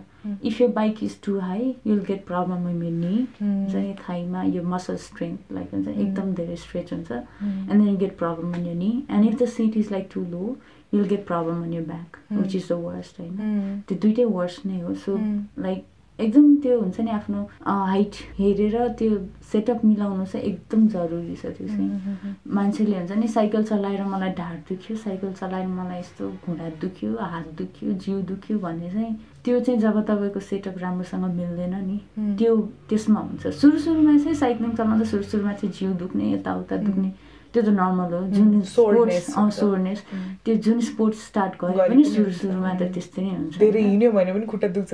इफ 0.46 0.60
यो 0.62 0.68
bike 0.78 1.04
is 1.04 1.16
too 1.26 1.38
high 1.40 1.74
you'll 1.88 2.00
get 2.08 2.26
problem 2.28 2.68
in 2.70 2.82
यो 2.84 2.90
नि 2.92 3.28
हुन्छ 3.42 3.76
नि 3.76 3.94
थाइमा 4.00 4.44
यो 4.44 4.64
मसल 4.74 4.96
स्ट्रेङ्थ 5.06 5.54
लाइक 5.54 5.74
हुन्छ 5.74 5.88
एकदम 5.88 6.34
धेरै 6.40 6.56
स्ट्रेच 6.64 6.94
हुन्छ। 6.94 7.12
And 7.12 7.72
then 7.72 7.88
you 7.88 7.96
get 7.98 8.18
problem 8.18 8.56
in 8.56 8.66
यो 8.68 8.74
नि 8.74 8.92
and 9.10 9.30
if 9.30 9.40
the 9.42 9.48
seat 9.56 9.78
is 9.78 9.92
like 9.92 10.10
too 10.14 10.26
low 10.32 10.58
you'll 10.93 11.06
get 11.08 11.25
problem 11.28 11.63
in 11.65 11.73
your 11.73 11.86
back 11.86 12.17
which 12.32 12.56
is 12.56 12.67
the 12.71 12.82
worst 12.82 13.19
होइन 13.19 13.82
त्यो 13.88 13.97
दुइटै 14.02 14.25
वर्स्ट 14.25 14.65
नै 14.65 14.82
हो 14.82 14.93
सो 15.06 15.17
लाइक 15.63 15.86
एकदम 16.19 16.56
त्यो 16.62 16.80
हुन्छ 16.80 16.99
नि 16.99 17.12
आफ्नो 17.12 17.41
हाइट 17.65 18.15
हेरेर 18.38 18.88
त्यो 18.99 19.17
सेटअप 19.52 19.84
मिलाउनु 19.86 20.25
चाहिँ 20.25 20.45
एकदम 20.47 20.88
जरुरी 20.95 21.36
छ 21.36 21.52
त्यो 21.58 21.67
चाहिँ। 21.67 22.34
मान्छेले 22.56 22.97
हुन्छ 22.97 23.12
नि 23.12 23.28
साइकल 23.36 23.63
चलाएर 23.63 24.04
मलाई 24.06 24.32
ढाड 24.39 24.58
दुख्यो 24.69 24.97
साइकल 25.04 25.32
चलाएर 25.34 25.67
मलाई 25.67 25.99
यस्तो 25.99 26.30
घुँडा 26.45 26.69
दुख्यो 26.82 27.15
हात 27.21 27.47
दुख्यो 27.58 27.93
जिउ 28.06 28.19
दुख्यो 28.34 28.60
भन्ने 28.60 28.89
चाहिँ 28.91 29.15
त्यो 29.45 29.60
चाहिँ 29.60 29.80
जब 29.80 30.02
तपाईँको 30.12 30.39
सेटअप 30.49 30.78
राम्रोसँग 30.78 31.23
मिल्दैन 31.36 31.75
नि 31.86 32.36
त्यो 32.38 32.56
त्यसमा 32.89 33.19
हुन्छ। 33.19 33.47
सुरु 33.47 33.80
सुरुमा 33.80 34.17
चाहिँ 34.17 34.36
साइक्लिङ 34.36 34.75
चलाउँदा 34.75 35.06
सुरु 35.06 35.23
सुरुमा 35.23 35.54
चाहिँ 35.54 35.73
जिउ 35.80 35.93
दुख्ने 36.04 36.32
यताउता 36.34 36.78
दुख्ने। 36.84 37.13
त्यो 37.54 37.62
त 37.64 37.70
नर्मल 37.76 38.14
हो। 38.14 38.22
जुन 38.34 38.62
स्पोर्ट्स 38.62 39.30
सोर्नेस 39.60 40.04
त्यो 40.46 40.56
जुन 40.66 40.80
स्पोर्ट्स 40.88 41.20
स्टार्ट 41.28 41.54
गरे 41.62 41.90
पनि 41.90 42.04
सुरु 42.04 42.32
सुरुमा 42.40 42.74
त 42.74 42.82
त्यस्तै 42.94 43.22
नै 43.22 43.30
हुन्छ। 43.36 43.58
धेरै 43.60 43.82
हिँड्यो 43.84 44.12
भने 44.12 44.34
पनि 44.34 44.46
खुट्टा 44.52 44.68
दुख्छ 44.76 44.92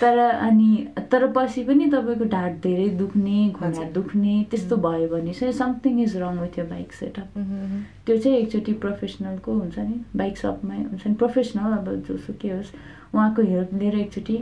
तर 0.00 0.18
अनि 0.18 0.68
तर 1.12 1.26
पछि 1.36 1.64
पनि 1.64 1.84
तपाईँको 1.94 2.24
ढाड 2.34 2.52
धेरै 2.66 2.88
दुख्ने 3.00 3.38
घुँडा 3.50 3.84
दुख्ने 3.98 4.34
त्यस्तो 4.50 4.76
भयो 4.86 5.08
भने 5.08 5.32
चाहिँ 5.40 5.52
something 5.62 6.00
is 6.02 6.16
wrong 6.22 6.38
with 6.38 6.58
your 6.58 6.64
bike 6.66 6.92
setup 7.00 7.28
त्यो 8.06 8.16
चाहिँ 8.18 8.36
एकचोटि 8.38 8.72
प्रोफेसनलको 8.84 9.52
हुन्छ 9.58 9.78
नि। 9.78 9.96
बाइक 10.16 10.36
सपमै 10.38 10.78
हुन्छ 10.82 11.06
नि। 11.06 11.14
प्रोफेसनल 11.24 11.72
अब 11.78 11.88
जोसुकै 12.08 12.50
होस् 12.50 12.70
उहाँको 13.14 13.42
हेल्प 13.42 13.74
लिएर 13.80 13.98
एकचोटि 13.98 14.38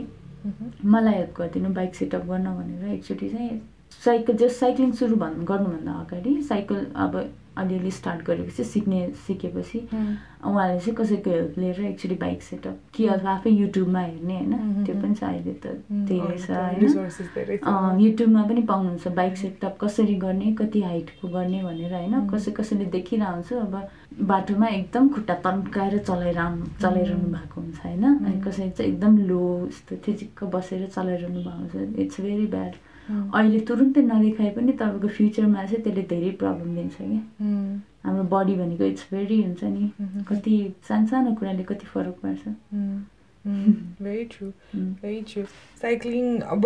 मलाई 0.85 1.13
हेल्प 1.13 1.33
गरिदिनु 1.39 1.69
बाइक 1.73 1.95
सेटअप 1.95 2.23
गर्न 2.29 2.47
भनेर 2.57 2.93
एकचोटि 2.93 3.29
चाहिँ 3.29 3.59
साइकल 3.91 4.37
जस्ट 4.37 4.59
साइक्लिङ 4.59 4.91
सुरु 5.01 5.15
भन् 5.15 5.43
गर्नुभन्दा 5.45 5.91
अगाडि 6.05 6.41
साइकल 6.49 6.85
अब 6.95 7.29
अलिअलि 7.57 7.91
स्टार्ट 7.91 8.25
गरेपछि 8.25 8.63
सिक्ने 8.63 8.99
सिकेपछि 9.27 9.79
उहाँले 9.79 10.79
चाहिँ 10.79 10.93
कसैको 10.95 11.29
हेल्प 11.31 11.57
लिएर 11.59 11.79
एक्चुली 11.85 12.15
बाइक 12.15 12.41
सेटअप 12.43 12.79
कि 12.93 13.07
अथवा 13.07 13.31
आफै 13.31 13.49
युट्युबमा 13.49 13.99
हेर्ने 13.99 14.35
होइन 14.35 14.83
त्यो 14.85 14.95
पनि 14.95 15.15
छ 15.15 15.23
अहिले 15.23 15.53
त 15.63 15.73
धेरै 16.09 16.37
छ 16.37 16.51
होइन। 16.51 17.99
युट्युबमा 18.01 18.43
पनि 18.49 18.61
पाउनुहुन्छ 18.61 19.07
बाइक 19.17 19.37
सेटअप 19.37 19.77
कसरी 19.81 20.15
गर्ने 20.15 20.51
कति 20.61 20.81
हाइटको 20.81 21.27
गर्ने 21.27 21.63
भनेर 21.63 21.93
होइन 21.93 22.27
कसै 22.29 22.51
कसैले 22.59 22.85
देखिरहन्छ 22.95 23.53
अब 23.53 23.75
बाटोमा 24.33 24.67
एकदम 24.77 25.09
खुट्टा 25.15 25.35
तन्काएर 25.47 25.97
चलाइरहनु 25.99 26.65
चलाइरहनु 26.81 27.33
भएको 27.33 27.61
हुन्छ 27.61 27.79
होइन। 27.85 28.03
अनि 28.05 28.41
कसै 28.41 28.69
चाहिँ 28.69 28.91
एकदम 28.91 29.17
लो 29.31 29.41
यस्तो 29.67 29.95
थिचिक्क 30.07 30.43
बसेर 30.55 30.85
चलाइरहनु 30.95 31.39
भएको 31.39 31.57
हुन्छ 31.57 31.99
इट्स 32.05 32.21
भेरी 32.21 32.47
ब्याड 32.53 32.73
अहिले 33.09 33.59
तुरुन्तै 33.67 34.01
नदेखाए 34.03 34.49
पनि 34.55 34.71
तपाईँको 34.79 35.07
फ्युचरमा 35.17 35.65
चाहिँ 35.65 35.83
त्यसले 35.83 36.03
धेरै 36.11 36.31
प्रब्लम 36.41 36.75
दिन्छ 36.75 36.95
क्या। 36.97 37.21
हाम्रो 38.05 38.23
बडी 38.33 38.55
भनेको 38.55 38.83
इट्स 38.83 39.07
भेरी 39.11 39.41
हुन्छ 39.41 39.63
नि। 39.63 39.91
कति 40.29 40.55
सानो 40.89 41.33
कुराले 41.35 41.63
कति 41.69 41.85
फरक 41.93 42.15
पार्छ। 42.23 42.43
Very 44.03 44.23
true 44.31 44.47
very 44.75 45.21
true 45.29 45.43
cycling 45.81 46.39
अब 46.53 46.63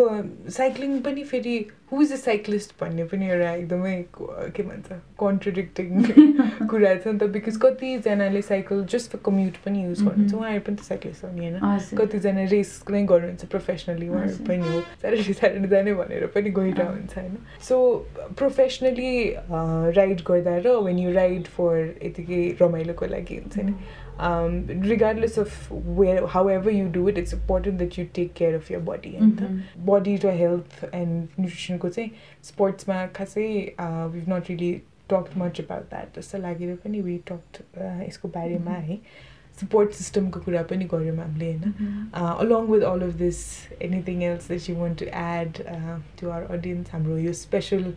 साइक्लिङ 0.49 0.99
पनि 1.01 1.23
फेरि 1.23 1.55
हु 1.91 2.01
इज 2.01 2.11
अ 2.13 2.15
साइक्लिस्ट 2.15 2.73
भन्ने 2.81 3.03
पनि 3.11 3.29
एउटा 3.29 3.51
एकदमै 3.53 3.95
के 4.57 4.63
भन्छ 4.63 4.99
कन्ट्रडिक्टिङ 5.23 6.03
कुरा 6.71 6.93
छ 6.95 7.07
नि 7.07 7.19
त 7.19 7.29
बिकज 7.33 7.57
कतिजनाले 7.61 8.41
साइकल 8.49 8.83
जस्ट 8.93 9.11
फर 9.11 9.19
कम्युट 9.25 9.57
पनि 9.65 9.83
युज 9.83 10.03
गर्नुहुन्छ। 10.03 10.33
उहाँहरू 10.33 10.61
पनि 10.67 10.75
त 10.75 10.87
साइक्लिस्ट 10.91 11.23
हो 11.25 11.31
नि 11.31 11.49
होइन? 11.49 11.79
कतिजना 12.01 12.43
रेस 12.51 12.73
नै 12.89 13.03
गर्नुहुन्छ 13.13 13.45
प्रोफेसनली 13.55 14.07
उहाँहरू 14.09 14.45
पनि 14.47 14.67
हो। 14.67 14.81
स्याटरडे 15.01 15.33
स्याटरडे 15.33 15.67
जाने 15.75 15.93
भनेर 16.01 16.25
पनि 16.35 16.49
गइरहेको 16.59 16.91
हुन्छ 16.91 17.17
होइन 17.17 17.37
सो 17.69 17.81
प्रोफेसनली 18.43 19.15
राइड 19.99 20.21
गर्दा 20.31 20.57
र 20.67 20.77
वेन 20.87 20.99
यु 20.99 21.11
राइड 21.19 21.51
फर 21.57 21.75
यतिकै 22.03 22.41
रमाइलोको 22.61 23.11
लागि 23.15 23.41
हुन्छ 23.43 23.67
नि। 23.67 23.75
Um, 24.19 24.67
regardless 24.87 25.37
of 25.37 25.53
where 25.71 26.27
however 26.27 26.69
you 26.69 26.87
do 26.87 27.07
it 27.07 27.17
it's 27.17 27.33
important 27.33 27.79
that 27.79 27.97
you 27.97 28.03
take 28.17 28.35
care 28.35 28.53
of 28.55 28.69
your 28.69 28.81
body 28.89 29.13
and 29.19 29.39
mm 29.39 29.47
-hmm. 29.47 29.85
body 29.85 30.13
to 30.25 30.33
health 30.41 30.83
and 30.97 31.39
nutrition 31.43 31.79
ko 31.83 31.89
चाहिँ 31.89 32.11
स्पोर्ट्समा 32.51 33.05
खासै 33.17 33.49
we've 34.13 34.31
not 34.35 34.49
really 34.49 34.71
talked 35.09 35.35
much 35.43 35.59
about 35.65 35.89
that. 35.89 36.17
जस्तो 36.17 36.37
लागेर 36.37 36.75
पनि 36.83 37.01
we 37.09 37.17
talked 37.31 37.61
यसको 37.79 38.27
बारेमा 38.37 38.77
है। 38.87 38.99
Support 39.59 39.91
सिस्टमको 39.93 40.39
कुरा 40.39 40.61
पनि 40.69 40.85
गऱ्यौँ 40.91 41.15
हामीले 41.17 41.51
होइन। 41.53 42.67
With 42.69 42.83
all 42.83 43.01
of 43.03 43.17
this 43.17 43.67
anything 43.81 44.23
else 44.23 44.47
that 44.47 44.69
you 44.69 44.75
want 44.75 44.97
to 44.99 45.07
add 45.23 45.59
uh, 45.67 45.97
to 46.17 46.31
our 46.31 46.45
audience? 46.53 46.89
हाम्रो 46.89 47.17
यो 47.17 47.33
special 47.39 47.93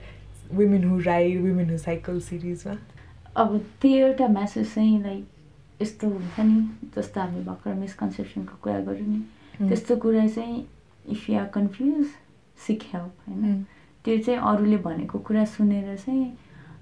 women 0.52 0.82
who 0.82 0.98
ride 1.04 1.38
women 1.44 1.68
who 1.68 1.78
cycle 1.84 2.20
सिरिजमा 2.20 2.76
अब 3.36 3.58
त्यो 3.82 4.06
एउटा 4.08 4.26
म्यासेज 4.28 4.74
चाहिँ 4.74 5.02
लाइक 5.02 5.82
यस्तो 5.82 6.08
हुन्छ 6.08 6.40
नि 6.40 6.90
जस्तो 6.96 7.20
हामी 7.20 7.40
भर्खर 7.44 7.74
मिसकन्सेप्सनको 7.74 8.56
कुरा 8.62 8.80
गऱ्यौँ 8.88 9.08
नि। 9.08 9.68
त्यस्तो 9.68 9.96
कुरा 10.04 10.26
चाहिँ 10.26 10.58
if 11.10 11.30
you 11.30 11.38
are 11.38 11.46
confuse 11.54 12.06
seek 12.66 12.82
help 12.92 13.28
होइन। 13.28 13.64
त्यो 14.04 14.18
चाहिँ 14.18 14.40
अरूले 14.50 14.76
भनेको 14.84 15.18
कुरा 15.26 15.44
सुनेर 15.56 15.96
चाहिँ 15.96 16.26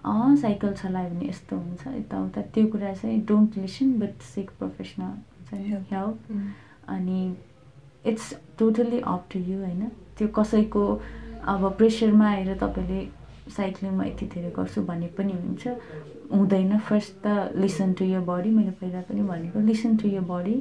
अँ 0.05 0.37
साइकल 0.37 0.73
चलायो 0.75 1.11
भने 1.11 1.29
यस्तो 1.29 1.57
हुन्छ 1.57 1.87
यताउता। 1.87 2.41
त्यो 2.55 2.67
कुरा 2.67 2.93
चाहिँ 2.93 3.21
don't 3.27 3.57
listen 3.59 3.93
but 3.99 4.23
seek 4.35 4.51
professional 4.59 5.05
हुन्छ 5.05 5.55
नि 5.55 5.69
हेल्प 5.91 6.17
अनि 6.89 7.21
it's 8.11 8.33
totally 8.59 9.01
up 9.01 9.27
to 9.33 9.39
you 9.39 9.59
होइन? 9.59 9.89
त्यो 10.19 10.29
कसैको 10.39 10.83
अब 11.49 11.73
प्रेसरमा 11.79 12.29
आएर 12.31 12.55
तपाईँले 12.59 13.07
साइक्लिङमा 13.51 14.05
यति 14.05 14.27
धेरै 14.35 14.51
गर्छु 14.57 14.83
भन्ने 14.83 15.07
पनि 15.19 15.33
हुन्छ। 15.33 15.69
हुँदैन। 16.33 16.79
फर्स्ट 16.89 17.15
त 17.25 17.55
लिसन 17.57 17.93
टु 17.93 18.05
यर 18.05 18.21
बडी 18.27 18.51
मैले 18.51 18.71
पहिला 18.81 19.01
पनि 19.09 19.23
भनेको 19.23 19.61
लिसन 19.61 19.97
टु 19.97 20.09
यर 20.09 20.21
बडी 20.27 20.57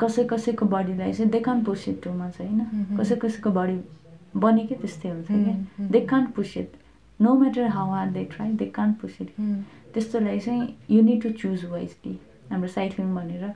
कसै 0.00 0.24
कसैको 0.30 0.66
बडीलाई 0.66 1.12
चाहिँ 1.12 1.30
they 1.30 1.40
can 1.40 1.62
push 1.64 1.88
it 1.88 2.02
too 2.02 2.10
much 2.12 2.40
होइन? 2.40 2.60
कसै 2.98 3.16
कसैको 3.16 3.50
बडी 3.50 3.78
बनेकै 4.44 4.74
त्यस्तै 4.82 5.08
हुन्छ 5.10 5.28
क्या। 5.28 5.86
They 5.94 6.00
can 6.12 6.26
push 6.36 6.56
it 6.56 6.76
no 7.20 7.34
matter 7.38 7.66
how 7.76 7.90
are 8.00 8.10
they 8.16 8.24
try 8.34 8.52
they 8.58 8.66
can 8.74 8.92
push 9.00 9.16
it 9.20 9.30
त्यस्तोलाई 9.94 10.38
चाहिँ 10.40 10.74
you 10.90 11.02
need 11.02 11.22
to 11.22 11.30
choose 11.40 11.64
wisely 11.70 12.18
हाम्रो 12.50 12.68
साइक्लिङ 12.74 13.14
भनेर 13.14 13.48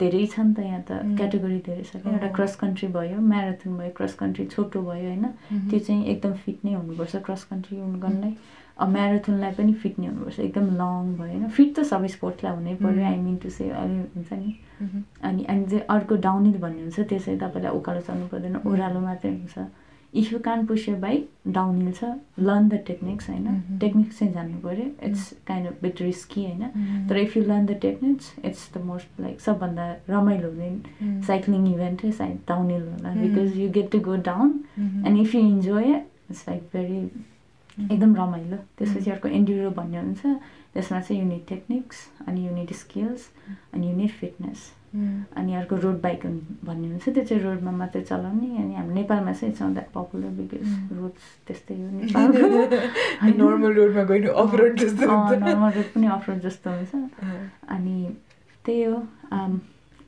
धेरै 0.00 0.26
छ 0.26 0.40
नि 0.40 0.54
त 0.54 0.60
यहाँ 0.64 0.82
त 0.88 1.16
क्याटेगोरी 1.16 1.58
धेरै 1.66 1.82
छ 1.84 1.96
क्या। 1.96 2.12
एउटा 2.12 2.28
क्रस 2.36 2.54
कन्ट्री 2.60 2.88
भयो 2.94 3.20
म्याराथन 3.32 3.76
भयो 3.78 3.90
क्रस 3.96 4.14
कन्ट्री 4.20 4.46
छोटो 4.54 4.80
भयो 4.82 5.08
होइन। 5.08 5.26
त्यो 5.70 5.78
चाहिँ 5.78 6.04
एकदम 6.12 6.32
फिट 6.44 6.64
नै 6.64 6.72
हुनुपर्छ 6.74 7.16
क्रस 7.26 7.44
कन्ट्री 7.50 7.76
गर्नलाई 7.76 8.32
अब 8.80 8.88
म्याराथनलाई 8.88 9.52
पनि 9.58 9.72
फिट 9.82 9.98
नै 9.98 10.06
हुनुपर्छ। 10.06 10.40
एकदम 10.40 10.66
लङ 10.80 11.12
भयो 11.20 11.28
होइन। 11.28 11.48
फिट 11.58 11.74
त 11.76 11.84
सबै 11.92 12.08
स्पोर्ट्सलाई 12.16 12.52
हुनै 12.56 12.74
पऱ्यो 12.80 13.04
आई 13.10 13.16
मिन 13.26 13.36
टु 13.44 13.50
से 13.58 13.68
अलि 13.82 13.98
हुन्छ 14.16 14.32
नि। 14.32 14.56
अनि 15.20 15.44
अनि 15.44 15.66
चाहिँ 15.68 15.84
अर्को 15.96 16.16
डाउनहिल 16.26 16.58
भन्ने 16.64 16.82
हुन्छ 16.82 17.00
त्यो 17.00 17.18
चाहिँ 17.18 17.38
तपाईँलाई 17.44 17.72
उकालो 17.76 18.00
चल्नु 18.08 18.26
पर्दैन 18.32 18.56
ओह्रालो 18.64 19.00
मात्रै 19.04 19.30
हुन्छ। 19.36 19.68
If 20.14 20.32
you 20.32 20.38
can 20.44 20.64
push 20.66 20.88
your 20.88 20.96
bike 21.00 21.28
downhill 21.80 21.92
छ 21.92 22.04
लर्न 22.38 22.68
द 22.68 22.82
टेक्निक्स 22.86 23.28
होइन 23.30 23.78
टेक्निक्स 23.80 24.18
चाहिँ 24.18 24.32
जान्नु 24.34 24.58
पऱ्यो 24.60 24.84
it's 25.08 25.32
kind 25.46 25.68
of 25.68 25.82
bit 25.82 26.02
risky 26.02 26.44
होइन 26.44 27.06
तर 27.08 27.16
if 27.16 27.36
you 27.36 27.42
learn 27.44 27.66
the 27.66 27.78
techniques 27.82 28.32
it's 28.44 28.68
the 28.74 28.82
most 28.84 29.20
like 29.20 29.40
सबभन्दा 29.40 29.90
रमाइलो 30.10 30.50
हुने 30.50 31.22
साइक्लिङ 31.26 31.72
इभेन्ट 31.72 32.06
चाहिँ 32.06 32.36
डाउन 32.48 32.70
हिल 32.70 32.82
होला 32.82 33.14
because 33.14 33.58
you 33.58 33.70
get 33.72 33.90
to 33.92 34.00
go 34.10 34.16
down 34.30 34.60
and 34.78 35.20
if 35.20 35.34
you 35.34 35.40
enjoy 35.40 35.94
it's 35.94 36.44
like 36.48 36.62
very 36.72 37.02
एकदम 37.80 38.14
रमाइलो। 38.16 38.56
त्यसपछि 38.78 39.10
अर्को 39.10 39.28
एन्ड्युरो 39.28 39.70
भन्ने 39.76 39.98
हुन्छ। 39.98 40.26
त्यसमा 40.74 41.00
चाहिँ 41.00 41.22
युनिट 41.22 41.46
टेक्निक्स 41.48 41.96
अनि 42.26 42.46
युनिट 42.46 42.72
स्किल्स 42.76 43.28
अनि 43.74 43.88
युनिट 43.90 44.10
फिटनेस 44.10 44.70
अनि 44.92 45.54
अर्को 45.54 45.76
रोड 45.76 46.00
बाइक 46.02 46.26
भन्ने 46.64 46.88
हुन्छ 46.88 47.08
त्यो 47.08 47.24
चाहिँ 47.24 47.42
रोडमा 47.42 47.70
मात्रै 47.72 48.02
चलाउने 48.02 48.56
अनि 48.62 48.74
हाम्रो 48.74 48.94
नेपालमा 48.94 49.32
चाहिँ 49.32 49.52
it's 49.52 49.62
that 49.62 49.88
popular 49.94 50.30
because 50.38 50.96
roads 50.98 51.24
त्यस्तै 51.46 51.74
हो 51.80 51.88
नर्मल 53.38 53.72
रोडमा 53.74 54.02
अफ 54.42 54.54
रोड 54.60 54.78
जस्तो 54.80 55.06
नर्मल 55.06 55.70
रोड 55.76 55.92
पनि 55.94 56.06
अफ 56.16 56.28
रोड 56.30 56.40
जस्तो 56.46 56.70
हुन्छ। 56.70 56.92
अनि 57.68 57.98
त्यही 58.64 58.82
हो 58.82 58.96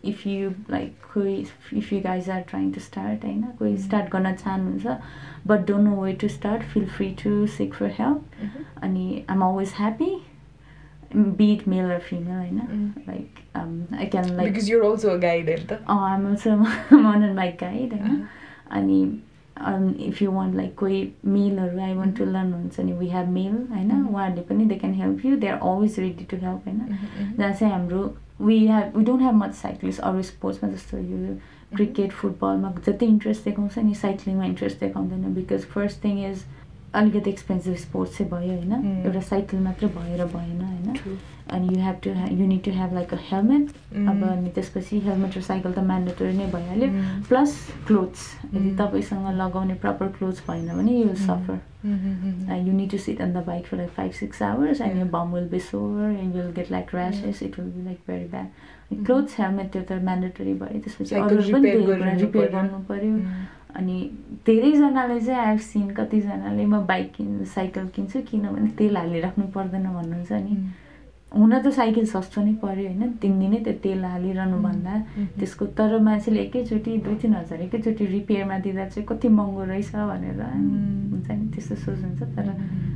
इफ 0.05 0.27
यु 0.27 0.51
लाइक 0.71 0.97
कोही 1.13 1.35
if 1.79 1.93
you 1.93 2.01
guys 2.05 2.31
are 2.31 2.41
trying 2.49 2.71
to 2.73 2.81
start 2.81 3.25
होइन 3.25 3.43
कोही 3.59 3.77
स्टार्ट 3.79 4.11
गर्न 4.13 4.35
चाहनुहुन्छ 4.35 4.99
but 5.47 5.67
don't 5.67 5.89
know 5.89 6.03
way 6.03 6.13
to 6.23 6.29
start 6.29 6.63
feel 6.73 6.87
free 6.97 7.11
to 7.23 7.47
seek 7.57 7.75
for 7.75 7.91
help 7.99 8.21
अनि 8.83 9.25
I'm 9.31 9.45
always 9.45 9.75
happy 9.77 10.13
beat 11.39 11.67
male 11.67 11.91
or 11.91 12.01
female 12.01 12.39
होइन 12.39 12.61
Mm. 12.61 13.09
Like 13.09 13.39
I 13.95 14.07
can 14.07 14.31
like 14.37 14.53
Because 14.53 14.71
you're 14.71 14.85
also 14.91 15.11
a 15.15 15.19
guide, 15.19 15.49
and 15.51 15.73
I'm 15.91 16.27
also 16.29 16.57
मोनन 16.57 17.35
bike 17.37 17.57
guide 17.61 17.93
होइन 17.93 18.27
अनि 18.71 19.03
if 20.07 20.23
you 20.23 20.31
want 20.33 20.55
like 20.57 20.75
कोही 20.79 21.01
मेलहरू 21.27 21.81
I 21.81 21.95
want 21.95 22.17
to 22.19 22.25
learn 22.25 22.53
हुन्छ 22.53 22.81
नि 22.81 22.93
we 22.93 23.09
have 23.09 23.29
male 23.29 23.57
होइन 23.71 23.91
उहाँहरूले 24.03 24.43
पनि 24.49 24.65
they 24.67 24.75
can 24.75 24.95
help 24.95 25.25
you 25.27 25.37
they 25.37 25.47
are 25.47 25.59
always 25.59 25.99
ready 26.01 26.25
to 26.31 26.37
help 26.37 26.69
होइन 26.69 27.35
जहाँ 27.39 27.53
चाहिँ 27.53 27.73
हाम्रो 27.73 28.15
we 28.41 28.59
have 28.67 28.97
we 28.97 29.05
don't 29.05 29.23
have 29.23 29.35
much 29.35 29.55
cyclist 29.55 30.01
अरू 30.01 30.23
स्पोर्ट्समा 30.31 30.71
जस्तो 30.71 30.99
यो 30.99 31.37
क्रिकेट 31.77 32.13
फुटबलमा 32.13 32.73
जति 32.87 33.07
इन्ट्रेस्ट 33.07 33.45
देखाउँछ 33.45 33.79
नि 33.79 33.95
साइक्लिङमा 33.95 34.45
इन्ट्रेस्ट 34.45 34.81
देखाउँदैन 34.81 35.35
बिकज 35.35 35.65
फर्स्ट 35.75 36.05
थिङ 36.05 36.25
इज 36.31 36.45
अलिकति 36.95 37.31
एक्सपेन्सिभ 37.31 37.75
स्पोर्ट्स 37.83 38.19
चाहिँ 38.19 38.31
भयो 38.31 38.53
होइन 38.57 38.73
Mm. 38.73 39.07
एउटा 39.07 39.21
साइकल 39.29 39.59
मात्रै 39.59 39.89
भएर 39.89 40.25
भएन 40.35 40.61
होइन. 40.63 41.17
अनि 41.53 41.69
you 41.75 41.81
have 41.83 41.97
to 42.05 42.11
you 42.11 42.47
need 42.47 42.63
to 42.65 42.71
have 42.71 42.93
like 42.95 43.15
a 43.15 43.17
helmet 43.31 43.69
Mm. 43.97 44.09
अब 44.11 44.23
अनि 44.31 44.51
त्यसपछि 44.55 44.99
हेलमेट 45.07 45.37
र 45.37 45.41
साइकल 45.49 45.73
त 45.73 45.79
म्यान्डेटरी 45.91 46.33
नै 46.37 46.47
भइहाल्यो 46.53 46.89
Mm. 46.89 47.29
प्लस 47.29 47.57
क्लोथ्स 47.87 48.27
यदि 48.45 48.71
Mm. 48.71 48.77
तपाईँसँग 48.81 49.29
लगाउने 49.41 49.75
प्रपर 49.85 50.09
क्लोथ्स 50.19 50.43
भएन 50.49 50.69
भने 50.77 50.99
you 50.99 51.05
will 51.07 51.17
Mm. 51.17 51.27
Suffer. 51.27 51.61
You 52.67 52.73
need 52.73 52.91
to 52.91 52.99
sit 53.05 53.21
on 53.23 53.33
the 53.33 53.45
bike 53.47 53.67
for 53.67 53.77
like 53.77 53.91
five 53.97 54.13
six 54.21 54.43
hours 54.43 54.81
and 54.81 54.99
you 54.99 55.05
bum 55.17 55.33
will 55.35 55.49
be 55.49 55.59
sore 55.71 56.03
and 56.11 56.35
will 56.35 56.51
get 56.57 56.71
like 56.71 56.95
rashes 56.95 57.43
it 57.43 57.59
will 57.61 57.71
be 57.71 57.85
like 57.85 57.99
very 58.09 58.29
bad 58.31 59.05
clothes 59.07 59.41
helmet 59.41 59.73
त्यो 59.73 59.83
त 59.83 59.99
mandatory 60.05 60.55
भयो 60.55 60.81
त्यसपछि 60.85 61.15
अरू 61.17 61.37
पनि 61.53 61.71
repair 61.73 62.27
पर्यो। 62.27 62.49
गर्नु 62.53 62.79
पऱ्यो 62.89 63.13
Mm. 63.13 63.27
अनि 63.77 63.97
धेरैजनाले 64.47 65.21
चाहिँ 65.21 65.41
आई 65.41 65.47
हेभ 65.47 65.61
सिन 65.61 65.91
कतिजनाले 65.97 66.65
म 66.67 66.85
बाइक 66.87 67.13
किन् 67.17 67.45
साइकल 67.55 67.87
किन्छु 67.95 68.21
किनभने 68.31 68.71
तेल 68.79 68.97
हालिराख्नु 68.97 69.45
पर्दैन 69.55 69.87
भन्नुहुन्छ 69.93 70.33
नि. 70.33 70.57
हुन 71.33 71.53
त 71.59 71.71
साइकल 71.73 72.05
सस्तो 72.05 72.43
नै 72.45 72.53
पऱ्यो 72.61 72.89
होइन 72.89 73.13
तिन 73.23 73.39
दिनै 73.41 73.59
त्यो 73.65 73.73
तेल 73.85 74.05
हालिरहनु 74.05 74.57
भन्दा. 74.63 74.95
त्यसको 75.39 75.67
तर 75.79 75.99
मान्छेले 75.99 76.41
एकैचोटि 76.41 76.99
दुई 77.05 77.17
तिन 77.23 77.35
हजार 77.35 77.61
एकैचोटि 77.63 78.07
रिपेयरमा 78.07 78.59
दिँदा 78.61 78.85
चाहिँ 78.89 79.07
कति 79.09 79.29
महँगो 79.29 79.65
रहेछ 79.65 79.91
भनेर. 80.13 80.41
हुन्छ 81.13 81.31
नि 81.31 81.47
त्यस्तो 81.55 81.75
सोच 81.85 82.01
हुन्छ 82.05 82.23
तर. 82.37 82.49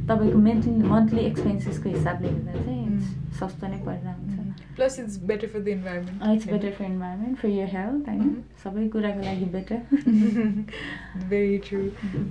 तपाईँको 0.09 0.39
मेन्थली 0.39 0.83
मन्थली 0.85 1.21
एक्सपेन्सेसको 1.33 1.89
हिसाबले 1.89 2.29
हेर्दा 2.29 2.53
चाहिँ. 2.53 2.85
सस्तो 3.41 3.67
नै 3.67 3.79
परेर 3.87 4.26
Plus, 4.77 4.99
it's 4.99 5.17
better 5.29 5.49
for 5.49 5.61
the 5.67 5.73
environment. 5.73 6.23
It's 6.33 6.47
better 6.49 6.71
for 6.79 6.85
environment 6.85 7.37
for 7.39 7.49
your 7.49 7.69
health 7.77 8.09
होइन 8.09 8.21
Mhm. 8.23 8.43
सबै 8.65 8.89
कुराको 8.95 9.21
लागि 9.21 9.45
better 9.55 9.79
Very 11.31 11.59
true. 11.69 11.87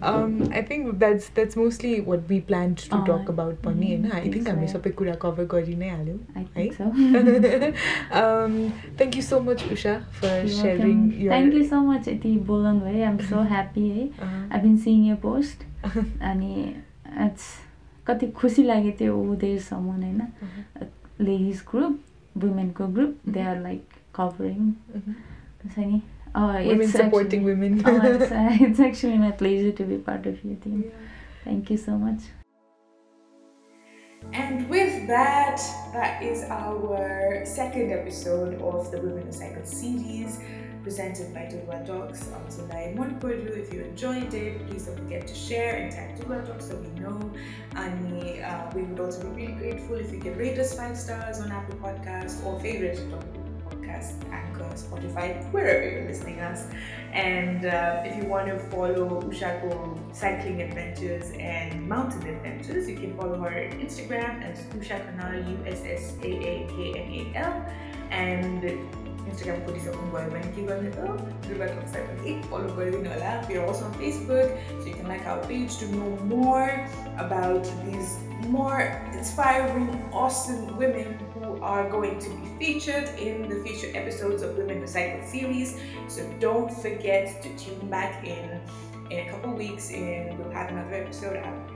Um, 0.10 0.36
I 0.60 0.62
think 0.72 0.92
that's 1.04 1.30
that's 1.40 1.58
mostly 1.62 1.94
what 2.10 2.28
we 2.34 2.40
planned 2.52 2.78
to 2.84 2.98
Oh, 3.00 3.02
talk 3.10 3.32
about 3.34 3.56
पनि 3.66 3.90
mm, 3.90 4.06
होइन 4.06 4.06
I 4.12 4.22
think 4.22 4.34
think 4.36 4.48
so, 4.48 4.54
हामी. 4.54 4.68
सबै 4.76 4.92
कुरा 5.02 5.16
cover 5.26 5.46
गरि 5.56 5.76
नै 5.82 5.90
हाल्यौँ 5.90 6.20
आई 6.38 6.44
है 6.44 6.56
think 6.56 6.74
so 6.82 6.86
um, 8.22 8.72
thank 9.02 9.16
you 9.16 9.26
so 9.32 9.42
much 9.50 9.66
Usha 9.78 9.96
for 10.22 10.34
sharing 10.60 11.04
your 11.26 11.34
thank 11.34 11.54
you 11.54 11.64
so 11.74 11.82
much 11.92 12.08
यति 12.08 12.38
बोलाउनु 12.54 12.80
भयो 12.86 13.04
आइएम 13.04 13.18
सो 13.30 13.44
ह्याप्पी 13.54 13.88
है 13.90 14.08
Uh, 14.08 14.54
I 14.54 14.60
been 14.62 14.78
seeing 14.88 15.06
your 15.08 15.16
post 15.24 15.64
अनि 16.32 16.54
इट्स 17.26 17.54
कति 18.08 18.28
खुसी 18.42 18.64
लाग्यो 18.64 18.92
त्यो 18.98 19.36
देयर 19.42 19.60
समन 19.70 20.04
होइन 20.04 20.20
uh-huh, 20.22 20.88
ladies 21.22 21.62
group 21.72 22.00
women 22.36 22.74
co-group 22.74 23.16
mm-hmm. 23.18 23.32
they 23.32 23.42
are 23.42 23.60
like 23.60 23.86
covering 24.14 24.78
mm-hmm. 24.96 25.14
oh, 26.36 26.54
women 26.68 26.88
supporting 26.88 27.42
actually, 27.42 27.44
women 27.44 27.82
oh, 27.86 28.12
it's, 28.14 28.32
uh, 28.32 28.50
it's 28.66 28.80
actually 28.80 29.18
my 29.18 29.32
pleasure 29.32 29.72
to 29.72 29.84
be 29.84 29.98
part 29.98 30.26
of 30.26 30.44
your 30.44 30.56
team 30.56 30.84
yeah. 30.86 30.92
thank 31.44 31.70
you 31.70 31.78
so 31.78 31.92
much 31.92 32.22
and 34.34 34.70
with 34.70 35.08
that, 35.08 35.62
that 35.94 36.22
is 36.24 36.44
our 36.50 37.44
second 37.46 37.92
episode 37.92 38.60
of 38.62 38.92
the 38.92 39.00
Women 39.00 39.24
Recycle 39.24 39.66
series 39.66 40.40
presented 40.86 41.34
by 41.34 41.42
Tugwa 41.52 41.84
Dogs 41.84 42.32
on 42.32 42.52
Sunday 42.52 42.94
Monpuru. 42.96 43.58
If 43.58 43.74
you 43.74 43.82
enjoyed 43.82 44.32
it, 44.36 44.68
please 44.68 44.86
don't 44.86 45.00
forget 45.00 45.26
to 45.26 45.34
share 45.34 45.78
and 45.78 45.92
tag 45.92 46.16
Tugwa 46.16 46.46
Dogs 46.46 46.68
so 46.68 46.76
we 46.76 46.90
know. 47.00 47.20
And 47.76 48.42
uh, 48.44 48.70
we 48.76 48.84
would 48.84 49.00
also 49.00 49.24
be 49.24 49.48
really 49.48 49.54
grateful 49.54 49.96
if 49.96 50.12
you 50.14 50.20
can 50.20 50.38
rate 50.38 50.60
us 50.60 50.78
five 50.78 50.96
stars 50.96 51.40
on 51.40 51.52
Apple 51.52 51.76
Podcasts 51.80 52.46
or 52.46 52.60
favorite 52.60 53.00
it 53.00 53.12
on 53.12 53.24
Podcast, 53.68 54.14
Anchor, 54.32 54.70
Spotify, 54.76 55.28
wherever 55.52 55.90
you're 55.90 56.08
listening 56.08 56.40
us. 56.40 56.68
And 57.14 57.66
uh, 57.66 58.04
if 58.06 58.16
you 58.16 58.30
want 58.30 58.46
to 58.50 58.60
follow 58.70 59.24
Ushako 59.24 59.98
cycling 60.16 60.62
adventures 60.62 61.32
and 61.40 61.90
mountain 61.90 62.28
adventures, 62.28 62.88
you 62.88 62.96
can 62.96 63.18
follow 63.18 63.40
her 63.40 63.50
on 63.50 63.80
Instagram 63.80 64.44
as 64.44 64.60
Usha 64.78 65.02
Kanal, 65.08 65.50
U 65.50 65.58
S 65.66 65.82
S 65.84 66.14
A 66.22 66.28
A 66.28 66.68
K 66.70 66.94
N 66.96 67.34
A 67.34 67.40
L. 67.40 67.66
And 68.12 68.62
Instagram 69.31 69.61
को 69.67 69.73
disappoint 69.77 70.13
भयो 70.15 70.31
भने 70.31 70.53
के 70.57 70.63
गर्ने 70.71 70.91
त 70.97 71.05
दुर्गा 71.47 71.67
टक्सलाई 71.75 72.03
पनि 72.09 72.31
एक 72.33 72.45
follow 72.51 72.75
गरिदिनु 72.79 73.11
होला 73.13 73.35
We 73.49 73.59
are 73.61 73.67
also 73.67 73.85
on 73.85 73.95
Facebook, 73.95 74.57
so 74.81 74.87
you 74.87 74.95
can 74.95 75.09
like 75.09 75.27
our 75.27 75.45
page 75.47 75.79
to 75.79 75.89
know 75.95 76.11
more 76.33 76.89
about 77.19 77.71
these 77.87 78.19
more 78.49 78.81
inspiring, 79.13 79.89
awesome 80.13 80.77
women 80.77 81.19
who 81.35 81.61
are 81.63 81.89
going 81.89 82.19
to 82.19 82.31
be 82.31 82.53
featured 82.59 83.09
in 83.19 83.49
the 83.49 83.63
future 83.65 83.91
episodes 83.95 84.43
of 84.43 84.57
Women 84.57 84.81
Who 84.81 84.87
Cycle 84.87 85.27
series. 85.27 85.77
So 86.09 86.27
don't 86.41 86.73
forget 86.73 87.43
to 87.43 87.57
tune 87.57 87.91
back 87.91 88.27
in 88.27 88.61
in 89.11 89.27
a 89.27 89.31
couple 89.31 89.53
weeks 89.53 89.91
and 89.91 90.39
we'll 90.39 90.51
have 90.51 90.71
another 90.71 90.95
episode 90.95 91.37
out. 91.37 91.71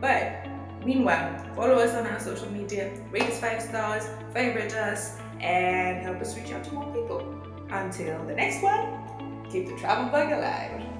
But 0.00 0.46
meanwhile, 0.84 1.36
follow 1.54 1.74
us 1.74 1.94
on 1.94 2.06
our 2.06 2.20
social 2.20 2.50
media, 2.50 2.90
rate 3.10 3.24
us 3.24 3.40
five 3.40 3.62
stars, 3.62 4.08
favorite 4.32 4.74
us, 4.74 5.18
and 5.41 6.01
help 6.01 6.21
us 6.21 6.37
reach 6.37 6.51
out 6.51 6.63
to 6.65 6.73
more 6.73 6.91
people. 6.93 7.25
Until 7.69 8.23
the 8.25 8.35
next 8.35 8.61
one, 8.61 9.45
keep 9.49 9.67
the 9.67 9.75
travel 9.77 10.09
bug 10.09 10.31
alive. 10.31 10.90